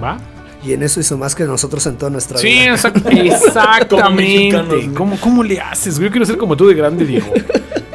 ¿Va? 0.03 0.17
Y 0.65 0.73
en 0.73 0.83
eso 0.83 0.99
hizo 0.99 1.17
más 1.17 1.33
que 1.33 1.45
nosotros 1.45 1.85
en 1.87 1.97
toda 1.97 2.11
nuestra 2.11 2.39
Sí, 2.39 2.47
vida. 2.47 2.77
Como 2.91 3.09
exactamente. 3.21 4.89
¿Cómo, 4.93 5.17
¿Cómo 5.17 5.43
le 5.43 5.61
haces? 5.61 5.97
Yo 5.97 6.11
quiero 6.11 6.25
ser 6.25 6.37
como 6.37 6.57
tú 6.57 6.67
de 6.67 6.73
grande, 6.73 7.05
Diego. 7.05 7.31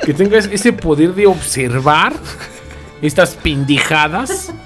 Que 0.07 0.15
tengas 0.15 0.47
ese 0.51 0.73
poder 0.73 1.15
de 1.15 1.27
observar 1.27 2.15
estas 3.03 3.35
pendejadas. 3.37 4.53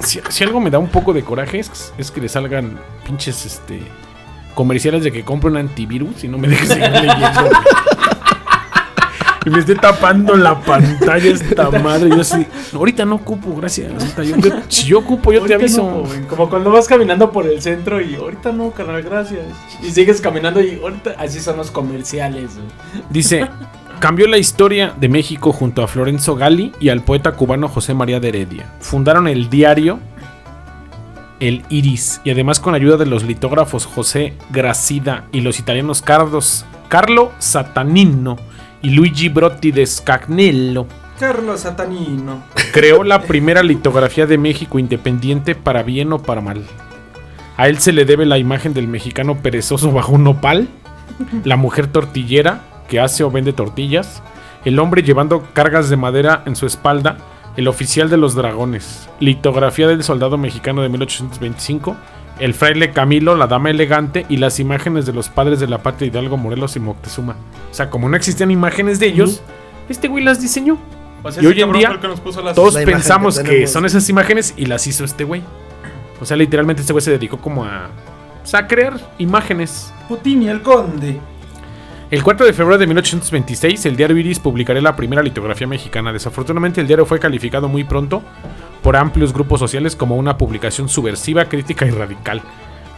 Si, 0.00 0.20
si 0.28 0.44
algo 0.44 0.60
me 0.60 0.70
da 0.70 0.78
un 0.78 0.86
poco 0.88 1.12
de 1.12 1.24
coraje 1.24 1.58
es, 1.58 1.92
es 1.98 2.12
que 2.12 2.20
le 2.20 2.28
salgan 2.28 2.78
pinches 3.04 3.44
este 3.44 3.82
comerciales 4.54 5.02
de 5.02 5.10
que 5.10 5.24
compro 5.24 5.50
un 5.50 5.56
antivirus 5.56 6.22
y 6.22 6.28
no 6.28 6.38
me 6.38 6.46
dejes 6.46 6.68
seguir 6.68 6.88
leyendo. 6.92 7.50
Y 9.44 9.50
me 9.50 9.58
esté 9.60 9.74
tapando 9.74 10.36
la 10.36 10.60
pantalla 10.60 11.30
esta 11.32 11.70
madre. 11.70 12.08
y 12.08 12.10
Yo 12.10 12.20
así, 12.20 12.46
"No, 12.72 12.78
ahorita 12.80 13.04
no 13.04 13.16
ocupo, 13.16 13.54
gracias. 13.56 13.90
ahorita 13.92 14.22
yo- 14.24 14.36
yo- 14.36 14.62
si 14.68 14.86
yo 14.86 14.98
ocupo, 15.00 15.32
yo 15.32 15.42
te 15.42 15.54
aviso. 15.54 15.82
no. 15.82 16.26
Como 16.28 16.48
cuando 16.50 16.70
vas 16.70 16.86
caminando 16.86 17.32
por 17.32 17.46
el 17.46 17.60
centro 17.62 18.00
y 18.00 18.14
ahorita 18.14 18.52
no, 18.52 18.70
carnal, 18.70 19.02
gracias. 19.02 19.40
Y 19.82 19.90
sigues 19.90 20.20
caminando 20.20 20.60
y 20.60 20.78
ahorita 20.80 21.16
así 21.18 21.40
son 21.40 21.56
los 21.56 21.70
comerciales. 21.70 22.54
güey. 22.56 22.68
Dice, 23.10 23.48
cambió 23.98 24.28
la 24.28 24.38
historia 24.38 24.94
de 24.98 25.08
México 25.08 25.52
junto 25.52 25.82
a 25.82 25.88
Florenzo 25.88 26.36
Gali 26.36 26.72
y 26.80 26.88
al 26.90 27.02
poeta 27.02 27.32
cubano 27.32 27.68
José 27.68 27.94
María 27.94 28.20
de 28.20 28.28
Heredia. 28.28 28.72
Fundaron 28.80 29.26
el 29.26 29.50
diario 29.50 29.98
El 31.40 31.64
Iris 31.68 32.20
y 32.24 32.30
además 32.30 32.60
con 32.60 32.74
ayuda 32.74 32.96
de 32.96 33.06
los 33.06 33.24
litógrafos 33.24 33.86
José 33.86 34.34
Gracida 34.50 35.24
y 35.32 35.40
los 35.40 35.58
italianos 35.58 36.02
Carlos, 36.02 36.64
Carlo 36.88 37.32
Satanino 37.38 38.36
y 38.82 38.90
Luigi 38.90 39.28
Brotti 39.28 39.72
de 39.72 39.84
Scagnello. 39.86 40.86
Carlos 41.18 41.60
Satanino. 41.60 42.44
Creó 42.72 43.02
la 43.02 43.22
primera 43.22 43.62
litografía 43.64 44.26
de 44.26 44.38
México 44.38 44.78
independiente 44.78 45.56
para 45.56 45.82
bien 45.82 46.12
o 46.12 46.20
para 46.20 46.40
mal. 46.40 46.62
A 47.56 47.66
él 47.66 47.78
se 47.78 47.92
le 47.92 48.04
debe 48.04 48.24
la 48.24 48.38
imagen 48.38 48.72
del 48.72 48.86
mexicano 48.86 49.42
perezoso 49.42 49.90
bajo 49.90 50.12
un 50.12 50.22
nopal, 50.22 50.68
la 51.42 51.56
mujer 51.56 51.88
tortillera 51.88 52.67
que 52.88 52.98
hace 53.00 53.22
o 53.24 53.30
vende 53.30 53.52
tortillas, 53.52 54.22
el 54.64 54.78
hombre 54.78 55.02
llevando 55.02 55.46
cargas 55.52 55.88
de 55.90 55.96
madera 55.96 56.42
en 56.46 56.56
su 56.56 56.66
espalda, 56.66 57.16
el 57.56 57.68
oficial 57.68 58.08
de 58.10 58.16
los 58.16 58.34
dragones, 58.34 59.08
litografía 59.20 59.86
del 59.88 60.02
soldado 60.02 60.36
mexicano 60.38 60.82
de 60.82 60.88
1825, 60.88 61.96
el 62.40 62.54
fraile 62.54 62.92
Camilo, 62.92 63.34
la 63.36 63.46
dama 63.48 63.70
elegante 63.70 64.24
y 64.28 64.36
las 64.36 64.60
imágenes 64.60 65.06
de 65.06 65.12
los 65.12 65.28
padres 65.28 65.58
de 65.60 65.66
la 65.66 65.78
patria 65.82 66.06
Hidalgo, 66.08 66.36
Morelos 66.36 66.76
y 66.76 66.80
Moctezuma. 66.80 67.36
O 67.70 67.74
sea, 67.74 67.90
como 67.90 68.08
no 68.08 68.16
existían 68.16 68.50
imágenes 68.52 69.00
de 69.00 69.06
ellos, 69.06 69.42
este 69.88 70.06
güey 70.08 70.22
las 70.22 70.40
diseñó. 70.40 70.78
O 71.24 71.32
sea, 71.32 71.42
Y 71.42 71.46
hoy 71.46 71.60
en 71.60 71.72
día, 71.72 71.88
fue 71.88 71.96
el 71.96 72.00
que 72.00 72.06
nos 72.08 72.20
puso 72.20 72.40
las- 72.42 72.54
Todos 72.54 72.76
pensamos 72.76 73.40
que 73.40 73.66
son 73.66 73.84
esas 73.86 74.08
imágenes 74.08 74.54
y 74.56 74.66
las 74.66 74.86
hizo 74.86 75.04
este 75.04 75.24
güey. 75.24 75.42
O 76.20 76.24
sea, 76.24 76.36
literalmente 76.36 76.82
este 76.82 76.92
güey 76.92 77.02
se 77.04 77.10
dedicó 77.10 77.38
como 77.38 77.64
a, 77.64 77.88
pues, 78.40 78.54
a 78.54 78.68
crear 78.68 79.00
imágenes. 79.18 79.92
Putin 80.08 80.44
y 80.44 80.48
el 80.48 80.62
conde. 80.62 81.18
El 82.10 82.22
4 82.22 82.46
de 82.46 82.54
febrero 82.54 82.78
de 82.78 82.86
1826, 82.86 83.84
el 83.84 83.96
diario 83.96 84.16
Iris 84.16 84.38
publicaría 84.38 84.80
la 84.80 84.96
primera 84.96 85.22
litografía 85.22 85.66
mexicana. 85.66 86.10
Desafortunadamente, 86.10 86.80
el 86.80 86.86
diario 86.86 87.04
fue 87.04 87.20
calificado 87.20 87.68
muy 87.68 87.84
pronto 87.84 88.22
por 88.82 88.96
amplios 88.96 89.34
grupos 89.34 89.60
sociales 89.60 89.94
como 89.94 90.16
una 90.16 90.38
publicación 90.38 90.88
subversiva, 90.88 91.44
crítica 91.50 91.84
y 91.84 91.90
radical. 91.90 92.40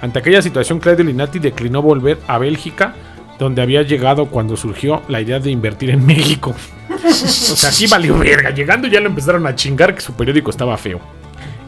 Ante 0.01 0.21
aquella 0.21 0.41
situación, 0.43 0.79
Claudio 0.79 1.05
Linati 1.05 1.41
declinó 1.41 1.83
volver 1.83 2.19
a 2.29 2.39
Bélgica, 2.39 2.95
donde 3.37 3.63
había 3.63 3.83
llegado 3.83 4.27
cuando 4.27 4.57
surgió 4.57 5.03
la 5.09 5.21
idea 5.21 5.41
de 5.41 5.51
invertir 5.51 5.91
en 5.91 6.07
México. 6.07 6.55
o 6.89 7.11
sea, 7.13 7.71
aquí 7.71 7.89
valió 7.89 8.17
verga. 8.17 8.51
Llegando 8.51 8.87
ya 8.87 9.01
lo 9.01 9.09
empezaron 9.09 9.45
a 9.45 9.57
chingar 9.57 9.93
que 9.93 10.03
su 10.03 10.13
periódico 10.13 10.53
estaba 10.53 10.77
feo. 10.77 11.01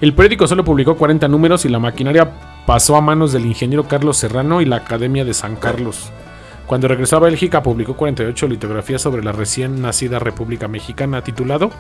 El 0.01 0.15
periódico 0.15 0.47
solo 0.47 0.63
publicó 0.63 0.97
40 0.97 1.27
números 1.27 1.65
y 1.65 1.69
la 1.71 1.81
maquinaria 1.81 2.31
pasó 2.67 2.95
a 2.95 3.01
manos 3.01 3.33
del 3.33 3.47
ingeniero 3.47 3.89
Carlos 3.89 4.17
Serrano 4.17 4.61
y 4.61 4.65
la 4.65 4.77
Academia 4.77 5.25
de 5.25 5.35
San 5.35 5.57
Carlos. 5.57 6.13
Cuando 6.67 6.89
regresó 6.89 7.17
a 7.17 7.21
Bélgica 7.21 7.63
publicó 7.63 7.97
48 7.97 8.49
litografías 8.49 9.03
sobre 9.03 9.23
la 9.23 9.33
recién 9.33 9.83
nacida 9.83 10.19
República 10.19 10.69
Mexicana 10.69 11.23
titulado 11.23 11.71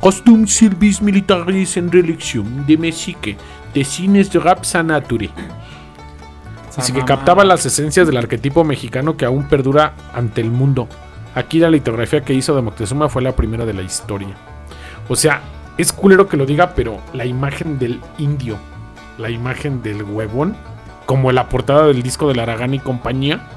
Costume 0.00 0.46
Service 0.46 1.02
Militaris 1.02 1.76
en 1.76 1.90
Religion 1.90 2.66
de 2.66 2.76
Mexique, 2.76 3.36
de 3.72 3.84
Cines 3.84 4.30
de 4.30 4.38
Rap 4.40 4.64
Nature. 4.84 5.30
Así 6.76 6.92
que 6.92 7.04
captaba 7.04 7.44
las 7.44 7.64
esencias 7.64 8.06
del 8.06 8.16
arquetipo 8.16 8.64
mexicano 8.64 9.16
que 9.16 9.24
aún 9.24 9.48
perdura 9.48 9.94
ante 10.12 10.40
el 10.40 10.50
mundo. 10.50 10.88
Aquí 11.34 11.58
la 11.58 11.70
litografía 11.70 12.22
que 12.22 12.34
hizo 12.34 12.54
de 12.54 12.62
Moctezuma 12.62 13.08
fue 13.08 13.22
la 13.22 13.34
primera 13.36 13.64
de 13.64 13.74
la 13.74 13.82
historia. 13.82 14.36
O 15.08 15.16
sea, 15.16 15.40
es 15.78 15.92
culero 15.92 16.28
que 16.28 16.36
lo 16.36 16.46
diga, 16.46 16.74
pero 16.74 17.00
la 17.12 17.24
imagen 17.24 17.78
del 17.78 18.00
indio, 18.18 18.58
la 19.18 19.30
imagen 19.30 19.82
del 19.82 20.02
huevón, 20.02 20.56
como 21.06 21.32
la 21.32 21.48
portada 21.48 21.86
del 21.86 22.02
disco 22.02 22.28
de 22.28 22.34
la 22.34 22.42
Aragán 22.42 22.74
y 22.74 22.78
compañía, 22.78 23.48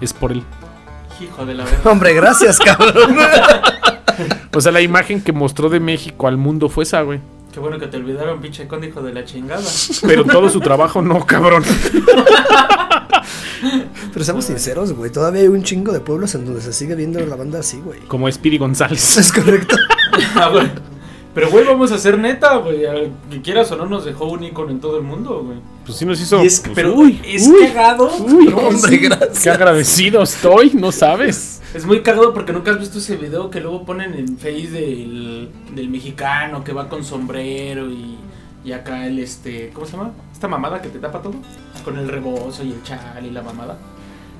es 0.00 0.12
por 0.12 0.32
él. 0.32 0.42
Hijo 1.20 1.46
de 1.46 1.54
la 1.54 1.64
verga. 1.70 1.90
Hombre, 1.90 2.14
gracias, 2.14 2.58
cabrón. 2.58 3.16
O 4.52 4.60
sea, 4.60 4.72
la 4.72 4.80
imagen 4.80 5.22
que 5.22 5.32
mostró 5.32 5.68
de 5.68 5.78
México 5.78 6.26
al 6.26 6.36
mundo 6.36 6.68
fue 6.68 6.82
esa, 6.82 7.02
güey. 7.02 7.20
Qué 7.52 7.60
bueno 7.60 7.78
que 7.78 7.86
te 7.86 7.98
olvidaron, 7.98 8.40
pinche 8.40 8.66
conde, 8.66 8.88
hijo 8.88 9.00
de 9.00 9.12
la 9.12 9.24
chingada. 9.24 9.62
Pero 10.04 10.24
todo 10.24 10.50
su 10.50 10.58
trabajo 10.58 11.00
no, 11.02 11.24
cabrón. 11.24 11.62
Pero 14.12 14.24
seamos 14.24 14.44
sinceros, 14.46 14.92
güey. 14.92 15.12
Todavía 15.12 15.42
hay 15.42 15.48
un 15.48 15.62
chingo 15.62 15.92
de 15.92 16.00
pueblos 16.00 16.34
en 16.34 16.44
donde 16.44 16.60
se 16.60 16.72
sigue 16.72 16.96
viendo 16.96 17.24
la 17.24 17.36
banda 17.36 17.60
así, 17.60 17.78
güey. 17.78 18.00
Como 18.08 18.28
Spiri 18.30 18.58
González. 18.58 19.16
Es 19.16 19.32
correcto. 19.32 19.76
Ah, 20.34 20.48
güey. 20.52 20.68
Pero, 21.38 21.50
güey, 21.52 21.64
vamos 21.64 21.92
a 21.92 21.94
hacer 21.94 22.18
neta, 22.18 22.56
güey. 22.56 22.82
Que 23.30 23.40
quieras 23.42 23.70
o 23.70 23.76
no, 23.76 23.86
nos 23.86 24.04
dejó 24.04 24.26
un 24.26 24.42
icono 24.42 24.70
en 24.72 24.80
todo 24.80 24.96
el 24.96 25.04
mundo, 25.04 25.42
güey. 25.44 25.58
Pues 25.86 25.96
sí 25.98 26.04
nos 26.04 26.20
hizo. 26.20 26.42
Y 26.42 26.46
es, 26.48 26.60
pues, 26.60 26.72
pero 26.74 26.94
uy, 26.94 27.20
es 27.24 27.46
uy, 27.46 27.66
cagado. 27.68 28.10
uy, 28.18 28.46
No, 28.48 28.56
Hombre, 28.58 28.90
sí. 28.90 28.98
gracias. 28.98 29.38
Qué 29.42 29.50
agradecido 29.50 30.22
estoy, 30.22 30.72
no 30.74 30.90
sabes. 30.90 31.62
Es 31.74 31.86
muy 31.86 32.02
cagado 32.02 32.34
porque 32.34 32.52
nunca 32.52 32.72
has 32.72 32.80
visto 32.80 32.98
ese 32.98 33.16
video 33.16 33.50
que 33.50 33.60
luego 33.60 33.84
ponen 33.84 34.14
en 34.14 34.36
Face 34.38 34.70
del, 34.70 35.50
del 35.74 35.88
mexicano 35.90 36.64
que 36.64 36.72
va 36.72 36.88
con 36.88 37.04
sombrero 37.04 37.88
y, 37.90 38.16
y 38.64 38.72
acá 38.72 39.06
el 39.06 39.18
este. 39.20 39.70
¿Cómo 39.72 39.86
se 39.86 39.92
llama? 39.92 40.10
Esta 40.32 40.48
mamada 40.48 40.82
que 40.82 40.88
te 40.88 40.98
tapa 40.98 41.22
todo. 41.22 41.34
Con 41.84 41.98
el 41.98 42.08
rebozo 42.08 42.64
y 42.64 42.72
el 42.72 42.82
chal 42.82 43.24
y 43.24 43.30
la 43.30 43.42
mamada. 43.42 43.78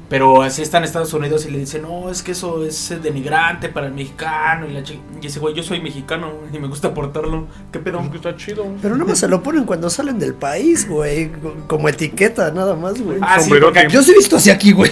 Pero 0.09 0.41
así 0.41 0.63
está 0.63 0.79
en 0.79 0.85
Estados 0.85 1.13
Unidos 1.13 1.45
y 1.47 1.51
le 1.51 1.59
dicen, 1.59 1.83
no, 1.83 2.11
es 2.11 2.23
que 2.23 2.33
eso 2.33 2.65
es 2.65 2.95
denigrante 3.03 3.69
para 3.69 3.89
el 3.89 3.93
mexicano. 3.93 4.67
Y, 4.67 4.73
la 4.73 4.81
y 4.81 5.27
ese 5.27 5.39
güey, 5.39 5.55
yo 5.55 5.63
soy 5.63 5.83
mexicano 5.83 6.33
y 6.53 6.59
me 6.59 6.67
gusta 6.67 6.95
portarlo. 6.95 7.47
¿Qué 7.71 7.79
pedo? 7.79 8.01
Está 8.15 8.35
chido. 8.35 8.67
Pero 8.81 8.97
nada 8.97 9.11
más 9.11 9.19
se 9.19 9.29
lo 9.29 9.43
ponen 9.43 9.65
cuando 9.65 9.91
salen 9.91 10.19
del 10.19 10.33
país, 10.33 10.89
güey. 10.89 11.31
co- 11.31 11.55
Como 11.67 11.89
etiqueta, 11.91 12.51
nada 12.53 12.75
más, 12.75 13.01
güey. 13.03 13.19
Ah, 13.21 13.39
sí, 13.39 13.51
porque 13.51 13.87
Yo 13.91 14.03
sí 14.03 14.13
he 14.13 14.15
visto 14.15 14.37
así 14.37 14.49
aquí, 14.49 14.73
güey. 14.73 14.91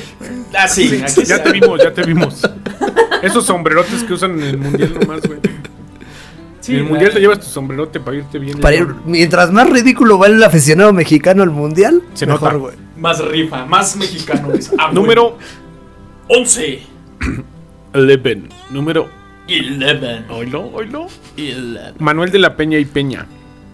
Ah, 0.54 0.68
sí, 0.68 1.02
aquí 1.02 1.24
Ya 1.24 1.42
te 1.42 1.50
vimos, 1.50 1.82
ya 1.82 1.92
te 1.94 2.02
vimos. 2.02 2.42
Esos 3.22 3.46
sombrerotes 3.46 4.04
que 4.04 4.12
usan 4.12 4.32
en 4.32 4.42
el 4.42 4.58
mundial 4.58 4.98
nomás, 5.00 5.22
güey. 5.26 5.38
Sí, 6.60 6.72
en 6.72 6.78
el 6.80 6.84
mundial 6.84 7.12
te 7.12 7.20
llevas 7.20 7.40
tu 7.40 7.46
sombrerote 7.46 8.00
para 8.00 8.18
irte 8.18 8.38
bien. 8.38 8.58
Para 8.60 8.76
ir- 8.76 8.94
mientras 9.06 9.50
más 9.50 9.70
ridículo 9.70 10.18
va 10.18 10.26
el 10.26 10.42
aficionado 10.42 10.92
mexicano 10.92 11.42
al 11.42 11.50
mundial, 11.50 12.02
Se 12.14 12.26
mejor, 12.26 12.52
nota. 12.52 12.56
güey. 12.56 12.85
Más 12.96 13.24
rifa, 13.24 13.66
más 13.66 13.96
mexicano. 13.96 14.52
es. 14.52 14.72
Ah, 14.78 14.90
Número 14.92 15.36
bueno. 15.36 15.46
11. 16.28 16.80
11. 17.94 18.42
Número. 18.70 19.08
11. 19.48 20.24
Oilo, 20.30 20.70
oilo. 20.72 21.06
11. 21.36 21.94
Manuel 21.98 22.30
de 22.30 22.38
la 22.38 22.56
Peña 22.56 22.78
y 22.78 22.84
Peña. 22.84 23.26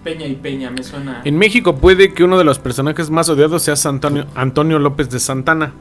Peña 0.05 0.27
y 0.27 0.35
Peña, 0.35 0.71
me 0.71 0.83
suena. 0.83 1.23
En 1.25 1.39
México 1.39 1.77
puede 1.77 2.13
que 2.13 2.25
uno 2.25 2.37
de 2.37 2.45
los 2.45 2.59
personajes 2.59 3.09
más 3.11 3.29
odiados 3.29 3.63
sea 3.63 3.75
Antonio, 3.89 4.27
Antonio 4.35 4.79
López 4.79 5.11
de 5.11 5.21
Santana, 5.21 5.73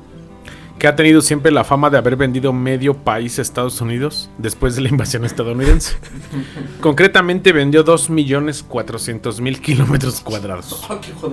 que 0.81 0.87
ha 0.87 0.95
tenido 0.95 1.21
siempre 1.21 1.51
la 1.51 1.63
fama 1.63 1.91
de 1.91 1.99
haber 1.99 2.15
vendido 2.15 2.53
medio 2.53 2.95
país 2.95 3.37
a 3.37 3.43
Estados 3.43 3.79
Unidos 3.81 4.31
después 4.39 4.75
de 4.75 4.81
la 4.81 4.89
invasión 4.89 5.23
estadounidense. 5.25 5.95
Concretamente 6.81 7.53
vendió 7.53 7.85
2.400.000 7.85 9.59
kilómetros 9.59 10.21
cuadrados. 10.21 10.83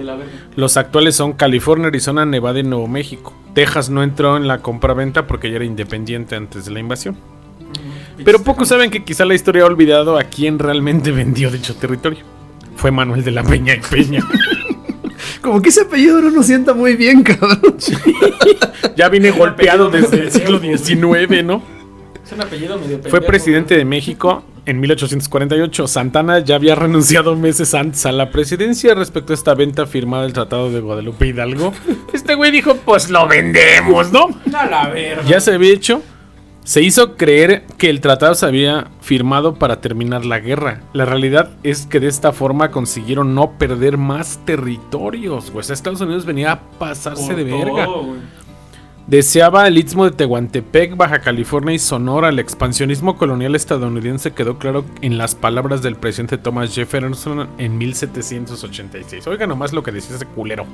Los 0.54 0.76
actuales 0.76 1.16
son 1.16 1.32
California, 1.32 1.86
Arizona, 1.86 2.26
Nevada 2.26 2.58
y 2.58 2.62
Nuevo 2.62 2.88
México. 2.88 3.32
Texas 3.54 3.88
no 3.88 4.02
entró 4.02 4.36
en 4.36 4.48
la 4.48 4.58
compraventa 4.58 5.26
porque 5.26 5.48
ya 5.48 5.56
era 5.56 5.64
independiente 5.64 6.36
antes 6.36 6.66
de 6.66 6.70
la 6.72 6.80
invasión. 6.80 7.16
Pero 8.22 8.42
pocos 8.42 8.68
saben 8.68 8.90
que 8.90 9.02
quizá 9.02 9.24
la 9.24 9.34
historia 9.34 9.62
ha 9.62 9.66
olvidado 9.66 10.18
a 10.18 10.24
quién 10.24 10.58
realmente 10.58 11.10
vendió 11.22 11.50
dicho 11.50 11.74
territorio. 11.74 12.22
Fue 12.76 12.90
Manuel 12.90 13.24
de 13.24 13.30
la 13.30 13.42
Peña 13.44 13.76
y 13.76 13.80
Peña. 13.80 14.20
Como 15.42 15.62
que 15.62 15.68
ese 15.68 15.82
apellido 15.82 16.20
no 16.20 16.30
nos 16.30 16.46
sienta 16.46 16.74
muy 16.74 16.96
bien, 16.96 17.22
cabrón. 17.22 17.76
Ya 18.96 19.08
vine 19.08 19.30
golpeado 19.30 19.88
desde 19.90 20.20
el 20.20 20.30
siglo 20.32 20.58
XIX, 20.58 21.44
¿no? 21.44 21.62
Es 22.24 22.32
un 22.32 22.42
apellido 22.42 22.76
medio 22.78 22.98
Fue 22.98 23.10
pendejo, 23.10 23.26
presidente 23.26 23.74
güey. 23.74 23.78
de 23.78 23.84
México 23.84 24.44
en 24.66 24.80
1848. 24.80 25.86
Santana 25.86 26.40
ya 26.40 26.56
había 26.56 26.74
renunciado 26.74 27.34
meses 27.36 27.72
antes 27.74 28.04
a 28.04 28.12
la 28.12 28.30
presidencia 28.30 28.94
respecto 28.94 29.32
a 29.32 29.34
esta 29.34 29.54
venta 29.54 29.86
firmada 29.86 30.24
del 30.24 30.32
Tratado 30.34 30.70
de 30.70 30.80
Guadalupe 30.80 31.26
Hidalgo. 31.28 31.72
Este 32.12 32.34
güey 32.34 32.50
dijo, 32.50 32.76
pues 32.84 33.08
lo 33.08 33.26
vendemos, 33.28 34.12
¿no? 34.12 34.28
A 34.54 34.66
la 34.66 34.88
verga. 34.88 35.22
Ya 35.26 35.40
se 35.40 35.54
había 35.54 35.72
hecho. 35.72 36.02
Se 36.68 36.82
hizo 36.82 37.16
creer 37.16 37.64
que 37.78 37.88
el 37.88 38.02
tratado 38.02 38.34
se 38.34 38.44
había 38.44 38.88
firmado 39.00 39.54
para 39.54 39.80
terminar 39.80 40.26
la 40.26 40.38
guerra. 40.38 40.82
La 40.92 41.06
realidad 41.06 41.48
es 41.62 41.86
que 41.86 41.98
de 41.98 42.08
esta 42.08 42.30
forma 42.30 42.70
consiguieron 42.70 43.34
no 43.34 43.52
perder 43.52 43.96
más 43.96 44.38
territorios. 44.44 45.50
Pues 45.50 45.70
Estados 45.70 46.02
Unidos 46.02 46.26
venía 46.26 46.52
a 46.52 46.60
pasarse 46.78 47.28
Por 47.28 47.36
de 47.36 47.44
verga. 47.44 47.88
Deseaba 49.06 49.66
el 49.66 49.78
istmo 49.78 50.04
de 50.04 50.10
Tehuantepec, 50.10 50.94
Baja 50.94 51.20
California 51.20 51.74
y 51.74 51.78
Sonora. 51.78 52.28
El 52.28 52.38
expansionismo 52.38 53.16
colonial 53.16 53.54
estadounidense 53.54 54.32
quedó 54.32 54.58
claro 54.58 54.84
en 55.00 55.16
las 55.16 55.34
palabras 55.34 55.80
del 55.80 55.96
presidente 55.96 56.36
Thomas 56.36 56.74
Jefferson 56.74 57.48
en 57.56 57.78
1786. 57.78 59.26
Oiga 59.26 59.46
nomás 59.46 59.72
lo 59.72 59.82
que 59.82 59.90
decía 59.90 60.16
ese 60.16 60.26
culero. 60.26 60.66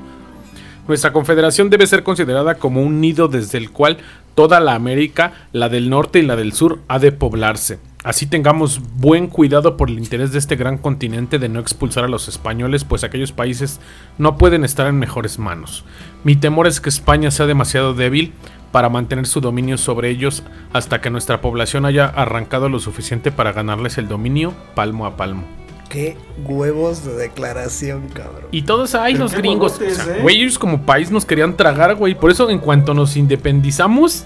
Nuestra 0.87 1.15
confederación 1.15 1.71
debe 1.71 1.87
ser 1.87 2.03
considerada 2.03 2.57
como 2.57 2.83
un 2.83 3.01
nido 3.01 3.27
desde 3.29 3.57
el 3.57 3.71
cual 3.71 3.99
toda 4.35 4.61
la 4.61 4.75
América, 4.75 5.33
la 5.53 5.69
del 5.69 5.91
norte 5.91 6.19
y 6.19 6.23
la 6.23 6.37
del 6.37 6.53
sur, 6.53 6.81
ha 6.89 6.99
de 6.99 7.13
poblarse. 7.13 7.79
Así 8.05 8.27
tengamos 8.27 8.81
buen 8.97 9.29
cuidado 9.29 9.79
por 9.79 9.89
el 9.89 9.99
interés 9.99 10.31
de 10.31 10.39
este 10.39 10.57
gran 10.57 10.77
continente 10.77 11.39
de 11.39 11.49
no 11.49 11.59
expulsar 11.59 12.05
a 12.05 12.09
los 12.09 12.29
españoles, 12.29 12.85
pues 12.85 13.03
aquellos 13.03 13.33
países 13.33 13.81
no 14.19 14.37
pueden 14.37 14.63
estar 14.63 14.87
en 14.87 14.99
mejores 14.99 15.39
manos. 15.39 15.85
Mi 16.23 16.37
temor 16.37 16.67
es 16.67 16.83
que 16.83 16.91
España 16.91 17.31
sea 17.31 17.47
demasiado 17.47 17.95
débil 17.95 18.35
para 18.73 18.91
mantener 18.91 19.27
su 19.27 19.41
dominio 19.41 19.79
sobre 19.79 20.11
ellos 20.11 20.43
hasta 20.75 21.01
que 21.01 21.09
nuestra 21.09 21.41
población 21.41 21.87
haya 21.87 22.07
arrancado 22.07 22.69
lo 22.69 22.79
suficiente 22.79 23.33
para 23.33 23.53
ganarles 23.53 23.97
el 23.97 24.09
dominio 24.09 24.53
palmo 24.75 25.07
a 25.07 25.17
palmo. 25.17 25.64
Qué 25.89 26.17
huevos 26.45 27.05
de 27.05 27.15
declaración, 27.15 28.09
cabrón. 28.09 28.47
Y 28.51 28.63
todos 28.63 28.95
ahí 28.95 29.15
los 29.15 29.33
gringos. 29.35 29.73
huevotes, 29.79 30.01
o 30.01 30.05
sea, 30.05 30.17
¿eh? 30.17 30.23
güey, 30.23 30.41
ellos 30.43 30.59
como 30.59 30.83
país 30.85 31.11
nos 31.11 31.25
querían 31.25 31.57
tragar, 31.57 31.95
güey. 31.95 32.15
Por 32.15 32.31
eso 32.31 32.51
en 32.51 32.59
cuanto 32.59 32.95
nos 32.95 33.17
independizamos, 33.17 34.25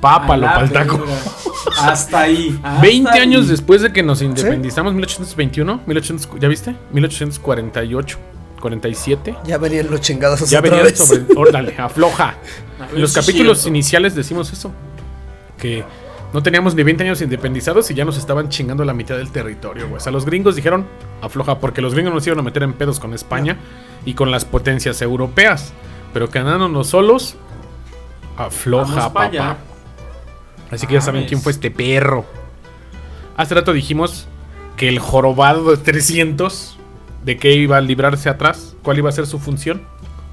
pápalo 0.00 0.46
pa'l 0.46 0.70
taco. 0.72 1.04
Hasta 1.78 2.20
ahí. 2.20 2.58
hasta 2.62 2.80
20 2.80 3.10
ahí. 3.10 3.20
años 3.20 3.48
después 3.48 3.82
de 3.82 3.92
que 3.92 4.02
nos 4.02 4.22
independizamos, 4.22 4.94
1821, 4.94 5.80
1800, 5.86 6.40
¿ya 6.40 6.48
viste? 6.48 6.76
1848, 6.92 8.18
47. 8.60 9.36
Ya 9.44 9.58
venían 9.58 9.90
los 9.90 10.00
chingados 10.00 10.48
Ya 10.48 10.60
otra 10.60 10.70
venía 10.70 10.84
vez. 10.84 10.98
sobre. 10.98 11.24
Órale, 11.36 11.74
afloja. 11.76 12.36
A 12.80 12.86
ver 12.86 12.94
En 12.94 13.00
los 13.02 13.12
capítulos 13.12 13.58
cierto. 13.58 13.68
iniciales 13.68 14.14
decimos 14.14 14.52
eso. 14.52 14.72
Que 15.58 15.84
no 16.34 16.42
teníamos 16.42 16.74
ni 16.74 16.82
20 16.82 17.04
años 17.04 17.22
independizados 17.22 17.88
y 17.92 17.94
ya 17.94 18.04
nos 18.04 18.18
estaban 18.18 18.48
chingando 18.48 18.84
la 18.84 18.92
mitad 18.92 19.16
del 19.16 19.30
territorio, 19.30 19.84
güey. 19.84 19.98
O 19.98 20.00
sea, 20.00 20.10
los 20.10 20.26
gringos 20.26 20.56
dijeron 20.56 20.84
afloja 21.22 21.60
porque 21.60 21.80
los 21.80 21.94
gringos 21.94 22.12
nos 22.12 22.26
iban 22.26 22.40
a 22.40 22.42
meter 22.42 22.64
en 22.64 22.72
pedos 22.72 22.98
con 22.98 23.14
España 23.14 23.56
y 24.04 24.14
con 24.14 24.32
las 24.32 24.44
potencias 24.44 25.00
europeas. 25.00 25.72
Pero 26.12 26.30
quedándonos 26.30 26.88
solos, 26.88 27.36
afloja, 28.36 29.12
papá. 29.12 29.58
Así 30.72 30.88
que 30.88 30.94
ya 30.94 31.00
saben 31.00 31.24
quién 31.26 31.40
fue 31.40 31.52
este 31.52 31.70
perro. 31.70 32.26
Hace 33.36 33.54
rato 33.54 33.72
dijimos 33.72 34.26
que 34.76 34.88
el 34.88 34.98
jorobado 34.98 35.70
de 35.70 35.76
300, 35.76 36.76
¿de 37.24 37.36
qué 37.36 37.52
iba 37.52 37.76
a 37.76 37.80
librarse 37.80 38.28
atrás? 38.28 38.74
¿Cuál 38.82 38.98
iba 38.98 39.08
a 39.08 39.12
ser 39.12 39.28
su 39.28 39.38
función? 39.38 39.82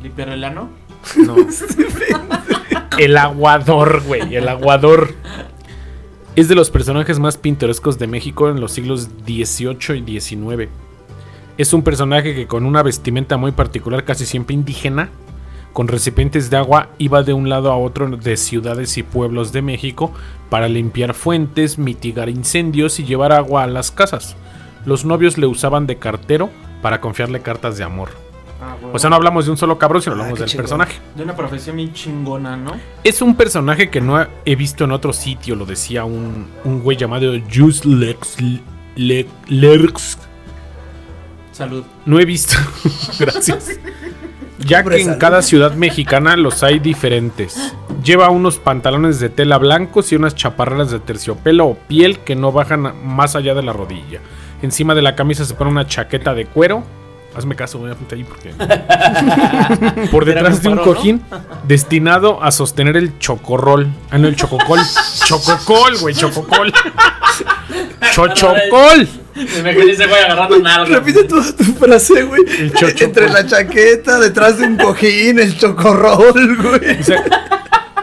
¿Limpiar 0.01 0.29
el 0.29 0.45
ano? 0.45 0.67
No. 1.15 1.35
el 2.97 3.17
aguador, 3.17 4.01
güey. 4.01 4.35
El 4.35 4.49
aguador. 4.49 5.13
Es 6.33 6.47
de 6.47 6.55
los 6.55 6.71
personajes 6.71 7.19
más 7.19 7.35
pintorescos 7.35 7.99
de 7.99 8.07
México 8.07 8.49
en 8.49 8.61
los 8.61 8.71
siglos 8.71 9.09
XVIII 9.25 9.97
y 9.97 10.19
XIX. 10.21 10.69
Es 11.57 11.73
un 11.73 11.83
personaje 11.83 12.33
que 12.33 12.47
con 12.47 12.65
una 12.65 12.83
vestimenta 12.83 13.35
muy 13.35 13.51
particular, 13.51 14.05
casi 14.05 14.25
siempre 14.25 14.53
indígena, 14.53 15.09
con 15.73 15.89
recipientes 15.89 16.49
de 16.49 16.55
agua, 16.55 16.87
iba 16.99 17.23
de 17.23 17.33
un 17.33 17.49
lado 17.49 17.69
a 17.69 17.77
otro 17.77 18.07
de 18.07 18.37
ciudades 18.37 18.97
y 18.97 19.03
pueblos 19.03 19.51
de 19.51 19.61
México 19.61 20.13
para 20.49 20.69
limpiar 20.69 21.15
fuentes, 21.15 21.77
mitigar 21.77 22.29
incendios 22.29 23.01
y 23.01 23.03
llevar 23.03 23.33
agua 23.33 23.63
a 23.63 23.67
las 23.67 23.91
casas. 23.91 24.37
Los 24.85 25.03
novios 25.03 25.37
le 25.37 25.47
usaban 25.47 25.85
de 25.85 25.97
cartero 25.97 26.49
para 26.81 27.01
confiarle 27.01 27.41
cartas 27.41 27.77
de 27.77 27.83
amor. 27.83 28.30
Ah, 28.61 28.75
O 28.93 28.99
sea, 28.99 29.09
no 29.09 29.15
hablamos 29.15 29.45
de 29.45 29.51
un 29.51 29.57
solo 29.57 29.77
cabrón, 29.79 30.01
sino 30.01 30.13
Ah, 30.15 30.19
hablamos 30.19 30.39
del 30.39 30.47
chingón. 30.47 30.63
personaje. 30.63 30.99
De 31.15 31.23
una 31.23 31.35
profesión 31.35 31.75
bien 31.77 31.93
chingona, 31.93 32.55
¿no? 32.55 32.73
Es 33.03 33.21
un 33.21 33.35
personaje 33.35 33.89
que 33.89 34.01
no 34.01 34.25
he 34.45 34.55
visto 34.55 34.83
en 34.83 34.91
otro 34.91 35.13
sitio, 35.13 35.55
lo 35.55 35.65
decía 35.65 36.05
un, 36.05 36.47
un 36.63 36.81
güey 36.81 36.95
llamado 36.97 37.31
Just 37.53 37.85
Lex. 37.85 38.37
Le- 38.95 39.27
Lerx. 39.47 40.17
Salud. 41.51 41.83
No 42.05 42.19
he 42.19 42.25
visto. 42.25 42.55
Gracias. 43.19 43.79
Ya 44.59 44.83
que 44.83 45.01
en 45.01 45.15
cada 45.15 45.41
ciudad 45.41 45.73
mexicana 45.73 46.37
los 46.37 46.61
hay 46.63 46.77
diferentes. 46.79 47.73
Lleva 48.03 48.29
unos 48.29 48.57
pantalones 48.59 49.19
de 49.19 49.29
tela 49.29 49.57
blancos 49.57 50.11
y 50.11 50.15
unas 50.15 50.35
chaparreras 50.35 50.91
de 50.91 50.99
terciopelo 50.99 51.65
o 51.65 51.75
piel 51.75 52.19
que 52.19 52.35
no 52.35 52.51
bajan 52.51 52.93
más 53.05 53.35
allá 53.35 53.53
de 53.55 53.63
la 53.63 53.73
rodilla. 53.73 54.19
Encima 54.61 54.93
de 54.93 55.01
la 55.01 55.15
camisa 55.15 55.45
se 55.45 55.55
pone 55.55 55.71
una 55.71 55.87
chaqueta 55.87 56.33
de 56.35 56.45
cuero. 56.45 56.83
Hazme 57.35 57.55
caso, 57.55 57.79
voy 57.79 57.89
a 57.89 57.93
apuntar 57.93 58.17
ahí 58.17 58.23
porque. 58.25 58.51
Por 60.11 60.25
detrás 60.25 60.61
de 60.61 60.67
un 60.69 60.79
un 60.79 60.83
cojín 60.83 61.21
destinado 61.65 62.43
a 62.43 62.51
sostener 62.51 62.97
el 62.97 63.17
chocorrol. 63.19 63.87
Ah, 64.09 64.17
no, 64.17 64.27
el 64.27 64.35
chococol. 64.35 64.79
chococol, 65.25 65.97
güey, 65.99 66.13
chococol. 66.15 66.73
Chochocol. 68.13 69.07
Me 69.35 69.59
imaginé 69.59 69.91
ese 69.91 70.05
güey 70.07 70.21
agarrando 70.21 70.59
nalgas. 70.59 70.89
Repite 70.89 71.23
toda 71.23 71.55
tu 71.55 71.63
frase, 71.63 72.23
güey. 72.23 72.41
El 72.59 72.73
chocho- 72.73 73.05
Entre 73.05 73.29
la 73.29 73.45
chaqueta, 73.45 74.19
detrás 74.19 74.57
de 74.57 74.67
un 74.67 74.75
cojín, 74.77 75.39
el 75.39 75.57
chocorrol, 75.57 76.57
güey. 76.57 76.99
O 76.99 77.03
sea, 77.03 77.23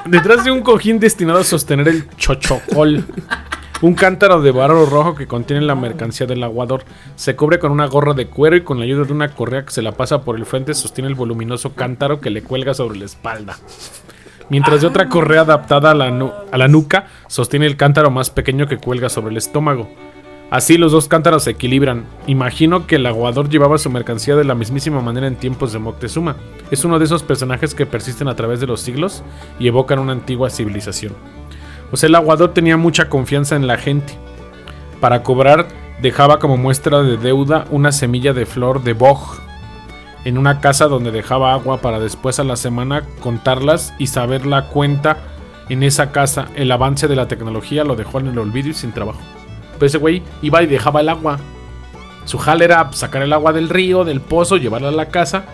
detrás 0.07 0.45
de 0.45 0.51
un 0.51 0.63
cojín 0.63 0.99
destinado 0.99 1.41
a 1.41 1.45
sostener 1.45 1.89
el 1.89 2.09
chochocol. 2.17 3.05
Un 3.81 3.95
cántaro 3.95 4.43
de 4.43 4.51
barro 4.51 4.87
rojo 4.87 5.15
que 5.15 5.29
contiene 5.29 5.63
la 5.63 5.77
mercancía 5.77 6.27
del 6.27 6.43
aguador. 6.43 6.83
Se 7.15 7.37
cubre 7.37 7.61
con 7.61 7.71
una 7.71 7.87
gorra 7.87 8.13
de 8.13 8.27
cuero 8.27 8.57
y 8.57 8.63
con 8.63 8.79
la 8.79 8.85
ayuda 8.85 9.05
de 9.05 9.13
una 9.13 9.29
correa 9.35 9.65
que 9.65 9.71
se 9.73 9.83
la 9.83 9.93
pasa 9.93 10.23
por 10.23 10.37
el 10.37 10.47
frente 10.47 10.75
sostiene 10.75 11.09
el 11.09 11.15
voluminoso 11.15 11.75
cántaro 11.75 12.21
que 12.21 12.31
le 12.31 12.43
cuelga 12.43 12.75
sobre 12.75 12.99
la 12.99 13.05
espalda. 13.05 13.57
Mientras 14.51 14.81
de 14.81 14.89
otra 14.89 15.09
correa 15.09 15.43
adaptada 15.43 15.93
a 15.93 15.95
la, 15.95 16.11
nu- 16.11 16.33
a 16.51 16.59
la 16.59 16.67
nuca 16.67 17.07
sostiene 17.29 17.67
el 17.67 17.77
cántaro 17.77 18.11
más 18.11 18.31
pequeño 18.31 18.67
que 18.67 18.79
cuelga 18.79 19.09
sobre 19.09 19.31
el 19.31 19.37
estómago. 19.37 19.89
Así 20.51 20.77
los 20.79 20.91
dos 20.93 21.07
cántaros 21.07 21.45
se 21.45 21.51
equilibran. 21.51 22.07
Imagino 22.27 22.87
que 22.87 22.97
el 22.97 23.07
aguador 23.07 23.49
llevaba 23.49 23.79
su 23.79 23.91
mercancía 23.91 24.35
de 24.35 24.45
la 24.45 24.55
mismísima 24.57 25.01
manera 25.03 25.27
en 25.29 25.37
tiempos 25.37 25.73
de 25.73 25.79
Moctezuma. 25.79 26.35
Es 26.73 26.85
uno 26.85 26.99
de 26.99 27.05
esos 27.05 27.23
personajes 27.23 27.75
que 27.75 27.87
persisten 27.87 28.27
a 28.27 28.35
través 28.35 28.59
de 28.59 28.67
los 28.67 28.81
siglos 28.81 29.23
y 29.61 29.69
evocan 29.69 29.99
una 30.01 30.13
antigua 30.13 30.49
civilización. 30.51 31.13
O 31.91 31.97
sea, 31.97 32.09
el 32.09 32.15
aguador 32.15 32.53
tenía 32.53 32.77
mucha 32.77 33.09
confianza 33.09 33.57
en 33.57 33.67
la 33.67 33.79
gente. 33.79 34.15
Para 35.01 35.23
cobrar, 35.23 35.69
dejaba 36.03 36.39
como 36.39 36.57
muestra 36.57 37.03
de 37.03 37.17
deuda 37.17 37.65
una 37.71 37.93
semilla 37.93 38.33
de 38.33 38.47
flor 38.47 38.83
de 38.83 38.93
boj 38.93 39.39
en 40.25 40.37
una 40.37 40.61
casa 40.61 40.87
donde 40.89 41.11
dejaba 41.11 41.53
agua 41.53 41.81
para 41.81 42.01
después 42.01 42.39
a 42.39 42.45
la 42.45 42.57
semana 42.57 43.05
contarlas 43.21 43.95
y 43.99 44.09
saber 44.09 44.47
la 44.47 44.67
cuenta 44.67 45.19
en 45.69 45.83
esa 45.83 46.13
casa. 46.13 46.49
El 46.55 46.71
avance 46.71 47.09
de 47.09 47.17
la 47.17 47.29
tecnología 47.29 47.85
lo 47.85 47.97
dejó 47.97 48.21
en 48.21 48.29
el 48.29 48.39
olvido 48.39 48.69
y 48.69 48.75
sin 48.75 48.93
trabajo. 48.93 49.21
Pero 49.75 49.87
ese 49.87 49.99
güey 49.99 50.23
iba 50.43 50.63
y 50.63 50.67
dejaba 50.67 51.01
el 51.01 51.09
agua 51.09 51.39
Su 52.25 52.37
jale 52.39 52.65
era 52.65 52.93
sacar 52.93 53.23
el 53.23 53.33
agua 53.33 53.53
del 53.53 53.69
río, 53.69 54.05
del 54.05 54.21
pozo, 54.21 54.57
llevarla 54.57 54.89
a 54.89 54.93
la 54.93 55.09
casa. 55.09 55.45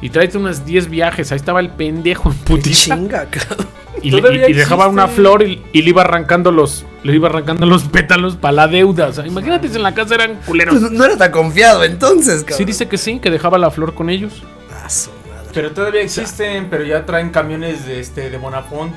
Y 0.00 0.10
tráete 0.10 0.38
unas 0.38 0.66
10 0.66 0.90
viajes. 0.90 1.30
Ahí 1.30 1.36
estaba 1.36 1.60
el 1.60 1.70
pendejo 1.70 2.30
en 2.30 2.36
putiza. 2.38 2.96
Chinga, 2.96 3.26
cabrón. 3.26 3.83
Y, 4.04 4.10
le- 4.10 4.20
Todavía 4.20 4.48
y- 4.48 4.52
y 4.52 4.54
dejaba 4.54 4.86
una 4.88 5.08
flor 5.08 5.42
y, 5.42 5.62
y 5.72 5.82
le 5.82 5.88
iba 5.88 6.02
arrancando 6.02 6.52
los. 6.52 6.84
Le 7.02 7.14
iba 7.14 7.28
arrancando 7.28 7.66
los 7.66 7.84
pétalos 7.84 8.36
para 8.36 8.52
la 8.52 8.68
deuda. 8.68 9.08
O 9.08 9.12
sea, 9.12 9.26
imagínate 9.26 9.68
si 9.68 9.76
en 9.76 9.82
la 9.82 9.94
casa 9.94 10.14
eran 10.14 10.36
culeros. 10.46 10.78
Pues 10.78 10.90
no 10.92 11.04
era 11.04 11.16
tan 11.16 11.30
confiado 11.32 11.82
entonces, 11.84 12.42
cabrón. 12.42 12.58
Sí 12.58 12.64
dice 12.64 12.86
que 12.86 12.98
sí, 12.98 13.18
que 13.18 13.30
dejaba 13.30 13.58
la 13.58 13.70
flor 13.70 13.94
con 13.94 14.10
ellos. 14.10 14.42
Ah, 14.84 14.88
su 14.90 15.10
madre. 15.10 15.48
Pero 15.54 15.72
todavía 15.72 16.02
existen, 16.02 16.68
pero 16.70 16.84
ya 16.84 17.04
traen 17.06 17.30
camiones 17.30 17.86
de 17.86 18.00
este 18.00 18.30
de 18.30 18.38
Bonafont. 18.38 18.94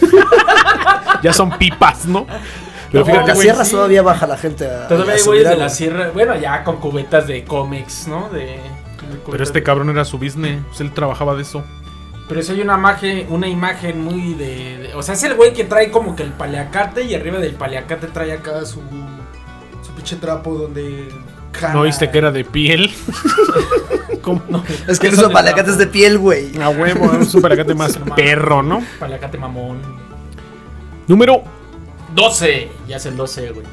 Ya 1.22 1.32
son 1.32 1.50
pipas, 1.58 2.06
¿no? 2.06 2.26
Pero 2.92 3.00
No, 3.00 3.06
fíjate, 3.06 3.20
En 3.22 3.26
las 3.28 3.36
güey, 3.36 3.46
sierras 3.48 3.66
sí. 3.68 3.74
todavía 3.74 4.02
baja 4.02 4.26
la 4.26 4.36
gente 4.36 4.66
a. 4.66 4.88
Todavía 4.88 5.14
hay 5.14 5.22
güeyes 5.22 5.44
de 5.44 5.50
agua. 5.52 5.64
la 5.64 5.70
sierra, 5.70 6.10
bueno, 6.12 6.36
ya 6.38 6.62
con 6.64 6.76
cubetas 6.76 7.26
de 7.26 7.44
cómics, 7.44 8.06
¿no? 8.08 8.28
De, 8.30 8.40
de 8.40 8.60
Pero 9.30 9.42
este 9.42 9.62
cabrón 9.62 9.88
era 9.90 10.04
su 10.04 10.18
business. 10.18 10.60
pues 10.68 10.80
él 10.80 10.92
trabajaba 10.92 11.34
de 11.34 11.42
eso. 11.42 11.64
Pero 12.28 12.42
si 12.42 12.52
hay 12.52 12.60
una 12.62 12.74
imagen, 12.78 13.26
una 13.30 13.46
imagen 13.48 14.02
muy 14.02 14.34
de, 14.34 14.78
de- 14.78 14.94
O 14.94 15.02
sea, 15.02 15.14
es 15.14 15.22
el 15.24 15.34
güey 15.34 15.52
que 15.52 15.64
trae 15.64 15.90
como 15.90 16.16
que 16.16 16.22
el 16.22 16.30
paliacate 16.32 17.02
y 17.04 17.14
arriba 17.14 17.38
del 17.38 17.54
paliacate 17.54 18.06
trae 18.08 18.32
acá 18.32 18.64
su. 18.64 18.80
Su 19.82 19.92
pinche 19.94 20.16
trapo 20.16 20.54
donde. 20.54 21.08
¿No 21.72 21.82
viste 21.82 22.10
que 22.10 22.18
era 22.18 22.32
de 22.32 22.44
piel? 22.44 22.92
¿Cómo? 24.22 24.42
Es 24.88 24.98
que 24.98 25.08
Eso 25.08 25.16
esos 25.16 25.28
de 25.28 25.34
palacates 25.34 25.78
de 25.78 25.86
piel, 25.86 26.18
güey. 26.18 26.56
A 26.60 26.68
huevo, 26.70 27.04
un 27.10 27.26
superacate 27.26 27.74
más 27.74 27.98
perro, 28.16 28.62
¿no? 28.62 28.82
Paliacate 28.98 29.38
mamón. 29.38 29.80
Número 31.06 31.42
12. 32.14 32.70
Ya 32.88 32.96
es 32.96 33.06
el 33.06 33.16
12, 33.16 33.50
güey. 33.50 33.66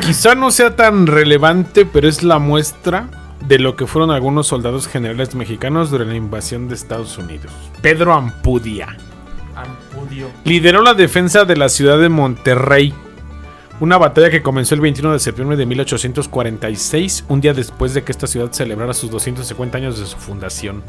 Quizá 0.00 0.34
no 0.34 0.50
sea 0.50 0.74
tan 0.74 1.06
relevante, 1.06 1.86
pero 1.86 2.08
es 2.08 2.22
la 2.22 2.38
muestra 2.38 3.08
de 3.40 3.58
lo 3.58 3.76
que 3.76 3.86
fueron 3.86 4.10
algunos 4.10 4.46
soldados 4.46 4.88
generales 4.88 5.34
mexicanos 5.34 5.90
durante 5.90 6.12
la 6.12 6.18
invasión 6.18 6.68
de 6.68 6.74
Estados 6.74 7.18
Unidos. 7.18 7.52
Pedro 7.82 8.14
Ampudia 8.14 8.96
Ampudio. 9.54 10.28
lideró 10.44 10.82
la 10.82 10.94
defensa 10.94 11.44
de 11.44 11.56
la 11.56 11.68
ciudad 11.68 11.98
de 11.98 12.08
Monterrey, 12.08 12.92
una 13.80 13.98
batalla 13.98 14.30
que 14.30 14.42
comenzó 14.42 14.74
el 14.74 14.80
21 14.80 15.12
de 15.12 15.18
septiembre 15.18 15.56
de 15.56 15.66
1846, 15.66 17.24
un 17.28 17.40
día 17.40 17.54
después 17.54 17.94
de 17.94 18.02
que 18.02 18.12
esta 18.12 18.26
ciudad 18.26 18.52
celebrara 18.52 18.94
sus 18.94 19.10
250 19.10 19.78
años 19.78 19.98
de 19.98 20.06
su 20.06 20.16
fundación, 20.16 20.82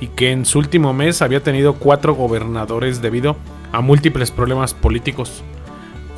y 0.00 0.08
que 0.08 0.30
en 0.30 0.44
su 0.44 0.58
último 0.58 0.92
mes 0.92 1.22
había 1.22 1.42
tenido 1.42 1.74
cuatro 1.74 2.14
gobernadores 2.14 3.00
debido 3.00 3.36
a 3.72 3.80
múltiples 3.80 4.30
problemas 4.30 4.74
políticos. 4.74 5.42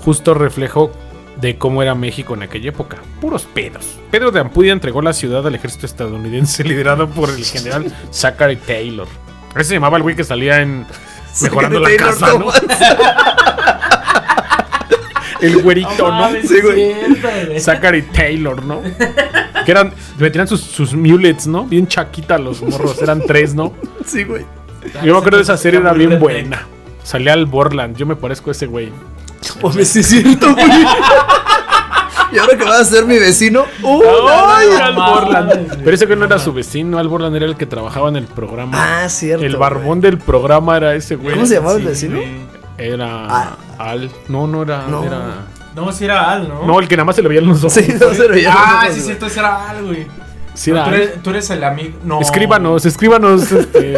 Justo 0.04 0.34
reflejo 0.34 0.90
de 1.40 1.56
cómo 1.56 1.82
era 1.82 1.94
México 1.94 2.34
en 2.34 2.42
aquella 2.42 2.70
época. 2.70 2.98
Puros 3.20 3.44
pedos. 3.44 3.98
Pedro 4.10 4.30
de 4.30 4.40
Ampudia 4.40 4.72
entregó 4.72 5.02
la 5.02 5.12
ciudad 5.12 5.46
al 5.46 5.54
ejército 5.54 5.86
estadounidense 5.86 6.64
liderado 6.68 7.08
por 7.08 7.30
el 7.30 7.44
general 7.44 7.92
Zachary 8.10 8.56
Taylor. 8.56 9.08
Ese 9.54 9.64
se 9.64 9.74
llamaba 9.74 9.96
el 9.96 10.02
güey 10.02 10.16
que 10.16 10.24
salía 10.24 10.60
en 10.60 10.86
Mejorando 11.42 11.80
la 11.80 11.88
Taylor 11.88 12.08
casa, 12.08 12.38
¿no? 12.38 12.52
El 15.40 15.62
güerito, 15.62 16.10
¿no? 16.10 16.30
Sí, 16.42 16.60
güey. 16.60 17.60
Zachary 17.60 18.02
Taylor, 18.02 18.64
¿no? 18.64 18.82
Que 19.64 19.70
eran, 19.70 19.92
metían 20.18 20.48
sus, 20.48 20.60
sus 20.60 20.94
mulets, 20.94 21.46
¿no? 21.46 21.64
Bien 21.64 21.86
chaquita 21.86 22.38
los 22.38 22.60
morros, 22.60 23.00
eran 23.00 23.22
tres, 23.24 23.54
¿no? 23.54 23.72
Sí, 24.04 24.24
güey. 24.24 24.44
Yo 25.04 25.12
me 25.12 25.18
acuerdo 25.18 25.36
de 25.36 25.44
esa 25.44 25.56
serie, 25.56 25.78
era 25.80 25.92
bien 25.92 26.18
buena. 26.18 26.66
Salía 27.04 27.34
al 27.34 27.46
Borland, 27.46 27.96
yo 27.96 28.04
me 28.04 28.16
parezco 28.16 28.50
a 28.50 28.52
ese 28.52 28.66
güey. 28.66 28.90
Pues 29.60 29.88
sí, 29.88 30.00
es 30.00 30.06
cierto, 30.06 30.54
güey. 30.54 30.66
Y 32.30 32.36
ahora 32.38 32.58
que 32.58 32.64
va 32.64 32.78
a 32.80 32.84
ser 32.84 33.06
mi 33.06 33.18
vecino. 33.18 33.64
¡Uh! 33.82 34.02
¡Ay, 34.28 34.66
Al 34.82 34.94
mames, 34.94 35.14
Borland! 35.14 35.82
Pero 35.82 35.94
ese 35.94 36.04
güey 36.04 36.18
no 36.18 36.26
era 36.26 36.38
su 36.38 36.52
vecino, 36.52 36.98
Al 36.98 37.08
Borland 37.08 37.34
era 37.36 37.46
el 37.46 37.56
que 37.56 37.64
trabajaba 37.64 38.10
en 38.10 38.16
el 38.16 38.24
programa. 38.26 38.72
Ah, 39.04 39.08
cierto. 39.08 39.46
el 39.46 39.56
barbón 39.56 40.02
del 40.02 40.18
programa 40.18 40.76
era 40.76 40.94
ese 40.94 41.16
güey. 41.16 41.34
¿Cómo 41.34 41.46
se 41.46 41.54
llamaba 41.54 41.76
el 41.76 41.82
Sí, 41.82 41.88
vecino? 42.08 42.20
Era 42.76 43.06
Ah. 43.30 43.56
Al. 43.78 44.10
No, 44.28 44.46
no 44.46 44.62
era. 44.62 44.86
No. 44.88 45.04
era... 45.04 45.46
No, 45.74 45.90
si 45.90 46.04
era 46.04 46.30
Al, 46.30 46.48
¿no? 46.48 46.66
No, 46.66 46.78
el 46.80 46.86
que 46.86 46.96
nada 46.98 47.06
más 47.06 47.16
se 47.16 47.22
le 47.22 47.28
veían 47.30 47.46
los 47.46 47.60
ojos. 47.60 47.72
Sí, 47.72 47.94
no 47.98 48.12
se 48.12 48.24
lo 48.28 48.34
veía 48.34 48.52
Ah, 48.54 48.56
los 48.56 48.72
ojos, 48.74 48.84
sí, 48.84 48.90
güey. 48.90 49.02
cierto, 49.06 49.26
ese 49.26 49.38
era 49.40 49.70
Al, 49.70 49.84
güey. 49.86 50.06
Sí 50.52 50.70
tú, 50.70 50.76
Al. 50.76 50.94
eres, 50.94 51.22
tú 51.22 51.30
eres 51.30 51.48
el 51.50 51.64
amigo. 51.64 51.98
No. 52.04 52.20
Escríbanos, 52.20 52.84
escríbanos, 52.84 53.50
este, 53.52 53.96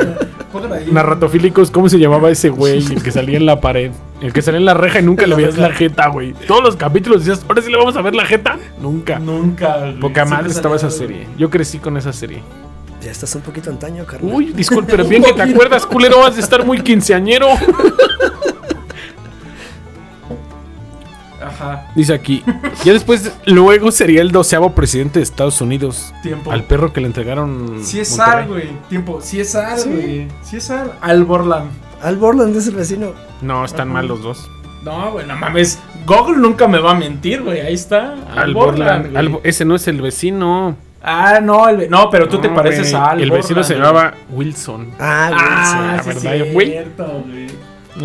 narratofílicos, 0.93 1.71
¿cómo 1.73 1.89
se 1.89 1.99
llamaba 1.99 2.31
ese 2.31 2.49
güey? 2.51 2.79
El 2.79 3.03
que 3.03 3.11
salía 3.11 3.37
en 3.39 3.47
la 3.47 3.61
pared. 3.61 3.91
El 4.21 4.33
que 4.33 4.43
salía 4.43 4.59
en 4.59 4.67
la 4.67 4.75
reja 4.75 5.01
y 5.01 5.03
nunca 5.03 5.27
le 5.27 5.35
veías 5.35 5.57
la 5.57 5.71
jeta, 5.73 6.09
güey. 6.09 6.35
Todos 6.47 6.63
los 6.63 6.77
capítulos 6.77 7.25
decías, 7.25 7.45
¿ahora 7.49 7.63
sí 7.63 7.71
le 7.71 7.77
vamos 7.79 7.97
a 7.97 8.03
ver 8.03 8.15
la 8.15 8.27
jeta? 8.27 8.59
Nunca. 8.81 9.19
Nunca, 9.19 9.79
güey. 9.79 9.99
Poca 10.01 10.25
madre 10.25 10.51
estaba 10.51 10.77
esa 10.77 10.91
serie. 10.91 11.27
Yo 11.39 11.49
crecí 11.49 11.79
con 11.79 11.97
esa 11.97 12.13
serie. 12.13 12.43
Ya 13.03 13.11
estás 13.11 13.35
un 13.35 13.41
poquito 13.41 13.71
antaño, 13.71 14.05
carnal. 14.05 14.35
Uy, 14.35 14.53
disculpe, 14.53 14.91
pero 14.91 15.05
bien 15.09 15.23
que 15.23 15.33
te 15.33 15.43
acuerdas, 15.43 15.87
culero, 15.87 16.25
has 16.25 16.37
de 16.37 16.43
estar 16.43 16.67
muy 16.67 16.81
quinceañero. 16.83 17.49
Ajá. 21.43 21.91
Dice 21.95 22.13
aquí. 22.13 22.45
Ya 22.85 22.93
después, 22.93 23.33
luego 23.47 23.91
sería 23.91 24.21
el 24.21 24.31
doceavo 24.31 24.75
presidente 24.75 25.19
de 25.19 25.23
Estados 25.23 25.63
Unidos. 25.63 26.13
Tiempo. 26.23 26.53
Al 26.53 26.65
perro 26.65 26.93
que 26.93 27.01
le 27.01 27.07
entregaron. 27.07 27.81
Sí 27.83 28.01
es 28.01 28.19
güey. 28.47 28.69
Tiempo. 28.91 29.21
Sí 29.23 29.41
es 29.41 29.57
güey. 29.87 30.29
Sí 30.43 30.59
es. 30.59 30.71
Al 31.01 31.25
Borland. 31.25 31.71
Al 32.03 32.17
Borland 32.17 32.57
es 32.57 32.67
el 32.67 32.75
vecino. 32.77 33.13
No, 33.43 33.65
están 33.65 33.89
Ajá. 33.89 33.95
mal 33.95 34.09
los 34.09 34.23
dos. 34.23 34.51
No, 34.83 35.13
güey, 35.13 35.27
no 35.27 35.37
mames. 35.37 35.79
Google 36.07 36.39
nunca 36.39 36.67
me 36.67 36.79
va 36.79 36.93
a 36.93 36.95
mentir, 36.95 37.43
güey. 37.43 37.61
Ahí 37.61 37.75
está. 37.75 38.15
Al 38.35 38.55
Borland, 38.55 38.79
Borland. 38.79 39.05
güey. 39.13 39.17
Al- 39.17 39.41
ese 39.45 39.65
no 39.65 39.75
es 39.75 39.87
el 39.89 40.01
vecino. 40.01 40.77
Ah, 41.03 41.41
no, 41.43 41.69
el 41.69 41.89
no, 41.91 42.09
pero 42.11 42.29
tú 42.29 42.39
te 42.41 42.49
pareces 42.51 42.91
güey. 42.91 43.03
a 43.03 43.07
Al 43.11 43.21
El 43.21 43.31
vecino 43.31 43.63
se 43.63 43.75
güey. 43.75 43.87
llamaba 43.87 44.15
Wilson. 44.31 44.91
Ah, 44.99 45.29
güey. 45.31 45.41
Ah, 45.43 45.93
la 45.97 46.03
sí, 46.03 46.09
verdad, 46.09 46.35
es 46.37 46.53
güey. 46.55 46.67
cierto, 46.69 47.25
güey. 47.27 47.47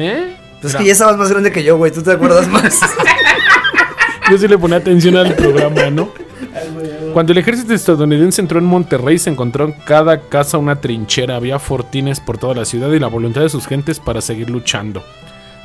¿Eh? 0.05 0.37
sí. 0.61 0.67
Es 0.67 0.75
que 0.75 0.85
ya 0.85 0.91
estabas 0.91 1.17
más 1.17 1.29
grande 1.29 1.51
que 1.51 1.63
yo, 1.63 1.77
güey. 1.77 1.91
Tú 1.91 2.01
te 2.03 2.11
acuerdas 2.11 2.47
más. 2.47 2.79
Yo 4.31 4.37
sí 4.39 4.47
le 4.47 4.57
ponía 4.57 4.77
atención 4.77 5.15
al 5.17 5.33
programa, 5.35 5.89
¿no? 5.91 6.09
Cuando 7.15 7.31
el 7.31 7.37
ejército 7.37 7.73
estadounidense 7.73 8.41
entró 8.41 8.59
en 8.59 8.65
Monterrey, 8.65 9.17
se 9.17 9.29
encontró 9.29 9.63
en 9.63 9.71
cada 9.71 10.19
casa 10.27 10.57
una 10.57 10.81
trinchera. 10.81 11.37
Había 11.37 11.59
fortines 11.59 12.19
por 12.19 12.37
toda 12.37 12.53
la 12.55 12.65
ciudad 12.65 12.91
y 12.91 12.99
la 12.99 13.07
voluntad 13.07 13.39
de 13.39 13.47
sus 13.47 13.67
gentes 13.67 14.01
para 14.01 14.19
seguir 14.19 14.49
luchando. 14.49 15.01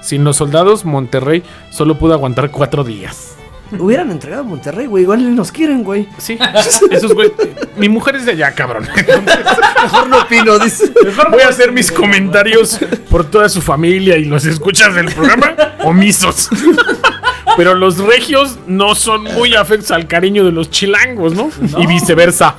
Sin 0.01 0.23
los 0.23 0.37
soldados, 0.37 0.85
Monterrey 0.85 1.43
solo 1.71 1.99
pudo 1.99 2.15
aguantar 2.15 2.53
cuatro 2.53 2.85
días. 2.85 3.35
Hubieran 3.77 4.13
entregado 4.13 4.45
a 4.45 4.47
Monterrey, 4.47 4.87
güey. 4.87 5.03
Igual 5.03 5.35
nos 5.35 5.51
quieren, 5.51 5.83
güey. 5.83 6.09
Sí, 6.19 6.39
esos 6.93 7.15
güey. 7.15 7.33
Mi 7.77 7.89
mujer 7.89 8.15
es 8.15 8.27
de 8.27 8.31
allá, 8.31 8.53
cabrón. 8.55 8.87
Mejor 9.83 10.07
no 10.07 10.21
opino, 10.21 10.57
dice. 10.61 10.93
Voy 11.33 11.43
a 11.43 11.49
hacer 11.49 11.73
mis 11.73 11.91
comentarios 11.91 12.79
por 13.11 13.29
toda 13.29 13.49
su 13.49 13.61
familia 13.61 14.17
y 14.17 14.25
los 14.25 14.45
escuchas 14.45 14.95
del 14.95 15.07
programa 15.07 15.57
omisos. 15.83 16.49
Pero 17.57 17.75
los 17.75 17.99
regios 17.99 18.59
no 18.67 18.95
son 18.95 19.25
muy 19.25 19.55
afectos 19.55 19.91
al 19.91 20.07
cariño 20.07 20.45
de 20.45 20.53
los 20.53 20.71
chilangos, 20.71 21.35
¿no? 21.35 21.51
Y 21.79 21.87
viceversa. 21.87 22.57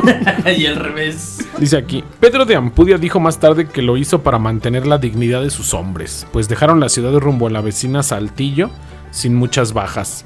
y 0.56 0.66
al 0.66 0.76
revés. 0.76 1.38
Dice 1.58 1.76
aquí, 1.76 2.04
Pedro 2.20 2.44
de 2.44 2.56
Ampudia 2.56 2.98
dijo 2.98 3.20
más 3.20 3.38
tarde 3.38 3.66
que 3.66 3.82
lo 3.82 3.96
hizo 3.96 4.22
para 4.22 4.38
mantener 4.38 4.86
la 4.86 4.98
dignidad 4.98 5.42
de 5.42 5.50
sus 5.50 5.74
hombres, 5.74 6.26
pues 6.32 6.48
dejaron 6.48 6.80
la 6.80 6.88
ciudad 6.88 7.12
rumbo 7.18 7.46
a 7.46 7.50
la 7.50 7.60
vecina 7.60 8.02
Saltillo 8.02 8.70
sin 9.10 9.34
muchas 9.34 9.72
bajas. 9.72 10.24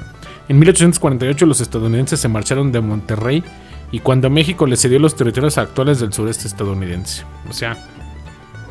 En 0.49 0.59
1848 0.59 1.47
los 1.47 1.61
estadounidenses 1.61 2.21
se 2.21 2.29
marcharon 2.29 2.73
de 2.73 2.81
Monterrey 2.81 3.45
y 3.93 4.01
cuando 4.01 4.31
México 4.31 4.67
le 4.67 4.77
cedió 4.77 4.99
los 4.99 5.15
territorios 5.15 5.59
actuales 5.59 6.01
del 6.01 6.13
sureste 6.13 6.49
estadounidense. 6.49 7.25
O 7.49 7.53
sea, 7.53 7.77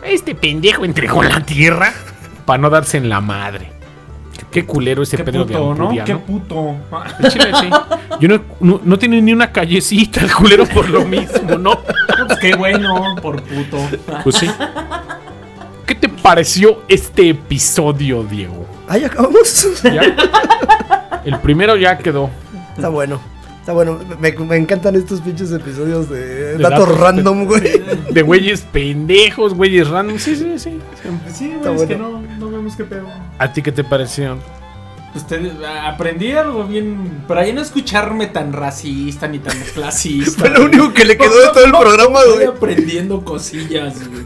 este 0.04 0.36
pendejo 0.36 0.86
entregó 0.86 1.24
la 1.24 1.41
tierra 1.45 1.93
para 2.45 2.62
no 2.62 2.70
darse 2.70 2.98
en 2.98 3.10
la 3.10 3.22
madre. 3.22 3.76
Qué 4.52 4.66
culero 4.66 5.04
ese 5.04 5.18
Qué 5.18 5.24
Pedro 5.24 5.45
de 5.45 5.54
puto, 5.54 5.76
¿no? 5.76 5.84
Ampudia, 5.84 6.04
Qué 6.06 6.16
puto. 6.16 6.76
Chile, 7.30 7.52
sí. 7.60 7.70
Yo 8.20 8.28
no, 8.30 8.41
no, 8.60 8.82
no 8.84 8.98
tiene 8.98 9.22
ni 9.22 9.34
una 9.34 9.52
callecita 9.52 10.22
el 10.22 10.34
culero 10.34 10.66
por 10.66 10.89
lo 10.89 11.06
mismo, 11.06 11.58
¿no? 11.58 11.80
Pues 12.28 12.39
qué 12.39 12.56
bueno, 12.56 13.16
por 13.22 13.41
puto. 13.43 13.78
Pues 14.24 14.38
sí. 14.38 14.50
¿Qué 15.86 15.95
te 15.95 16.10
pareció 16.10 16.84
este 16.88 17.30
episodio, 17.30 18.24
Diego? 18.24 18.66
Ahí 18.88 19.04
acabamos. 19.04 19.82
¿Ya? 19.84 20.16
El 21.26 21.39
primero 21.39 21.76
ya 21.76 21.98
quedó. 21.98 22.30
Está 22.76 22.89
bueno. 22.89 23.20
Está 23.60 23.74
bueno. 23.74 24.00
Me, 24.20 24.32
me 24.32 24.56
encantan 24.56 24.95
estos 24.95 25.20
pinches 25.20 25.52
episodios 25.52 26.10
de, 26.10 26.20
De 26.20 26.58
datos 26.58 26.88
datos 26.88 27.00
random, 27.00 27.45
güey. 27.45 27.82
De 28.12 28.22
güeyes 28.22 28.62
pendejos, 28.62 29.54
güeyes 29.54 29.89
random. 29.89 30.18
Sí, 30.20 30.36
sí, 30.38 30.58
sí. 30.58 30.80
Sí, 31.34 31.52
Está 31.52 31.70
güey, 31.72 31.82
es 31.82 31.88
que 31.88 31.95
bueno. 31.95 32.22
no, 32.22 32.37
no 32.37 32.37
vemos 32.68 32.76
qué 32.76 32.84
pedo. 32.84 33.07
¿A 33.39 33.53
ti 33.53 33.61
qué 33.61 33.72
te 33.72 33.84
pareció? 33.84 34.38
Usted, 35.15 35.51
aprendí 35.63 36.32
algo 36.34 36.65
bien. 36.65 37.24
Por 37.28 37.38
ahí 37.38 37.53
no 37.53 37.61
escucharme 37.61 38.28
tan 38.28 38.53
racista 38.53 39.28
ni 39.28 39.39
tan 39.39 39.57
clasista. 39.74 40.39
Fue 40.41 40.49
lo 40.49 40.65
único 40.65 40.93
que 40.93 41.05
le 41.05 41.18
quedó 41.18 41.39
de 41.39 41.47
todo 41.53 41.65
el 41.65 41.72
programa, 41.72 42.20
Estoy 42.20 42.36
güey. 42.36 42.47
aprendiendo 42.47 43.24
cosillas, 43.24 44.07
güey. 44.07 44.26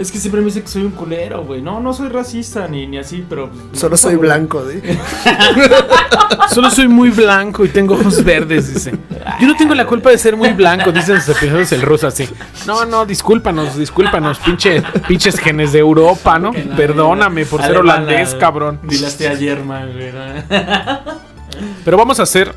Es 0.00 0.10
que 0.10 0.18
siempre 0.18 0.40
me 0.40 0.46
dice 0.46 0.62
que 0.62 0.68
soy 0.68 0.82
un 0.82 0.92
culero, 0.92 1.44
güey. 1.44 1.60
No, 1.60 1.78
no 1.78 1.92
soy 1.92 2.08
racista 2.08 2.66
ni, 2.66 2.86
ni 2.86 2.96
así, 2.98 3.24
pero. 3.28 3.50
pues, 3.50 3.78
Solo 3.78 3.90
no, 3.90 3.96
soy 3.98 4.14
güey. 4.14 4.28
blanco, 4.28 4.64
¿sí? 4.70 4.80
Solo 6.54 6.70
soy 6.70 6.88
muy 6.88 7.10
blanco 7.10 7.64
y 7.64 7.68
tengo 7.68 7.94
ojos 7.94 8.24
verdes, 8.24 8.72
dice. 8.72 8.92
Yo 9.40 9.46
no 9.46 9.54
tengo 9.56 9.74
la 9.74 9.86
culpa 9.86 10.10
de 10.10 10.18
ser 10.18 10.36
muy 10.36 10.50
blanco, 10.52 10.90
dicen 10.90 11.16
los 11.16 11.28
episodios 11.28 11.70
el 11.72 11.82
ruso 11.82 12.06
así. 12.06 12.28
No, 12.66 12.84
no, 12.86 13.04
discúlpanos, 13.06 13.76
discúlpanos, 13.76 14.38
pinche, 14.38 14.82
pinches 15.06 15.38
genes 15.38 15.72
de 15.72 15.78
Europa, 15.80 16.38
¿no? 16.38 16.52
La- 16.52 16.76
Perdóname 16.76 17.44
por 17.46 17.62
ser 17.62 17.76
holandés, 17.76 18.34
cabrón. 18.36 18.80
Dilaste 18.82 19.28
ayer, 19.28 19.62
man, 19.62 19.92
güey. 19.92 20.12
¿no? 20.12 20.20
Pero 21.84 21.96
vamos 21.96 22.18
a 22.20 22.22
hacer, 22.22 22.48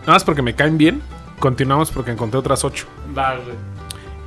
nada 0.00 0.12
más 0.14 0.24
porque 0.24 0.40
me 0.42 0.54
caen 0.54 0.78
bien, 0.78 1.02
continuamos 1.38 1.90
porque 1.90 2.10
encontré 2.10 2.38
otras 2.38 2.64
ocho. 2.64 2.86
Va, 3.16 3.34
güey. 3.36 3.54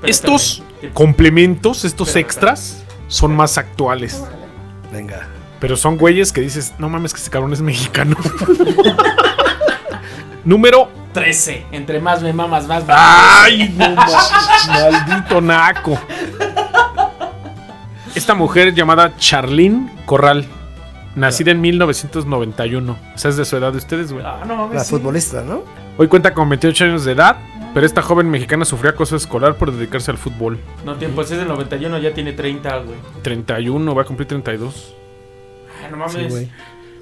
Pero 0.02 0.12
Estos 0.12 0.62
complementos, 0.94 1.86
estos 1.86 2.16
extras, 2.16 2.84
son 3.08 3.36
más 3.36 3.58
actuales. 3.58 4.24
Venga. 4.92 5.28
Pero 5.60 5.78
son 5.78 5.98
güeyes 5.98 6.34
que 6.34 6.42
dices, 6.42 6.74
no 6.78 6.90
mames 6.90 7.14
que 7.14 7.22
ese 7.22 7.30
cabrón 7.30 7.54
es 7.54 7.62
mexicano. 7.62 8.18
Número 10.46 10.90
13. 11.14 11.66
Entre 11.72 12.00
más 12.02 12.22
me 12.22 12.34
mamas, 12.34 12.68
más. 12.68 12.86
me- 12.86 12.94
¡Ay, 12.96 13.74
no 13.78 13.90
mames! 13.96 14.68
Maldito 14.68 15.42
naco. 15.42 15.98
Esta 18.16 18.36
mujer 18.36 18.74
llamada 18.74 19.16
Charlene 19.18 19.90
Corral, 20.06 20.46
nacida 21.16 21.52
en 21.52 21.62
1991. 21.62 22.92
O 22.92 23.18
sea, 23.18 23.30
es 23.30 23.38
de 23.38 23.46
su 23.46 23.58
edad 23.58 23.72
de 23.72 23.78
ustedes, 23.78 24.12
güey. 24.12 24.26
Ah, 24.26 24.42
no 24.46 24.56
mames. 24.56 24.76
La 24.76 24.84
sí. 24.84 24.92
futbolista, 24.92 25.42
¿no? 25.44 25.64
Hoy 25.98 26.08
cuenta 26.08 26.34
con 26.34 26.50
28 26.50 26.86
años 26.86 27.06
de 27.06 27.12
edad, 27.14 27.38
pero 27.74 27.86
esta 27.86 28.02
joven 28.02 28.30
mexicana 28.30 28.66
sufrió 28.66 28.92
acoso 28.92 29.16
escolar 29.16 29.56
por 29.56 29.72
dedicarse 29.72 30.12
al 30.12 30.18
fútbol. 30.18 30.60
No, 30.86 30.96
tiempo, 30.96 31.22
ese 31.22 31.34
es 31.34 31.40
del 31.40 31.48
91, 31.48 31.98
ya 32.00 32.14
tiene 32.14 32.34
30, 32.34 32.78
güey. 32.80 32.98
31, 33.22 33.96
va 33.96 34.02
a 34.02 34.06
cumplir 34.06 34.28
32. 34.28 34.96
Ay, 35.84 35.92
no 35.92 35.98
mames. 35.98 36.14
Sí, 36.14 36.26
güey. 36.30 36.50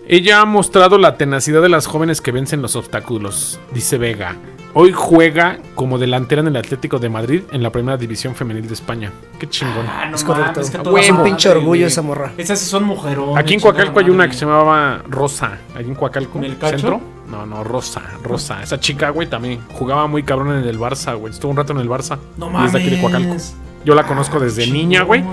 Ella 0.07 0.41
ha 0.41 0.45
mostrado 0.45 0.97
la 0.97 1.15
tenacidad 1.17 1.61
de 1.61 1.69
las 1.69 1.85
jóvenes 1.87 2.21
que 2.21 2.31
vencen 2.31 2.61
los 2.61 2.75
obstáculos, 2.75 3.59
dice 3.73 3.97
Vega. 3.97 4.35
Hoy 4.73 4.93
juega 4.93 5.59
como 5.75 5.97
delantera 5.99 6.41
en 6.41 6.47
el 6.47 6.55
Atlético 6.55 6.97
de 6.97 7.09
Madrid 7.09 7.43
en 7.51 7.61
la 7.61 7.71
primera 7.71 7.97
división 7.97 8.35
femenil 8.35 8.67
de 8.67 8.73
España. 8.73 9.11
Qué 9.37 9.47
chingón. 9.49 9.85
Ah, 9.87 10.07
no 10.09 10.15
Es 10.15 10.23
correcto. 10.23 10.61
mames, 10.61 10.69
que 10.71 10.77
Ah, 10.77 11.13
un 11.13 11.23
pinche 11.23 11.49
orgullo 11.49 11.87
esa 11.87 12.01
morra. 12.01 12.31
Esas 12.37 12.59
sí 12.59 12.65
son 12.69 12.85
mujerones. 12.85 13.35
Aquí 13.37 13.53
en 13.53 13.59
Coacalco 13.59 13.99
hay 13.99 14.09
una 14.09 14.27
que 14.27 14.33
se 14.33 14.45
llamaba 14.45 15.03
Rosa. 15.09 15.57
Aquí 15.75 15.89
en 15.89 15.95
Coacalco. 15.95 16.37
¿En 16.39 16.45
el 16.45 16.57
cacho? 16.57 16.77
¿Centro? 16.79 17.01
No, 17.29 17.45
no, 17.45 17.63
Rosa, 17.65 18.01
Rosa. 18.23 18.63
Esa 18.63 18.79
chica, 18.79 19.09
güey, 19.09 19.27
también 19.27 19.59
jugaba 19.73 20.07
muy 20.07 20.23
cabrón 20.23 20.57
en 20.57 20.63
el 20.67 20.79
Barça, 20.79 21.17
güey. 21.17 21.33
Estuvo 21.33 21.51
un 21.51 21.57
rato 21.57 21.73
en 21.73 21.79
el 21.79 21.89
Barça. 21.89 22.17
No 22.37 22.47
es 22.47 22.51
mames. 22.53 22.71
de 22.73 22.79
aquí 22.79 22.89
de 22.91 23.01
Coacalco. 23.01 23.35
Yo 23.83 23.93
la 23.95 24.03
conozco 24.05 24.39
desde 24.39 24.67
niña, 24.67 25.03
güey. 25.03 25.23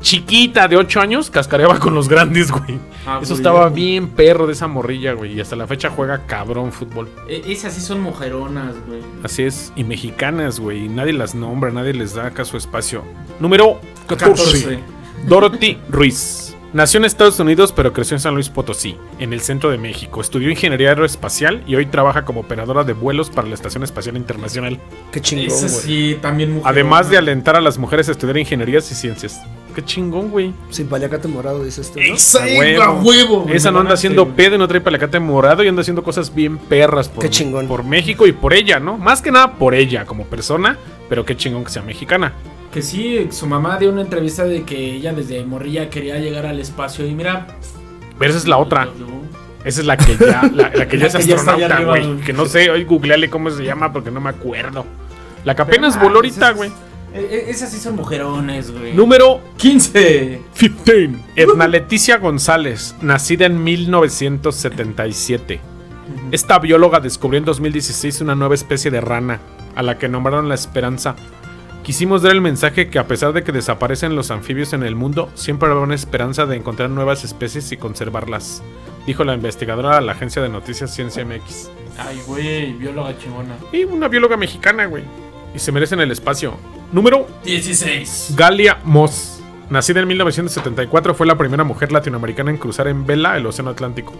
Chiquita, 0.00 0.68
de 0.68 0.76
8 0.76 1.00
años, 1.00 1.30
cascareaba 1.30 1.78
con 1.78 1.94
los 1.94 2.08
grandes, 2.08 2.50
güey. 2.52 2.78
Ah, 3.06 3.18
Eso 3.22 3.30
güey. 3.34 3.38
estaba 3.40 3.68
bien 3.70 4.08
perro 4.08 4.46
de 4.46 4.52
esa 4.52 4.66
morrilla, 4.68 5.12
güey. 5.14 5.32
Y 5.34 5.40
hasta 5.40 5.56
la 5.56 5.66
fecha 5.66 5.90
juega 5.90 6.26
cabrón 6.26 6.70
fútbol. 6.72 7.08
E- 7.28 7.42
Esas 7.46 7.72
sí 7.74 7.80
son 7.80 8.00
mujeronas, 8.00 8.74
güey. 8.86 9.00
Así 9.24 9.42
es. 9.42 9.72
Y 9.74 9.84
mexicanas, 9.84 10.60
güey. 10.60 10.84
y 10.84 10.88
Nadie 10.88 11.12
las 11.12 11.34
nombra, 11.34 11.70
nadie 11.70 11.94
les 11.94 12.14
da 12.14 12.26
acá 12.26 12.44
su 12.44 12.56
espacio. 12.56 13.02
Número 13.40 13.80
14. 14.06 14.78
Dorothy 15.26 15.78
Ruiz. 15.88 16.54
Nació 16.72 16.98
en 16.98 17.06
Estados 17.06 17.40
Unidos, 17.40 17.72
pero 17.74 17.92
creció 17.94 18.16
en 18.16 18.20
San 18.20 18.34
Luis 18.34 18.50
Potosí, 18.50 18.96
en 19.18 19.32
el 19.32 19.40
centro 19.40 19.70
de 19.70 19.78
México. 19.78 20.20
Estudió 20.20 20.50
ingeniería 20.50 20.90
aeroespacial 20.90 21.62
y 21.66 21.74
hoy 21.74 21.86
trabaja 21.86 22.24
como 22.26 22.40
operadora 22.40 22.84
de 22.84 22.92
vuelos 22.92 23.30
para 23.30 23.48
la 23.48 23.54
Estación 23.54 23.82
Espacial 23.82 24.16
Internacional. 24.16 24.78
Qué 25.10 25.20
chingón, 25.22 25.56
sí, 25.56 26.18
también 26.20 26.50
mujeronas. 26.50 26.70
Además 26.72 27.08
de 27.08 27.16
alentar 27.16 27.56
a 27.56 27.60
las 27.62 27.78
mujeres 27.78 28.08
a 28.08 28.12
estudiar 28.12 28.36
ingenierías 28.36 28.90
y 28.92 28.94
ciencias. 28.94 29.40
Qué 29.76 29.84
chingón, 29.84 30.30
güey. 30.30 30.54
Sin 30.70 30.86
paliacate 30.88 31.28
morado, 31.28 31.62
dices 31.62 31.92
tú, 31.92 32.00
¿no? 32.00 32.14
Esa, 32.14 32.42
A 32.42 32.46
huevo. 32.46 32.82
a 32.82 32.92
huevo. 32.92 33.46
Esa 33.52 33.70
no 33.70 33.80
anda 33.80 33.90
ganaste, 33.90 34.06
haciendo 34.06 34.26
pedo 34.30 34.54
y 34.54 34.58
no 34.58 34.66
trae 34.66 34.80
palacate 34.80 35.20
morado 35.20 35.62
y 35.62 35.68
anda 35.68 35.82
haciendo 35.82 36.02
cosas 36.02 36.34
bien 36.34 36.56
perras 36.56 37.10
por, 37.10 37.22
Qué 37.22 37.28
chingón. 37.28 37.68
por 37.68 37.84
México 37.84 38.26
y 38.26 38.32
por 38.32 38.54
ella, 38.54 38.80
¿no? 38.80 38.96
Más 38.96 39.20
que 39.20 39.30
nada 39.30 39.52
por 39.52 39.74
ella 39.74 40.06
como 40.06 40.24
persona, 40.24 40.78
pero 41.10 41.26
qué 41.26 41.36
chingón 41.36 41.62
que 41.62 41.70
sea 41.72 41.82
mexicana. 41.82 42.32
Que 42.72 42.80
sí, 42.80 43.28
su 43.30 43.46
mamá 43.46 43.76
dio 43.76 43.90
una 43.90 44.00
entrevista 44.00 44.44
de 44.44 44.62
que 44.62 44.94
ella 44.94 45.12
desde 45.12 45.44
morrilla 45.44 45.90
quería 45.90 46.16
llegar 46.16 46.46
al 46.46 46.58
espacio 46.58 47.06
y 47.06 47.14
mira. 47.14 47.46
Pero 48.18 48.30
esa 48.30 48.38
es 48.38 48.48
la 48.48 48.56
otra. 48.56 48.88
Esa 49.62 49.80
es 49.82 49.86
la 49.86 49.98
que 49.98 50.16
ya, 50.16 50.50
la, 50.54 50.70
la 50.74 50.88
que 50.88 50.96
ya 50.98 51.08
es 51.08 51.16
que 51.16 51.34
astronauta, 51.34 51.80
güey. 51.82 52.16
Que 52.22 52.32
no 52.32 52.46
sé, 52.46 52.70
hoy 52.70 52.84
googleale 52.84 53.28
cómo 53.28 53.50
se 53.50 53.62
llama 53.62 53.92
porque 53.92 54.10
no 54.10 54.22
me 54.22 54.30
acuerdo. 54.30 54.86
La 55.44 55.54
que 55.54 55.60
apenas 55.60 55.96
Pero, 55.96 56.06
voló 56.06 56.14
ah, 56.14 56.20
ahorita, 56.20 56.50
güey. 56.52 56.70
Eh, 57.16 57.28
eh, 57.30 57.44
Esas 57.48 57.72
sí 57.72 57.78
son 57.78 57.96
mujerones, 57.96 58.70
güey. 58.70 58.94
Número 58.94 59.40
15. 59.56 60.42
15. 60.58 61.10
Edna 61.36 61.66
Leticia 61.68 62.18
González, 62.18 62.94
nacida 63.00 63.46
en 63.46 63.62
1977. 63.64 65.60
Esta 66.30 66.58
bióloga 66.58 67.00
descubrió 67.00 67.38
en 67.38 67.44
2016 67.44 68.20
una 68.20 68.34
nueva 68.34 68.54
especie 68.54 68.90
de 68.90 69.00
rana, 69.00 69.40
a 69.74 69.82
la 69.82 69.98
que 69.98 70.08
nombraron 70.08 70.48
la 70.48 70.54
Esperanza. 70.54 71.16
Quisimos 71.82 72.22
dar 72.22 72.32
el 72.32 72.40
mensaje 72.40 72.90
que 72.90 72.98
a 72.98 73.06
pesar 73.06 73.32
de 73.32 73.44
que 73.44 73.52
desaparecen 73.52 74.16
los 74.16 74.32
anfibios 74.32 74.72
en 74.72 74.82
el 74.82 74.96
mundo, 74.96 75.30
siempre 75.34 75.68
habrá 75.68 75.80
una 75.82 75.94
esperanza 75.94 76.44
de 76.44 76.56
encontrar 76.56 76.90
nuevas 76.90 77.22
especies 77.22 77.70
y 77.70 77.76
conservarlas, 77.76 78.60
dijo 79.06 79.22
la 79.22 79.34
investigadora 79.34 79.96
a 79.96 80.00
la 80.00 80.12
agencia 80.12 80.42
de 80.42 80.48
noticias 80.48 80.92
Ciencia 80.92 81.24
MX. 81.24 81.70
Ay, 81.96 82.20
güey, 82.26 82.72
bióloga 82.72 83.16
chingona. 83.16 83.56
Y 83.72 83.84
una 83.84 84.08
bióloga 84.08 84.36
mexicana, 84.36 84.86
güey. 84.86 85.04
Y 85.56 85.58
se 85.58 85.72
merecen 85.72 86.00
el 86.00 86.10
espacio. 86.10 86.58
Número 86.92 87.26
16. 87.42 88.34
Galia 88.36 88.78
Moss. 88.84 89.40
Nacida 89.70 90.00
en 90.00 90.08
1974, 90.08 91.14
fue 91.14 91.26
la 91.26 91.38
primera 91.38 91.64
mujer 91.64 91.90
latinoamericana 91.90 92.50
en 92.50 92.58
cruzar 92.58 92.88
en 92.88 93.06
vela 93.06 93.38
el 93.38 93.46
Océano 93.46 93.70
Atlántico. 93.70 94.12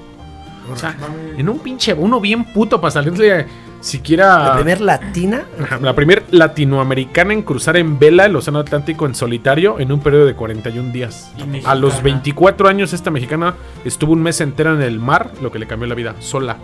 O 0.73 0.75
sea, 0.75 0.97
en 1.37 1.49
un 1.49 1.59
pinche, 1.59 1.93
uno 1.93 2.21
bien 2.21 2.53
puto 2.53 2.81
para 2.81 2.91
salirle 2.91 3.47
siquiera... 3.81 4.45
La 4.45 4.55
primer 4.55 4.81
latina. 4.81 5.45
La 5.83 5.95
primer 5.95 6.25
latinoamericana 6.31 7.35
en 7.35 7.43
cruzar 7.43 7.77
en 7.77 7.99
vela 7.99 8.25
el 8.25 8.35
Océano 8.35 8.61
Atlántico 8.61 9.05
en 9.05 9.15
solitario 9.15 9.79
en 9.79 9.93
un 9.93 10.01
periodo 10.01 10.25
de 10.25 10.35
41 10.35 10.91
días. 10.91 11.31
A 11.67 11.75
los 11.75 12.03
24 12.03 12.67
años 12.67 12.95
esta 12.95 13.11
mexicana 13.11 13.57
estuvo 13.85 14.15
un 14.15 14.23
mes 14.23 14.41
entero 14.41 14.75
en 14.75 14.81
el 14.81 14.99
mar, 15.01 15.33
lo 15.43 15.53
que 15.53 15.59
le 15.59 15.67
cambió 15.67 15.87
la 15.87 15.95
vida, 15.95 16.17
sola. 16.19 16.57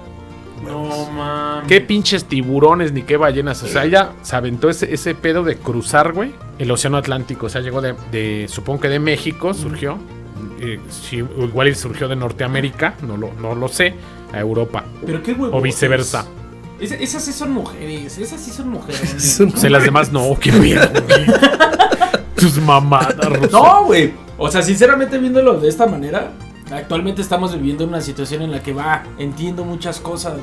No 0.64 1.06
mames. 1.10 1.68
Qué 1.68 1.80
pinches 1.80 2.24
tiburones 2.24 2.92
ni 2.92 3.02
qué 3.02 3.16
ballenas. 3.16 3.62
O 3.62 3.66
sea, 3.68 3.84
ella 3.84 4.12
se 4.22 4.36
aventó 4.36 4.70
ese, 4.70 4.92
ese 4.92 5.14
pedo 5.14 5.42
de 5.42 5.56
cruzar, 5.56 6.12
güey, 6.12 6.32
el 6.58 6.70
Océano 6.70 6.96
Atlántico. 6.96 7.46
O 7.46 7.48
sea, 7.48 7.60
llegó 7.60 7.80
de, 7.80 7.94
de- 8.10 8.46
supongo 8.48 8.80
que 8.80 8.88
de 8.88 8.98
México, 8.98 9.54
surgió. 9.54 9.98
Eh, 10.60 10.78
sí, 10.90 11.16
igual 11.16 11.74
surgió 11.74 12.08
de 12.08 12.16
Norteamérica, 12.16 12.94
no 13.06 13.16
lo, 13.16 13.32
no 13.34 13.54
lo 13.54 13.68
sé, 13.68 13.94
a 14.32 14.38
Europa. 14.40 14.84
Pero 15.04 15.22
qué 15.22 15.32
huevos. 15.32 15.58
O 15.58 15.60
viceversa. 15.60 16.24
Es- 16.80 16.92
esas 16.92 17.24
sí 17.24 17.32
son 17.32 17.52
mujeres. 17.52 18.18
Esas 18.18 18.40
sí 18.40 18.50
son 18.50 18.68
mujeres. 18.70 19.40
O 19.54 19.56
sea, 19.56 19.70
las 19.70 19.84
demás 19.84 20.12
no, 20.12 20.36
qué 20.40 20.52
miedo, 20.52 20.88
güey. 21.08 21.26
Tus 22.36 22.60
mamadas, 22.60 23.16
Rosa. 23.28 23.48
No, 23.52 23.84
güey. 23.84 24.12
O 24.38 24.50
sea, 24.50 24.62
sinceramente 24.62 25.18
viéndolo 25.18 25.60
de 25.60 25.68
esta 25.68 25.86
manera, 25.86 26.32
actualmente 26.74 27.22
estamos 27.22 27.54
viviendo 27.54 27.84
una 27.84 28.00
situación 28.00 28.42
en 28.42 28.50
la 28.50 28.62
que 28.62 28.72
va, 28.72 29.04
entiendo 29.18 29.64
muchas 29.64 30.00
cosas. 30.00 30.34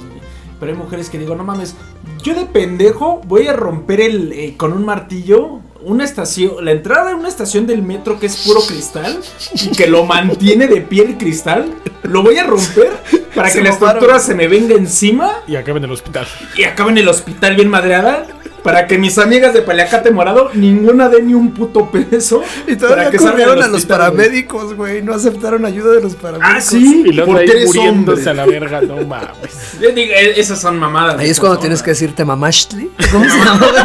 Pero 0.59 0.71
hay 0.73 0.77
mujeres 0.77 1.09
que 1.09 1.17
digo, 1.17 1.35
no 1.35 1.43
mames, 1.43 1.75
yo 2.21 2.33
de 2.35 2.45
pendejo 2.45 3.21
voy 3.25 3.47
a 3.47 3.53
romper 3.53 4.01
el 4.01 4.33
eh, 4.33 4.55
con 4.57 4.73
un 4.73 4.85
martillo 4.85 5.61
una 5.81 6.03
estación, 6.03 6.63
la 6.63 6.71
entrada 6.71 7.09
de 7.09 7.15
una 7.15 7.29
estación 7.29 7.65
del 7.65 7.81
metro 7.81 8.19
que 8.19 8.25
es 8.25 8.37
puro 8.45 8.59
cristal 8.61 9.19
y 9.53 9.69
que 9.69 9.87
lo 9.87 10.05
mantiene 10.05 10.67
de 10.67 10.81
pie 10.81 11.05
el 11.05 11.17
cristal, 11.17 11.73
lo 12.03 12.21
voy 12.21 12.37
a 12.37 12.43
romper 12.45 12.91
para 13.35 13.49
Se 13.49 13.59
que 13.59 13.63
la 13.63 13.69
estructura 13.69 14.19
se 14.19 14.35
me 14.35 14.47
venga 14.47 14.75
encima 14.75 15.31
Y 15.47 15.55
acá 15.55 15.71
en 15.71 15.83
el 15.83 15.91
hospital. 15.91 16.27
y 16.57 16.63
acabe 16.63 16.91
en 16.91 16.97
el 16.97 17.07
hospital 17.07 17.55
bien 17.55 17.69
madreada. 17.69 18.25
Para 18.63 18.87
que 18.87 18.97
mis 18.97 19.17
amigas 19.17 19.53
de 19.53 19.61
Paliacate 19.61 20.11
Morado 20.11 20.51
ninguna 20.53 21.09
dé 21.09 21.21
ni 21.21 21.33
un 21.33 21.53
puto 21.53 21.89
peso. 21.89 22.43
Y 22.67 22.75
para 22.75 22.77
todavía 22.77 23.11
que 23.11 23.17
salgan 23.17 23.33
corrieron 23.33 23.63
a 23.63 23.67
los 23.67 23.85
paramédicos, 23.85 24.75
güey. 24.75 25.01
No 25.01 25.13
aceptaron 25.13 25.65
ayuda 25.65 25.93
de 25.93 26.01
los 26.01 26.15
paramédicos. 26.15 26.57
Ah, 26.57 26.61
sí. 26.61 27.03
Y 27.05 27.11
luego 27.13 27.31
porque 27.31 27.43
ahí 27.43 27.49
eres 27.49 27.65
muriéndose 27.67 28.29
hombre. 28.29 28.41
a 28.41 28.45
la 28.45 28.51
verga, 28.51 28.81
no 28.81 28.97
mames. 29.05 29.77
Yo 29.81 29.91
digo, 29.91 30.13
eh, 30.13 30.33
esas 30.39 30.59
son 30.59 30.77
mamadas. 30.77 31.19
Ahí 31.19 31.29
es 31.29 31.39
cuando 31.39 31.59
tienes 31.59 31.81
que 31.81 31.91
decirte 31.91 32.25
mamashli. 32.25 32.91
¿Cómo 33.11 33.25
se 33.25 33.37
llama? 33.37 33.71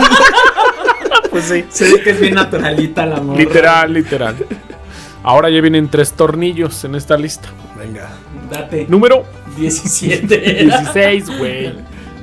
Pues 1.30 1.46
sí. 1.46 1.64
Se 1.68 1.92
ve 1.92 2.00
que 2.00 2.10
es 2.10 2.20
bien 2.20 2.34
naturalita 2.34 3.04
la 3.04 3.20
morra. 3.20 3.40
Literal, 3.40 3.92
literal. 3.92 4.36
Ahora 5.24 5.50
ya 5.50 5.60
vienen 5.60 5.88
tres 5.88 6.12
tornillos 6.12 6.84
en 6.84 6.94
esta 6.94 7.16
lista. 7.16 7.48
Venga. 7.76 8.08
Date. 8.48 8.86
Número 8.88 9.24
17. 9.56 10.26
16, 10.28 11.38
güey. 11.38 11.74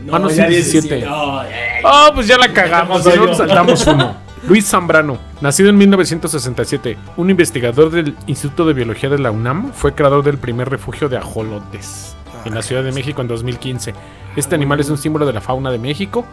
No, 0.06 0.16
Ah, 0.16 0.20
no, 0.20 0.30
ya 0.30 0.48
sí, 0.48 0.54
17. 0.56 0.88
17. 0.96 1.06
No, 1.06 1.44
eh. 1.44 1.82
Ah, 1.84 2.12
pues 2.14 2.28
ya 2.28 2.38
la 2.38 2.52
cagamos, 2.52 3.04
si 3.04 3.10
no 3.18 3.34
saltamos 3.36 3.86
uno. 3.88 4.16
Luis 4.48 4.66
Zambrano, 4.68 5.20
nacido 5.40 5.70
en 5.70 5.78
1967, 5.78 6.98
un 7.18 7.30
investigador 7.30 7.92
del 7.92 8.16
Instituto 8.26 8.66
de 8.66 8.74
Biología 8.74 9.08
de 9.10 9.20
la 9.20 9.30
UNAM, 9.30 9.72
fue 9.72 9.94
creador 9.94 10.24
del 10.24 10.40
primer 10.40 10.68
refugio 10.68 11.10
de 11.10 11.18
ajolotes 11.18 12.16
en 12.46 12.56
la 12.56 12.64
Ciudad 12.64 12.84
de 12.84 12.92
México 12.92 13.22
en 13.22 13.28
2015. 13.28 13.94
Este 14.36 14.56
animal 14.56 14.80
es 14.80 14.90
un 14.90 14.98
símbolo 14.98 15.28
de 15.28 15.34
la 15.34 15.42
fauna 15.42 15.70
de 15.70 15.78
México, 15.78 16.26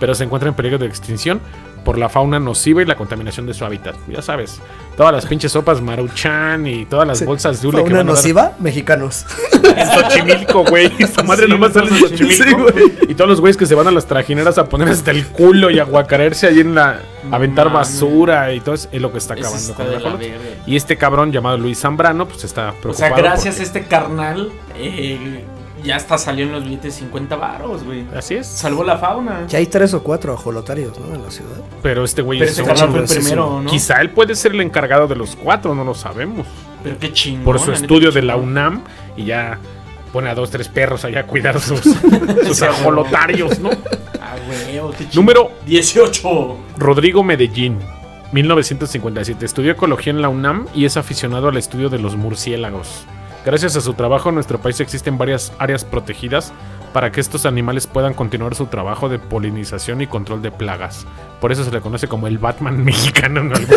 pero 0.00 0.14
se 0.14 0.24
encuentra 0.24 0.48
en 0.48 0.54
peligro 0.54 0.78
de 0.78 0.86
extinción 0.86 1.40
por 1.84 1.98
la 1.98 2.08
fauna 2.08 2.40
nociva 2.40 2.82
y 2.82 2.84
la 2.84 2.96
contaminación 2.96 3.46
de 3.46 3.54
su 3.54 3.64
hábitat. 3.64 3.94
Ya 4.08 4.20
sabes, 4.20 4.60
todas 4.96 5.12
las 5.12 5.24
pinches 5.26 5.52
sopas 5.52 5.80
maruchan 5.80 6.66
y 6.66 6.84
todas 6.84 7.06
las 7.06 7.18
Sí. 7.18 7.24
bolsas 7.24 7.62
de 7.62 7.68
hule 7.68 7.76
que 7.78 7.82
¿Fauna 7.84 7.98
van 7.98 8.08
a 8.08 8.10
dar- 8.10 8.16
nociva? 8.16 8.52
Mexicanos. 8.58 9.24
en 9.52 9.86
Xochimilco, 9.86 10.64
güey. 10.64 10.90
Esta 10.98 11.22
madre 11.22 11.44
Sí, 11.46 11.52
nomás 11.52 11.72
sale 11.74 11.90
en 11.90 11.96
Xochimilco. 11.96 12.66
y 13.08 13.14
todos 13.14 13.30
los 13.30 13.40
güeyes 13.40 13.56
que 13.56 13.66
se 13.66 13.76
van 13.76 13.86
a 13.86 13.92
las 13.92 14.06
trajineras 14.06 14.58
a 14.58 14.68
poner 14.68 14.88
hasta 14.88 15.12
el 15.12 15.26
culo 15.28 15.70
y 15.70 15.78
a 15.78 15.84
guacarearse 15.84 16.48
ahí 16.48 16.58
en 16.60 16.74
la. 16.74 17.00
Aventar 17.30 17.72
basura 17.72 18.52
y 18.52 18.60
todo 18.60 18.74
eso 18.76 18.88
es 18.92 19.02
lo 19.02 19.10
que 19.10 19.18
está 19.18 19.34
acabando 19.34 19.58
está 19.58 19.74
con 19.74 19.92
la 19.92 19.98
verga. 20.16 20.28
Y 20.64 20.76
este 20.76 20.96
cabrón 20.96 21.32
llamado 21.32 21.56
Luis 21.58 21.80
Zambrano, 21.80 22.26
pues 22.28 22.44
está 22.44 22.70
O 22.70 22.74
preocupado. 22.80 22.94
sea, 22.96 23.10
gracias 23.16 23.58
a 23.58 23.62
este 23.64 23.84
carnal, 23.84 24.52
eh, 24.76 25.44
ya 25.86 25.96
hasta 25.96 26.18
salió 26.18 26.44
en 26.44 26.52
los 26.52 26.64
billetes 26.64 26.94
50 26.96 27.36
varos, 27.36 27.84
güey. 27.84 28.04
Así 28.14 28.34
es. 28.34 28.46
Salvó 28.46 28.84
la 28.84 28.98
fauna. 28.98 29.46
Ya 29.46 29.58
hay 29.58 29.66
tres 29.66 29.94
o 29.94 30.02
cuatro 30.02 30.34
ajolotarios, 30.34 30.98
¿no? 30.98 31.14
En 31.14 31.22
la 31.22 31.30
ciudad. 31.30 31.56
Pero 31.82 32.04
este 32.04 32.22
güey 32.22 32.42
es 32.42 32.60
fue 32.60 32.72
el 32.72 33.04
primero, 33.04 33.62
¿no? 33.62 33.70
Quizá 33.70 34.00
él 34.00 34.10
puede 34.10 34.34
ser 34.34 34.52
el 34.52 34.60
encargado 34.60 35.06
de 35.06 35.16
los 35.16 35.36
cuatro, 35.36 35.74
no 35.74 35.84
lo 35.84 35.94
sabemos. 35.94 36.46
Pero 36.82 36.98
qué 36.98 37.12
chingón. 37.12 37.44
Por 37.44 37.58
su 37.58 37.72
estudio 37.72 38.10
qué 38.10 38.20
de 38.20 38.26
la. 38.26 38.36
UNAM 38.36 38.82
y 39.16 39.24
ya 39.24 39.58
pone 40.12 40.28
a 40.28 40.34
dos, 40.34 40.50
tres 40.50 40.68
perros 40.68 41.04
allá 41.04 41.20
a 41.20 41.26
cuidar 41.26 41.60
sus, 41.60 41.80
sus 42.46 42.62
ajolotarios, 42.62 43.58
¿no? 43.60 43.70
Ah, 44.20 44.34
güey, 44.46 44.92
qué 44.98 45.08
chingón. 45.08 45.14
Número 45.14 45.50
18. 45.66 46.56
Rodrigo 46.76 47.22
Medellín, 47.22 47.78
1957. 48.32 49.44
Estudió 49.44 49.72
ecología 49.72 50.12
en 50.12 50.22
la 50.22 50.28
UNAM 50.28 50.66
y 50.74 50.84
es 50.84 50.96
aficionado 50.96 51.48
al 51.48 51.56
estudio 51.56 51.88
de 51.88 51.98
los 51.98 52.16
murciélagos. 52.16 53.06
Gracias 53.46 53.76
a 53.76 53.80
su 53.80 53.94
trabajo 53.94 54.28
en 54.30 54.34
nuestro 54.34 54.58
país 54.58 54.80
existen 54.80 55.16
varias 55.18 55.52
áreas 55.60 55.84
protegidas 55.84 56.52
para 56.92 57.12
que 57.12 57.20
estos 57.20 57.46
animales 57.46 57.86
puedan 57.86 58.12
continuar 58.12 58.56
su 58.56 58.66
trabajo 58.66 59.08
de 59.08 59.20
polinización 59.20 60.00
y 60.00 60.08
control 60.08 60.42
de 60.42 60.50
plagas. 60.50 61.06
Por 61.40 61.52
eso 61.52 61.62
se 61.62 61.70
le 61.70 61.80
conoce 61.80 62.08
como 62.08 62.26
el 62.26 62.38
Batman 62.38 62.84
mexicano. 62.84 63.44
¿no? 63.44 63.54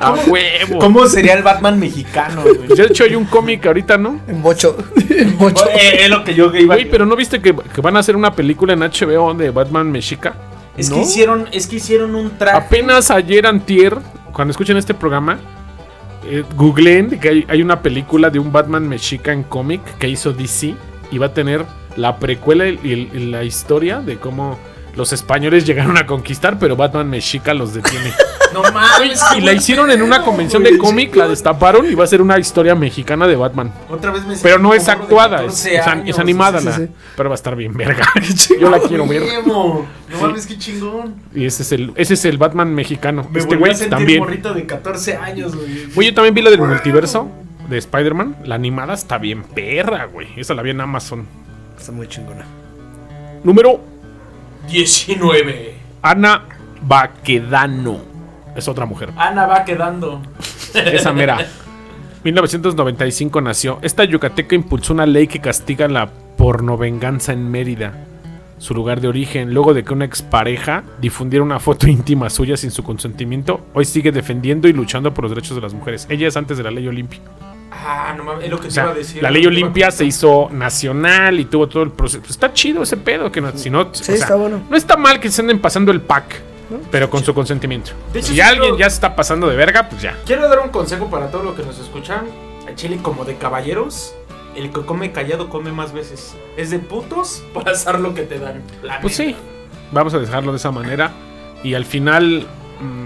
¡A 0.00 0.14
huevo! 0.26 0.80
¿Cómo 0.80 1.06
sería 1.06 1.34
el 1.34 1.44
Batman 1.44 1.78
mexicano, 1.78 2.42
güey? 2.42 2.66
De 2.66 2.86
hecho 2.86 3.04
hay 3.04 3.14
un 3.14 3.26
cómic 3.26 3.64
ahorita, 3.64 3.96
¿no? 3.96 4.20
En 4.26 4.42
bocho. 4.42 4.76
en 5.08 5.38
bocho. 5.38 5.68
Eh, 5.68 5.98
es 6.00 6.10
lo 6.10 6.24
que 6.24 6.34
yo 6.34 6.52
iba 6.52 6.74
Güey, 6.74 6.90
pero 6.90 7.06
¿no 7.06 7.14
viste 7.14 7.40
que, 7.40 7.54
que 7.54 7.80
van 7.80 7.96
a 7.96 8.00
hacer 8.00 8.16
una 8.16 8.32
película 8.32 8.72
en 8.72 8.80
HBO 8.80 9.34
de 9.34 9.50
Batman 9.50 9.92
mexica? 9.92 10.34
Es 10.76 10.90
¿No? 10.90 10.96
que 10.96 11.02
hicieron, 11.02 11.48
es 11.52 11.68
que 11.68 11.76
hicieron 11.76 12.16
un 12.16 12.36
traje. 12.36 12.56
Apenas 12.56 13.12
ayer 13.12 13.46
antier, 13.46 13.96
cuando 14.32 14.50
escuchen 14.50 14.76
este 14.76 14.94
programa, 14.94 15.38
eh, 16.30 16.44
googleen 16.56 17.18
que 17.20 17.44
hay, 17.48 17.62
una 17.62 17.82
película 17.82 18.30
de 18.30 18.38
un 18.38 18.52
Batman 18.52 18.88
mexica 18.88 19.32
en 19.32 19.42
cómic 19.42 19.80
que 19.98 20.08
hizo 20.08 20.32
DC 20.32 20.74
y 21.10 21.18
va 21.18 21.26
a 21.26 21.34
tener 21.34 21.64
la 21.96 22.18
precuela 22.18 22.68
y- 22.68 23.10
y 23.12 23.18
la 23.30 23.44
historia 23.44 24.00
de 24.00 24.16
cómo 24.18 24.58
los 24.98 25.12
españoles 25.12 25.64
llegaron 25.64 25.96
a 25.96 26.06
conquistar, 26.06 26.58
pero 26.58 26.74
Batman 26.74 27.08
mexica 27.08 27.54
los 27.54 27.72
detiene. 27.72 28.12
No 28.50 28.62
mames. 28.62 29.22
y 29.36 29.42
la 29.42 29.52
hicieron 29.52 29.90
en 29.90 30.00
una 30.00 30.22
convención 30.22 30.62
de 30.62 30.78
cómic, 30.78 31.14
la 31.14 31.28
destaparon 31.28 31.84
y 31.84 31.94
va 31.94 32.04
a 32.04 32.06
ser 32.06 32.22
una 32.22 32.38
historia 32.38 32.74
mexicana 32.74 33.26
de 33.26 33.36
Batman. 33.36 33.70
Otra 33.90 34.10
vez 34.10 34.24
me 34.24 34.36
Pero 34.38 34.58
no 34.58 34.72
es 34.72 34.88
actuada, 34.88 35.44
es, 35.44 35.64
14 35.68 35.76
es 35.76 36.08
es 36.08 36.18
animada, 36.18 36.58
sí, 36.60 36.64
la- 36.64 36.72
sí, 36.72 36.86
sí. 36.86 36.92
pero 37.14 37.28
va 37.28 37.34
a 37.34 37.36
estar 37.36 37.54
bien 37.54 37.74
verga. 37.74 38.06
Yo 38.58 38.70
la 38.70 38.80
quiero 38.80 39.06
ver. 39.06 39.22
No 39.46 39.84
mames, 40.18 40.46
qué 40.46 40.56
chingón. 40.56 41.16
Y 41.34 41.44
ese 41.44 41.62
es 41.62 41.72
el, 41.72 41.92
ese 41.94 42.14
es 42.14 42.24
el 42.24 42.38
Batman 42.38 42.74
mexicano. 42.74 43.28
Me 43.30 43.38
este 43.38 43.54
güey 43.54 43.74
también. 43.90 44.20
morrito 44.20 44.54
de 44.54 44.64
14 44.64 45.16
años, 45.16 45.54
güey. 45.54 45.84
Güey, 45.94 46.08
yo 46.08 46.14
también 46.14 46.32
vi 46.32 46.40
la 46.40 46.48
del 46.50 46.60
multiverso 46.62 47.28
de 47.68 47.76
Spider-Man. 47.76 48.36
La 48.46 48.54
animada 48.54 48.94
está 48.94 49.18
bien 49.18 49.42
perra, 49.42 50.06
güey. 50.06 50.28
Esa 50.36 50.54
la 50.54 50.62
vi 50.62 50.70
en 50.70 50.80
Amazon. 50.80 51.26
Está 51.78 51.92
muy 51.92 52.08
chingona. 52.08 52.46
Número 53.44 53.78
19. 54.68 55.74
Ana 56.02 56.44
Baquedano. 56.82 58.00
Es 58.54 58.68
otra 58.68 58.86
mujer. 58.86 59.10
Ana 59.16 59.46
va 59.46 59.64
quedando. 59.64 60.20
Esa 60.74 61.12
mera. 61.12 61.38
1995 62.24 63.40
nació. 63.40 63.78
Esta 63.82 64.04
yucateca 64.04 64.54
impulsó 64.54 64.92
una 64.92 65.06
ley 65.06 65.26
que 65.26 65.40
castiga 65.40 65.88
la 65.88 66.10
pornovenganza 66.36 67.32
en 67.32 67.50
Mérida, 67.50 67.92
su 68.58 68.74
lugar 68.74 69.00
de 69.00 69.08
origen. 69.08 69.54
Luego 69.54 69.74
de 69.74 69.84
que 69.84 69.92
una 69.92 70.04
expareja 70.04 70.82
difundiera 71.00 71.44
una 71.44 71.60
foto 71.60 71.86
íntima 71.88 72.28
suya 72.28 72.56
sin 72.56 72.70
su 72.70 72.82
consentimiento, 72.82 73.60
hoy 73.74 73.84
sigue 73.84 74.12
defendiendo 74.12 74.68
y 74.68 74.72
luchando 74.72 75.14
por 75.14 75.24
los 75.24 75.30
derechos 75.30 75.54
de 75.54 75.62
las 75.62 75.72
mujeres. 75.72 76.06
Ella 76.10 76.28
es 76.28 76.36
antes 76.36 76.58
de 76.58 76.64
la 76.64 76.70
ley 76.70 76.86
Olimpia. 76.88 77.20
Ah, 77.70 78.14
no 78.16 78.24
mames, 78.24 78.44
es 78.44 78.50
lo 78.50 78.58
que 78.58 78.68
O 78.68 78.70
te 78.70 78.80
iba 78.80 78.90
a 78.90 78.94
decir. 78.94 79.22
la 79.22 79.30
ley 79.30 79.46
Olimpia 79.46 79.90
se 79.90 80.04
hizo 80.04 80.48
nacional 80.50 81.38
y 81.38 81.44
tuvo 81.44 81.68
todo 81.68 81.82
el 81.82 81.90
proceso. 81.90 82.20
Pues 82.20 82.30
está 82.30 82.52
chido 82.52 82.82
ese 82.82 82.96
pedo, 82.96 83.30
que 83.30 83.40
no, 83.40 83.52
si 83.56 83.68
no, 83.70 83.88
Sí, 83.92 84.02
o 84.02 84.04
sea, 84.04 84.14
está 84.14 84.34
bueno. 84.36 84.62
no 84.68 84.76
está 84.76 84.96
mal 84.96 85.20
que 85.20 85.30
se 85.30 85.42
anden 85.42 85.60
pasando 85.60 85.92
el 85.92 86.00
pack, 86.00 86.40
pero 86.90 87.10
con 87.10 87.22
su 87.22 87.34
consentimiento. 87.34 87.90
De 88.12 88.20
hecho, 88.20 88.32
si 88.32 88.40
alguien 88.40 88.76
ya 88.76 88.88
se 88.88 88.94
está 88.94 89.14
pasando 89.14 89.48
de 89.48 89.56
verga, 89.56 89.88
pues 89.88 90.02
ya. 90.02 90.16
Quiero 90.24 90.48
dar 90.48 90.60
un 90.60 90.70
consejo 90.70 91.08
para 91.10 91.30
todos 91.30 91.44
los 91.44 91.54
que 91.54 91.62
nos 91.62 91.78
escuchan. 91.78 92.26
A 92.70 92.74
Chile 92.74 92.98
como 93.02 93.24
de 93.24 93.36
caballeros. 93.36 94.14
El 94.56 94.70
que 94.72 94.80
come 94.84 95.12
callado 95.12 95.48
come 95.50 95.70
más 95.70 95.92
veces. 95.92 96.34
Es 96.56 96.70
de 96.70 96.78
putos 96.80 97.44
pasar 97.54 98.00
lo 98.00 98.14
que 98.14 98.22
te 98.22 98.38
dan. 98.38 98.62
La 98.82 99.00
Pues 99.00 99.18
neta. 99.18 99.32
sí, 99.32 99.36
vamos 99.92 100.14
a 100.14 100.18
dejarlo 100.18 100.52
de 100.52 100.56
esa 100.58 100.70
manera. 100.72 101.12
Y 101.62 101.74
al 101.74 101.84
final 101.84 102.46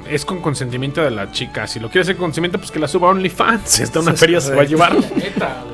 es 0.08 0.24
con 0.24 0.40
consentimiento 0.40 1.02
de 1.02 1.10
la 1.10 1.30
chica. 1.32 1.66
Si 1.66 1.80
lo 1.80 1.88
quiere 1.88 2.02
hacer 2.02 2.16
con 2.16 2.26
consentimiento, 2.26 2.58
pues 2.58 2.70
que 2.70 2.78
la 2.78 2.88
suba 2.88 3.08
a 3.08 3.10
OnlyFans. 3.12 3.80
Esta 3.80 4.00
una 4.00 4.12
feria 4.14 4.40
se 4.40 4.54
va 4.54 4.62
a 4.62 4.64
llevar. 4.64 4.96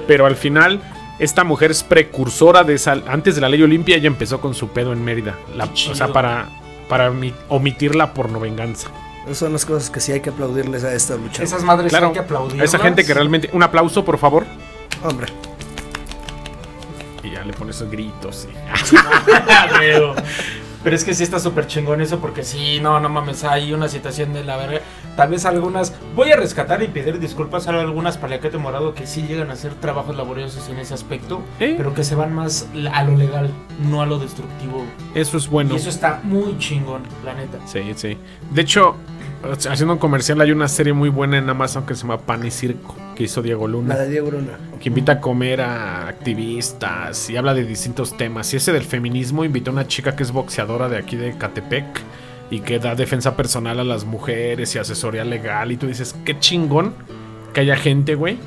Pero 0.07 0.27
al 0.27 0.37
final, 0.37 0.81
esta 1.19 1.45
mujer 1.45 1.71
es 1.71 1.83
precursora 1.83 2.65
de 2.65 2.75
esa. 2.75 2.93
Antes 3.09 3.35
de 3.35 3.41
la 3.41 3.49
ley 3.49 3.63
Olimpia, 3.63 3.97
ella 3.97 4.07
empezó 4.07 4.41
con 4.41 4.55
su 4.55 4.69
pedo 4.69 4.93
en 4.93 5.05
Mérida. 5.05 5.35
La- 5.57 5.65
o 5.65 5.95
sea, 5.95 6.09
para, 6.13 6.49
para 6.89 7.11
omi- 7.11 7.35
omitir 7.49 7.95
la 7.95 8.15
pornovenganza. 8.15 8.89
Esas 9.25 9.39
son 9.39 9.53
las 9.53 9.67
cosas 9.67 9.91
que 9.91 10.01
sí 10.01 10.13
hay 10.13 10.21
que 10.21 10.31
aplaudirles 10.31 10.85
a 10.85 10.95
esta 10.95 11.17
lucha. 11.17 11.43
Esas 11.43 11.63
madres 11.63 11.91
Claro, 11.91 12.07
hay 12.07 12.13
que 12.15 12.19
aplaudir. 12.21 12.61
a 12.63 12.65
esa 12.65 12.79
gente 12.79 13.05
que 13.05 13.13
realmente. 13.13 13.51
Un 13.53 13.63
aplauso, 13.63 14.05
por 14.05 14.17
favor. 14.17 14.47
Hombre. 15.03 15.27
Y 17.23 17.33
ya 17.33 17.45
le 17.45 17.53
pones 17.53 17.77
esos 17.77 17.91
gritos. 17.91 18.47
sí. 18.85 18.97
Pero, 20.89 20.97
es 20.97 21.05
que 21.05 21.13
sí 21.13 21.23
está 21.23 21.39
súper 21.39 21.67
chingón 21.67 22.01
eso 22.01 22.19
porque 22.19 22.43
sí, 22.43 22.81
no, 22.81 22.99
no 22.99 23.11
mames, 23.11 23.45
hay 23.45 23.75
una 23.75 23.89
situación 23.89 24.33
de 24.33 24.43
la 24.43 24.57
verga. 24.57 24.81
Tal 25.17 25.29
vez 25.29 25.45
algunas, 25.45 25.93
voy 26.17 26.33
a 26.33 26.37
rescatar 26.37 26.83
y 26.83 26.89
pedir 26.89 27.19
disculpas 27.19 27.69
a 27.69 27.79
algunas 27.79 28.17
paliacate 28.17 28.57
morado 28.57 28.95
que 28.95 29.07
sí 29.07 29.23
llegan 29.23 29.51
a 29.51 29.53
hacer 29.53 29.75
trabajos 29.75 30.17
laboriosos 30.17 30.67
en 30.71 30.79
ese 30.79 30.95
aspecto, 30.95 31.43
¿Eh? 31.61 31.75
pero 31.77 31.93
que 31.93 32.05
se 32.05 32.15
van 32.15 32.33
más 32.33 32.69
a 32.91 33.05
lo 33.05 33.19
legal, 33.19 33.51
no 33.91 34.01
a 34.01 34.07
lo 34.07 34.19
destructivo. 34.19 34.83
Eso 35.15 35.37
es 35.37 35.47
bueno. 35.47 35.75
Y 35.75 35.77
eso 35.77 35.91
está 35.91 36.23
muy 36.25 36.57
chingón, 36.57 37.03
la 37.23 37.35
neta. 37.35 37.59
Sí, 37.67 37.93
sí. 37.95 38.17
De 38.51 38.63
hecho, 38.63 38.97
haciendo 39.43 39.95
un 39.95 39.99
comercial, 39.99 40.41
hay 40.41 40.53
una 40.53 40.69
serie 40.69 40.93
muy 40.93 41.09
buena 41.09 41.39
en 41.39 41.49
Amazon 41.49 41.87
que 41.87 41.95
se 41.95 42.03
llama 42.03 42.19
Pan 42.19 42.45
y 42.47 42.51
Circo, 42.51 42.95
que 43.15 43.25
hizo 43.25 43.43
Diego 43.43 43.69
Luna. 43.69 43.95
La 43.95 44.03
de 44.03 44.11
Diego 44.11 44.31
Luna. 44.31 44.59
que 44.81 44.89
invita 44.89 45.13
a 45.13 45.21
comer 45.21 45.61
a 45.61 46.09
activistas 46.09 47.31
y 47.31 47.37
habla 47.37 47.55
de 47.55 47.65
distintos 47.65 48.17
temas. 48.17 48.53
Y 48.53 48.57
ese 48.57 48.73
del 48.73 48.85
feminismo 48.85 49.45
invitó 49.45 49.71
a 49.71 49.75
una 49.75 49.87
chica 49.87 50.17
que 50.17 50.23
es 50.23 50.33
boxeadora 50.33 50.89
de 50.89 50.99
aquí 50.99 51.17
de 51.17 51.37
Catepec 51.37 51.85
y 52.51 52.61
que 52.61 52.79
da 52.79 52.95
defensa 52.95 53.37
personal 53.37 53.79
a 53.79 53.85
las 53.85 54.05
mujeres 54.05 54.75
y 54.75 54.79
asesoría 54.79 55.25
legal. 55.25 55.73
Y 55.73 55.77
tú 55.77 55.87
dices, 55.87 56.15
qué 56.25 56.39
chingón 56.39 56.95
que 57.53 57.61
haya 57.61 57.77
gente, 57.77 58.15
güey, 58.15 58.39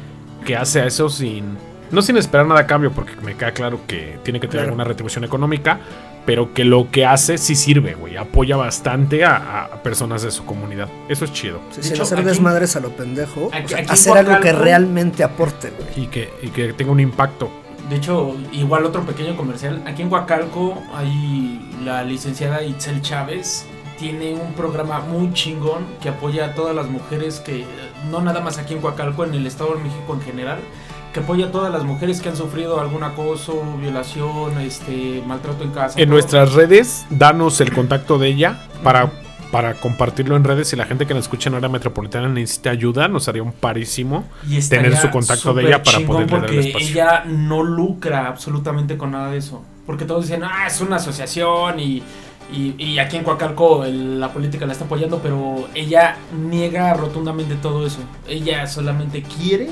que 0.46 0.56
hace 0.56 0.86
eso 0.86 1.10
sin... 1.10 1.58
No 1.92 2.02
sin 2.02 2.18
esperar 2.18 2.46
nada 2.46 2.62
a 2.62 2.68
cambio, 2.68 2.92
porque 2.92 3.14
me 3.22 3.36
queda 3.36 3.52
claro 3.52 3.82
que 3.88 4.20
tiene 4.24 4.39
que 4.39 4.48
tener 4.48 4.62
Claro. 4.62 4.68
alguna 4.70 4.84
retribución 4.86 5.24
económica, 5.24 5.80
pero 6.26 6.54
que 6.54 6.64
lo 6.64 6.89
que 6.89 7.06
hace 7.06 7.38
sí 7.38 7.56
sirve, 7.56 7.96
güey. 7.96 8.16
Apoya 8.18 8.56
bastante 8.56 9.26
a, 9.26 9.64
a 9.66 9.84
personas 9.84 10.22
de 10.22 10.32
su 10.32 10.46
comunidad. 10.46 10.88
Eso 11.10 11.26
es 11.26 11.34
chido. 11.34 11.60
Sí, 11.72 11.78
De 11.78 11.84
sin 11.84 11.94
hecho, 11.94 12.04
hacer 12.04 12.20
aquí- 12.20 12.28
desmadres 12.28 12.76
a 12.76 12.80
lo 12.80 12.89
pendejo. 12.96 13.50
aquí- 13.54 13.74
aquí 13.74 13.86
hacer 13.89 14.18
algo 14.18 14.39
que 14.39 14.54
realmente 14.54 15.24
aporte, 15.24 15.72
güey. 15.72 16.06
Y 16.06 16.08
que, 16.08 16.30
y 16.42 16.48
que 16.50 16.74
tenga 16.74 16.92
un 16.92 17.00
impacto. 17.00 17.50
De 17.89 17.98
hecho, 17.98 18.38
igual 18.54 18.86
otro 18.86 19.02
pequeño 19.06 19.36
comercial. 19.36 19.82
Aquí 19.86 20.02
en 20.04 20.12
Huacalco 20.12 20.82
hay 20.96 21.60
la 21.84 22.04
licenciada 22.04 22.64
Itzel 22.64 23.02
Chávez. 23.02 23.66
Tiene 24.00 24.34
un 24.34 24.54
programa 24.54 25.00
muy 25.02 25.34
chingón 25.34 25.86
que 26.02 26.08
apoya 26.10 26.46
a 26.46 26.54
todas 26.56 26.74
las 26.76 26.88
mujeres 26.88 27.39
que, 27.42 27.62
eh, 27.62 27.66
no 28.10 28.22
nada 28.22 28.39
más 28.39 28.58
aquí 28.60 28.76
en 28.76 28.84
Huacalco, 28.84 29.26
en 29.26 29.34
el 29.34 29.46
Estado 29.46 29.76
de 29.76 29.84
México 29.84 30.14
en 30.14 30.22
general, 30.22 30.60
que 31.14 31.20
apoya 31.20 31.47
a 31.47 31.51
todas 31.51 31.72
las 31.74 31.84
mujeres 31.84 32.22
que 32.22 32.30
han 32.30 32.36
sufrido 32.38 32.80
algún 32.80 33.03
acoso, 33.03 33.62
violación, 33.80 34.59
este, 34.59 35.22
maltrato 35.28 35.64
en 35.64 35.72
casa. 35.72 35.99
En 35.99 36.05
todo. 36.05 36.14
nuestras 36.14 36.53
redes, 36.53 37.05
danos 37.09 37.59
el 37.62 37.74
contacto 37.74 38.18
de 38.18 38.30
ella 38.30 38.59
para, 38.84 39.12
para 39.51 39.74
compartirlo 39.74 40.36
en 40.38 40.43
redes. 40.43 40.70
Si 40.70 40.76
la 40.76 40.86
gente 40.86 41.05
que 41.05 41.14
nos 41.14 41.24
escucha 41.26 41.49
en 41.49 41.55
área 41.55 41.68
metropolitana 41.70 42.30
necesita 42.30 42.70
ayuda, 42.70 43.07
nos 43.09 43.28
haría 43.28 43.43
un 43.43 43.51
parísimo. 43.51 44.26
Y 44.47 44.62
tener 44.62 44.95
su 44.97 45.09
contacto 45.09 45.53
de 45.53 45.64
ella 45.68 45.84
para 45.84 45.99
poderle 45.99 46.39
dar 46.39 46.49
el 46.49 46.59
espacio. 46.59 46.88
ella 46.89 47.24
no 47.26 47.62
lucra 47.64 48.28
absolutamente 48.28 48.97
con 48.97 49.12
nada 49.12 49.32
de 49.32 49.38
eso. 49.38 49.62
Porque 49.86 50.05
todos 50.05 50.28
dicen, 50.28 50.43
ah, 50.45 50.68
es 50.68 50.80
una 50.80 50.95
asociación 50.97 51.80
y, 51.80 52.01
y, 52.53 52.76
y 52.78 52.99
aquí 52.99 53.18
en 53.18 53.24
Coacalco 53.26 53.84
el- 53.84 54.20
la 54.20 54.32
política 54.32 54.66
la 54.66 54.72
está 54.72 54.86
apoyando, 54.86 55.20
pero 55.20 55.68
ella 55.74 56.16
niega 56.49 56.93
rotundamente 56.93 57.55
todo 57.55 57.86
eso. 57.86 57.99
Ella 58.30 58.66
solamente 58.68 59.24
quiere 59.24 59.70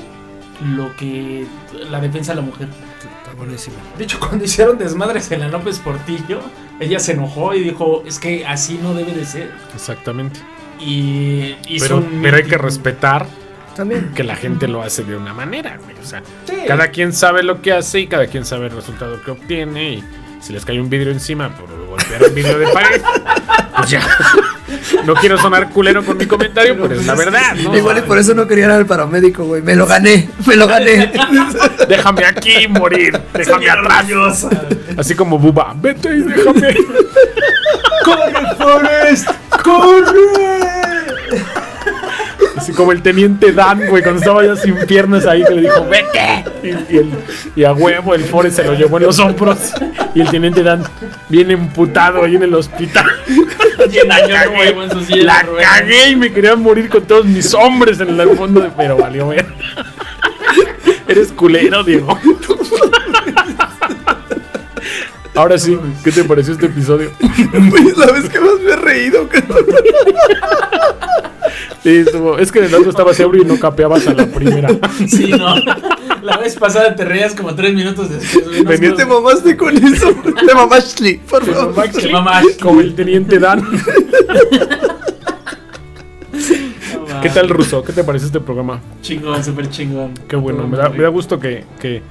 lo 0.64 0.94
que 0.96 1.46
la 1.90 2.00
defensa 2.00 2.32
de 2.32 2.36
la 2.36 2.42
mujer. 2.46 2.68
Está 2.98 3.32
buenísimo. 3.36 3.76
De 3.96 4.04
hecho, 4.04 4.18
cuando 4.20 4.44
hicieron 4.44 4.78
desmadres 4.78 5.30
en 5.32 5.40
la 5.40 5.48
López 5.48 5.78
Portillo, 5.78 6.40
ella 6.80 6.98
se 6.98 7.12
enojó 7.12 7.54
y 7.54 7.62
dijo, 7.62 8.02
es 8.06 8.18
que 8.18 8.46
así 8.46 8.78
no 8.82 8.94
debe 8.94 9.12
de 9.12 9.24
ser. 9.24 9.50
Exactamente. 9.74 10.40
Y 10.80 11.56
hizo 11.68 11.84
Pero, 11.84 11.96
un 11.98 12.22
pero 12.22 12.36
hay 12.38 12.44
que 12.44 12.56
respetar 12.56 13.26
También. 13.76 14.12
que 14.14 14.24
la 14.24 14.34
gente 14.36 14.66
lo 14.66 14.82
hace 14.82 15.04
de 15.04 15.14
una 15.16 15.34
manera, 15.34 15.78
güey. 15.82 15.96
O 16.02 16.04
sea, 16.06 16.22
Sí. 16.46 16.54
cada 16.66 16.88
quien 16.88 17.12
sabe 17.12 17.42
lo 17.42 17.60
que 17.60 17.72
hace 17.72 18.00
y 18.00 18.06
cada 18.06 18.26
quien 18.26 18.44
sabe 18.46 18.66
el 18.68 18.72
resultado 18.72 19.22
que 19.22 19.30
obtiene. 19.30 19.92
Y 19.94 20.04
si 20.40 20.52
les 20.54 20.64
cae 20.64 20.80
un 20.80 20.88
vidrio 20.88 21.12
encima 21.12 21.50
por 21.54 21.68
golpear 22.00 22.28
un 22.28 22.34
vidrio 22.34 22.58
de 22.58 22.66
pared, 22.68 23.02
pues 23.76 23.90
ya. 23.90 24.02
No 25.04 25.14
quiero 25.14 25.38
sonar 25.38 25.70
culero 25.70 26.04
con 26.04 26.16
mi 26.16 26.26
comentario, 26.26 26.76
pero, 26.80 26.94
es 26.94 27.06
la 27.06 27.14
verdad, 27.14 27.54
¿no? 27.56 27.76
Igual 27.76 27.98
y 27.98 28.02
por 28.02 28.18
eso 28.18 28.34
no 28.34 28.46
quería 28.46 28.66
ir 28.66 28.70
al 28.70 28.86
paramédico, 28.86 29.44
güey. 29.44 29.62
Me 29.62 29.74
lo 29.74 29.86
gané, 29.86 30.28
me 30.46 30.56
lo 30.56 30.66
gané. 30.66 31.12
Déjame 31.88 32.24
aquí 32.24 32.68
morir, 32.68 33.20
déjame 33.32 33.70
atrás. 33.70 34.46
Así 34.96 35.14
como 35.14 35.38
Buba, 35.38 35.74
vete 35.76 36.08
y 36.14 36.22
déjame. 36.22 36.76
¡Corre, 38.04 38.56
Forrest! 38.56 39.28
¡Corre! 39.62 40.59
Así 42.60 42.72
como 42.72 42.92
el 42.92 43.00
teniente 43.00 43.52
Dan, 43.52 43.86
güey, 43.88 44.02
cuando 44.02 44.20
estaba 44.20 44.44
ya 44.44 44.54
sin 44.54 44.76
piernas 44.86 45.24
ahí, 45.24 45.42
que 45.44 45.54
le 45.54 45.62
dijo, 45.62 45.86
vete. 45.88 46.44
Y, 46.62 46.94
y 46.94 46.98
el- 46.98 47.10
y 47.56 47.64
a 47.64 47.72
huevo 47.72 48.14
el 48.14 48.22
Forrest 48.22 48.56
se 48.56 48.64
lo 48.64 48.74
llevó 48.74 48.98
en 48.98 49.04
los 49.04 49.18
hombros. 49.18 49.72
Y 50.14 50.20
el 50.20 50.28
teniente 50.30 50.62
Dan, 50.62 50.82
bien 51.30 51.50
emputado 51.50 52.22
ahí 52.22 52.36
en 52.36 52.42
el 52.42 52.54
hospital. 52.54 53.06
Silla 53.90 54.04
de 54.04 55.22
La 55.24 55.46
cagué 55.58 56.10
y 56.10 56.16
me 56.16 56.30
quería 56.32 56.54
morir 56.54 56.90
con 56.90 57.02
todos 57.04 57.24
mis 57.24 57.54
hombres 57.54 57.98
en 58.00 58.20
el 58.20 58.28
fondo, 58.36 58.60
de, 58.60 58.68
pero 58.76 58.98
valió 58.98 59.28
ver. 59.28 59.46
Eres 61.08 61.32
culero, 61.32 61.82
Diego. 61.82 62.18
Ahora 65.34 65.56
sí, 65.58 65.78
¿qué 66.04 66.12
te 66.12 66.24
pareció 66.24 66.52
este 66.52 66.66
episodio? 66.66 67.10
Güey, 67.70 67.88
es 67.88 67.96
la 67.96 68.12
vez 68.12 68.28
que 68.28 68.38
más 68.38 68.60
me 68.62 68.72
he 68.72 68.76
reído, 68.76 69.26
cabrón. 69.28 69.64
Sí, 71.82 71.96
estuvo- 71.96 72.38
es 72.38 72.52
que 72.52 72.58
en 72.58 72.66
el 72.66 72.74
otro 72.74 72.90
estabas 72.90 73.18
ebrio 73.20 73.42
y 73.42 73.46
no 73.46 73.58
capeabas 73.58 74.06
a 74.06 74.12
la 74.14 74.26
primera. 74.26 74.68
Sí, 75.08 75.32
no. 75.32 75.54
La 76.22 76.36
vez 76.36 76.54
pasada 76.56 76.94
te 76.94 77.04
reías 77.04 77.34
como 77.34 77.54
tres 77.54 77.72
minutos 77.72 78.10
después. 78.10 78.64
Venía 78.64 78.94
Te 78.94 79.06
mamaste 79.06 79.56
con 79.56 79.74
eso. 79.76 80.10
Te 80.46 80.54
mamaste, 80.54 81.20
por 81.28 81.42
favor. 81.44 81.88
Te 81.90 82.08
mamaste. 82.12 82.56
Como 82.62 82.80
el 82.82 82.94
teniente 82.94 83.38
Dan. 83.38 83.60
no, 86.32 87.20
¿Qué 87.22 87.30
tal, 87.30 87.48
Ruso? 87.48 87.82
¿Qué 87.82 87.92
te 87.92 88.04
pareció 88.04 88.26
este 88.26 88.40
programa? 88.40 88.80
Chingón, 89.02 89.42
súper 89.42 89.68
chingón. 89.70 90.12
Qué 90.28 90.36
bueno, 90.36 90.68
da, 90.76 90.88
me 90.90 91.02
da 91.02 91.08
gusto 91.08 91.40
que, 91.40 91.64
que, 91.80 92.02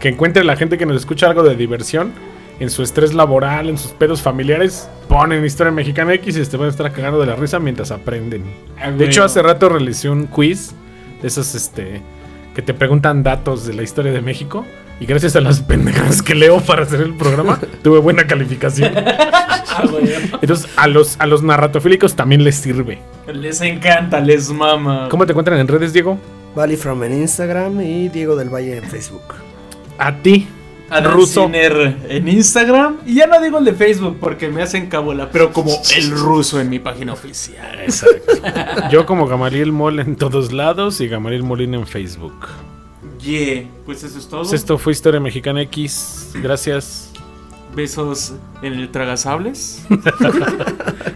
que 0.00 0.08
encuentre 0.08 0.44
la 0.44 0.56
gente 0.56 0.78
que 0.78 0.86
nos 0.86 0.96
escucha 0.96 1.26
algo 1.28 1.42
de 1.42 1.54
diversión 1.54 2.12
en 2.60 2.70
su 2.70 2.82
estrés 2.82 3.14
laboral, 3.14 3.68
en 3.68 3.78
sus 3.78 3.92
pedos 3.92 4.22
familiares. 4.22 4.88
Ponen 5.08 5.44
Historia 5.44 5.72
Mexicana 5.72 6.14
X 6.14 6.36
y 6.36 6.44
se 6.44 6.56
van 6.56 6.66
a 6.66 6.70
estar 6.70 6.90
cagando 6.92 7.20
de 7.20 7.26
la 7.26 7.36
risa 7.36 7.58
mientras 7.58 7.90
aprenden. 7.90 8.44
Ah, 8.80 8.90
De 8.90 9.04
hecho, 9.06 9.24
hace 9.24 9.42
rato 9.42 9.68
realicé 9.68 10.08
un 10.08 10.26
quiz 10.26 10.72
de 11.22 11.28
esos 11.28 11.54
este, 11.54 12.00
que 12.54 12.62
te 12.62 12.74
preguntan 12.74 13.22
datos 13.22 13.66
de 13.66 13.74
la 13.74 13.82
historia 13.82 14.12
de 14.12 14.20
México. 14.20 14.64
Y 15.00 15.06
gracias 15.06 15.36
a 15.36 15.40
las 15.40 15.60
pendejadas 15.60 16.22
que 16.22 16.34
leo 16.34 16.60
para 16.60 16.82
hacer 16.82 17.00
el 17.00 17.14
programa, 17.14 17.60
tuve 17.82 18.00
buena 18.00 18.26
calificación. 18.26 18.92
Ah. 19.70 19.84
Entonces, 20.40 20.68
a 20.76 20.88
los, 20.88 21.20
a 21.20 21.26
los 21.26 21.42
narratofílicos 21.44 22.16
también 22.16 22.42
les 22.42 22.56
sirve. 22.56 22.98
Les 23.32 23.60
encanta, 23.60 24.18
les 24.18 24.50
mama. 24.50 25.06
¿Cómo 25.08 25.24
te 25.24 25.32
encuentran 25.32 25.58
en 25.60 25.68
redes, 25.68 25.92
Diego? 25.92 26.18
Valley 26.56 26.76
From 26.76 27.04
en 27.04 27.12
Instagram 27.12 27.80
y 27.80 28.08
Diego 28.08 28.34
del 28.34 28.48
Valle 28.52 28.78
en 28.78 28.84
Facebook. 28.84 29.22
A 29.98 30.16
ti, 30.16 30.48
Adán 30.90 31.12
Ruso. 31.12 31.44
Ciner 31.46 31.96
en 32.08 32.28
Instagram. 32.28 32.98
Y 33.06 33.14
ya 33.16 33.26
no 33.26 33.40
digo 33.40 33.58
el 33.58 33.64
de 33.64 33.74
Facebook 33.74 34.18
porque 34.20 34.48
me 34.48 34.62
hacen 34.62 34.88
cabola, 34.88 35.30
pero 35.30 35.52
como 35.52 35.70
el 35.96 36.10
ruso 36.10 36.60
en 36.60 36.70
mi 36.70 36.78
página 36.78 37.12
oficial. 37.12 37.80
Exacto. 37.80 38.32
Yo 38.90 39.06
como 39.06 39.26
Gamaliel 39.26 39.72
Mol 39.72 40.00
en 40.00 40.16
todos 40.16 40.52
lados 40.52 41.00
y 41.00 41.08
Gamaliel 41.08 41.42
Molina 41.42 41.76
en 41.76 41.86
Facebook. 41.86 42.48
Yeah, 43.20 43.64
pues 43.84 44.02
eso 44.04 44.18
es 44.18 44.28
todo. 44.28 44.42
Pues 44.42 44.52
esto 44.52 44.78
fue 44.78 44.92
Historia 44.92 45.20
Mexicana 45.20 45.62
X. 45.62 46.30
Gracias. 46.34 47.12
Besos 47.74 48.34
en 48.62 48.74
el 48.74 48.90
tragasables. 48.90 49.84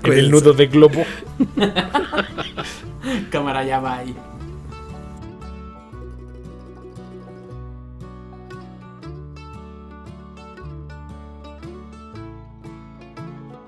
En 0.04 0.14
el 0.14 0.32
nudo 0.32 0.52
de 0.52 0.66
globo. 0.66 1.04
Cámara, 3.30 3.64
ya 3.64 3.78
bye. 3.78 4.31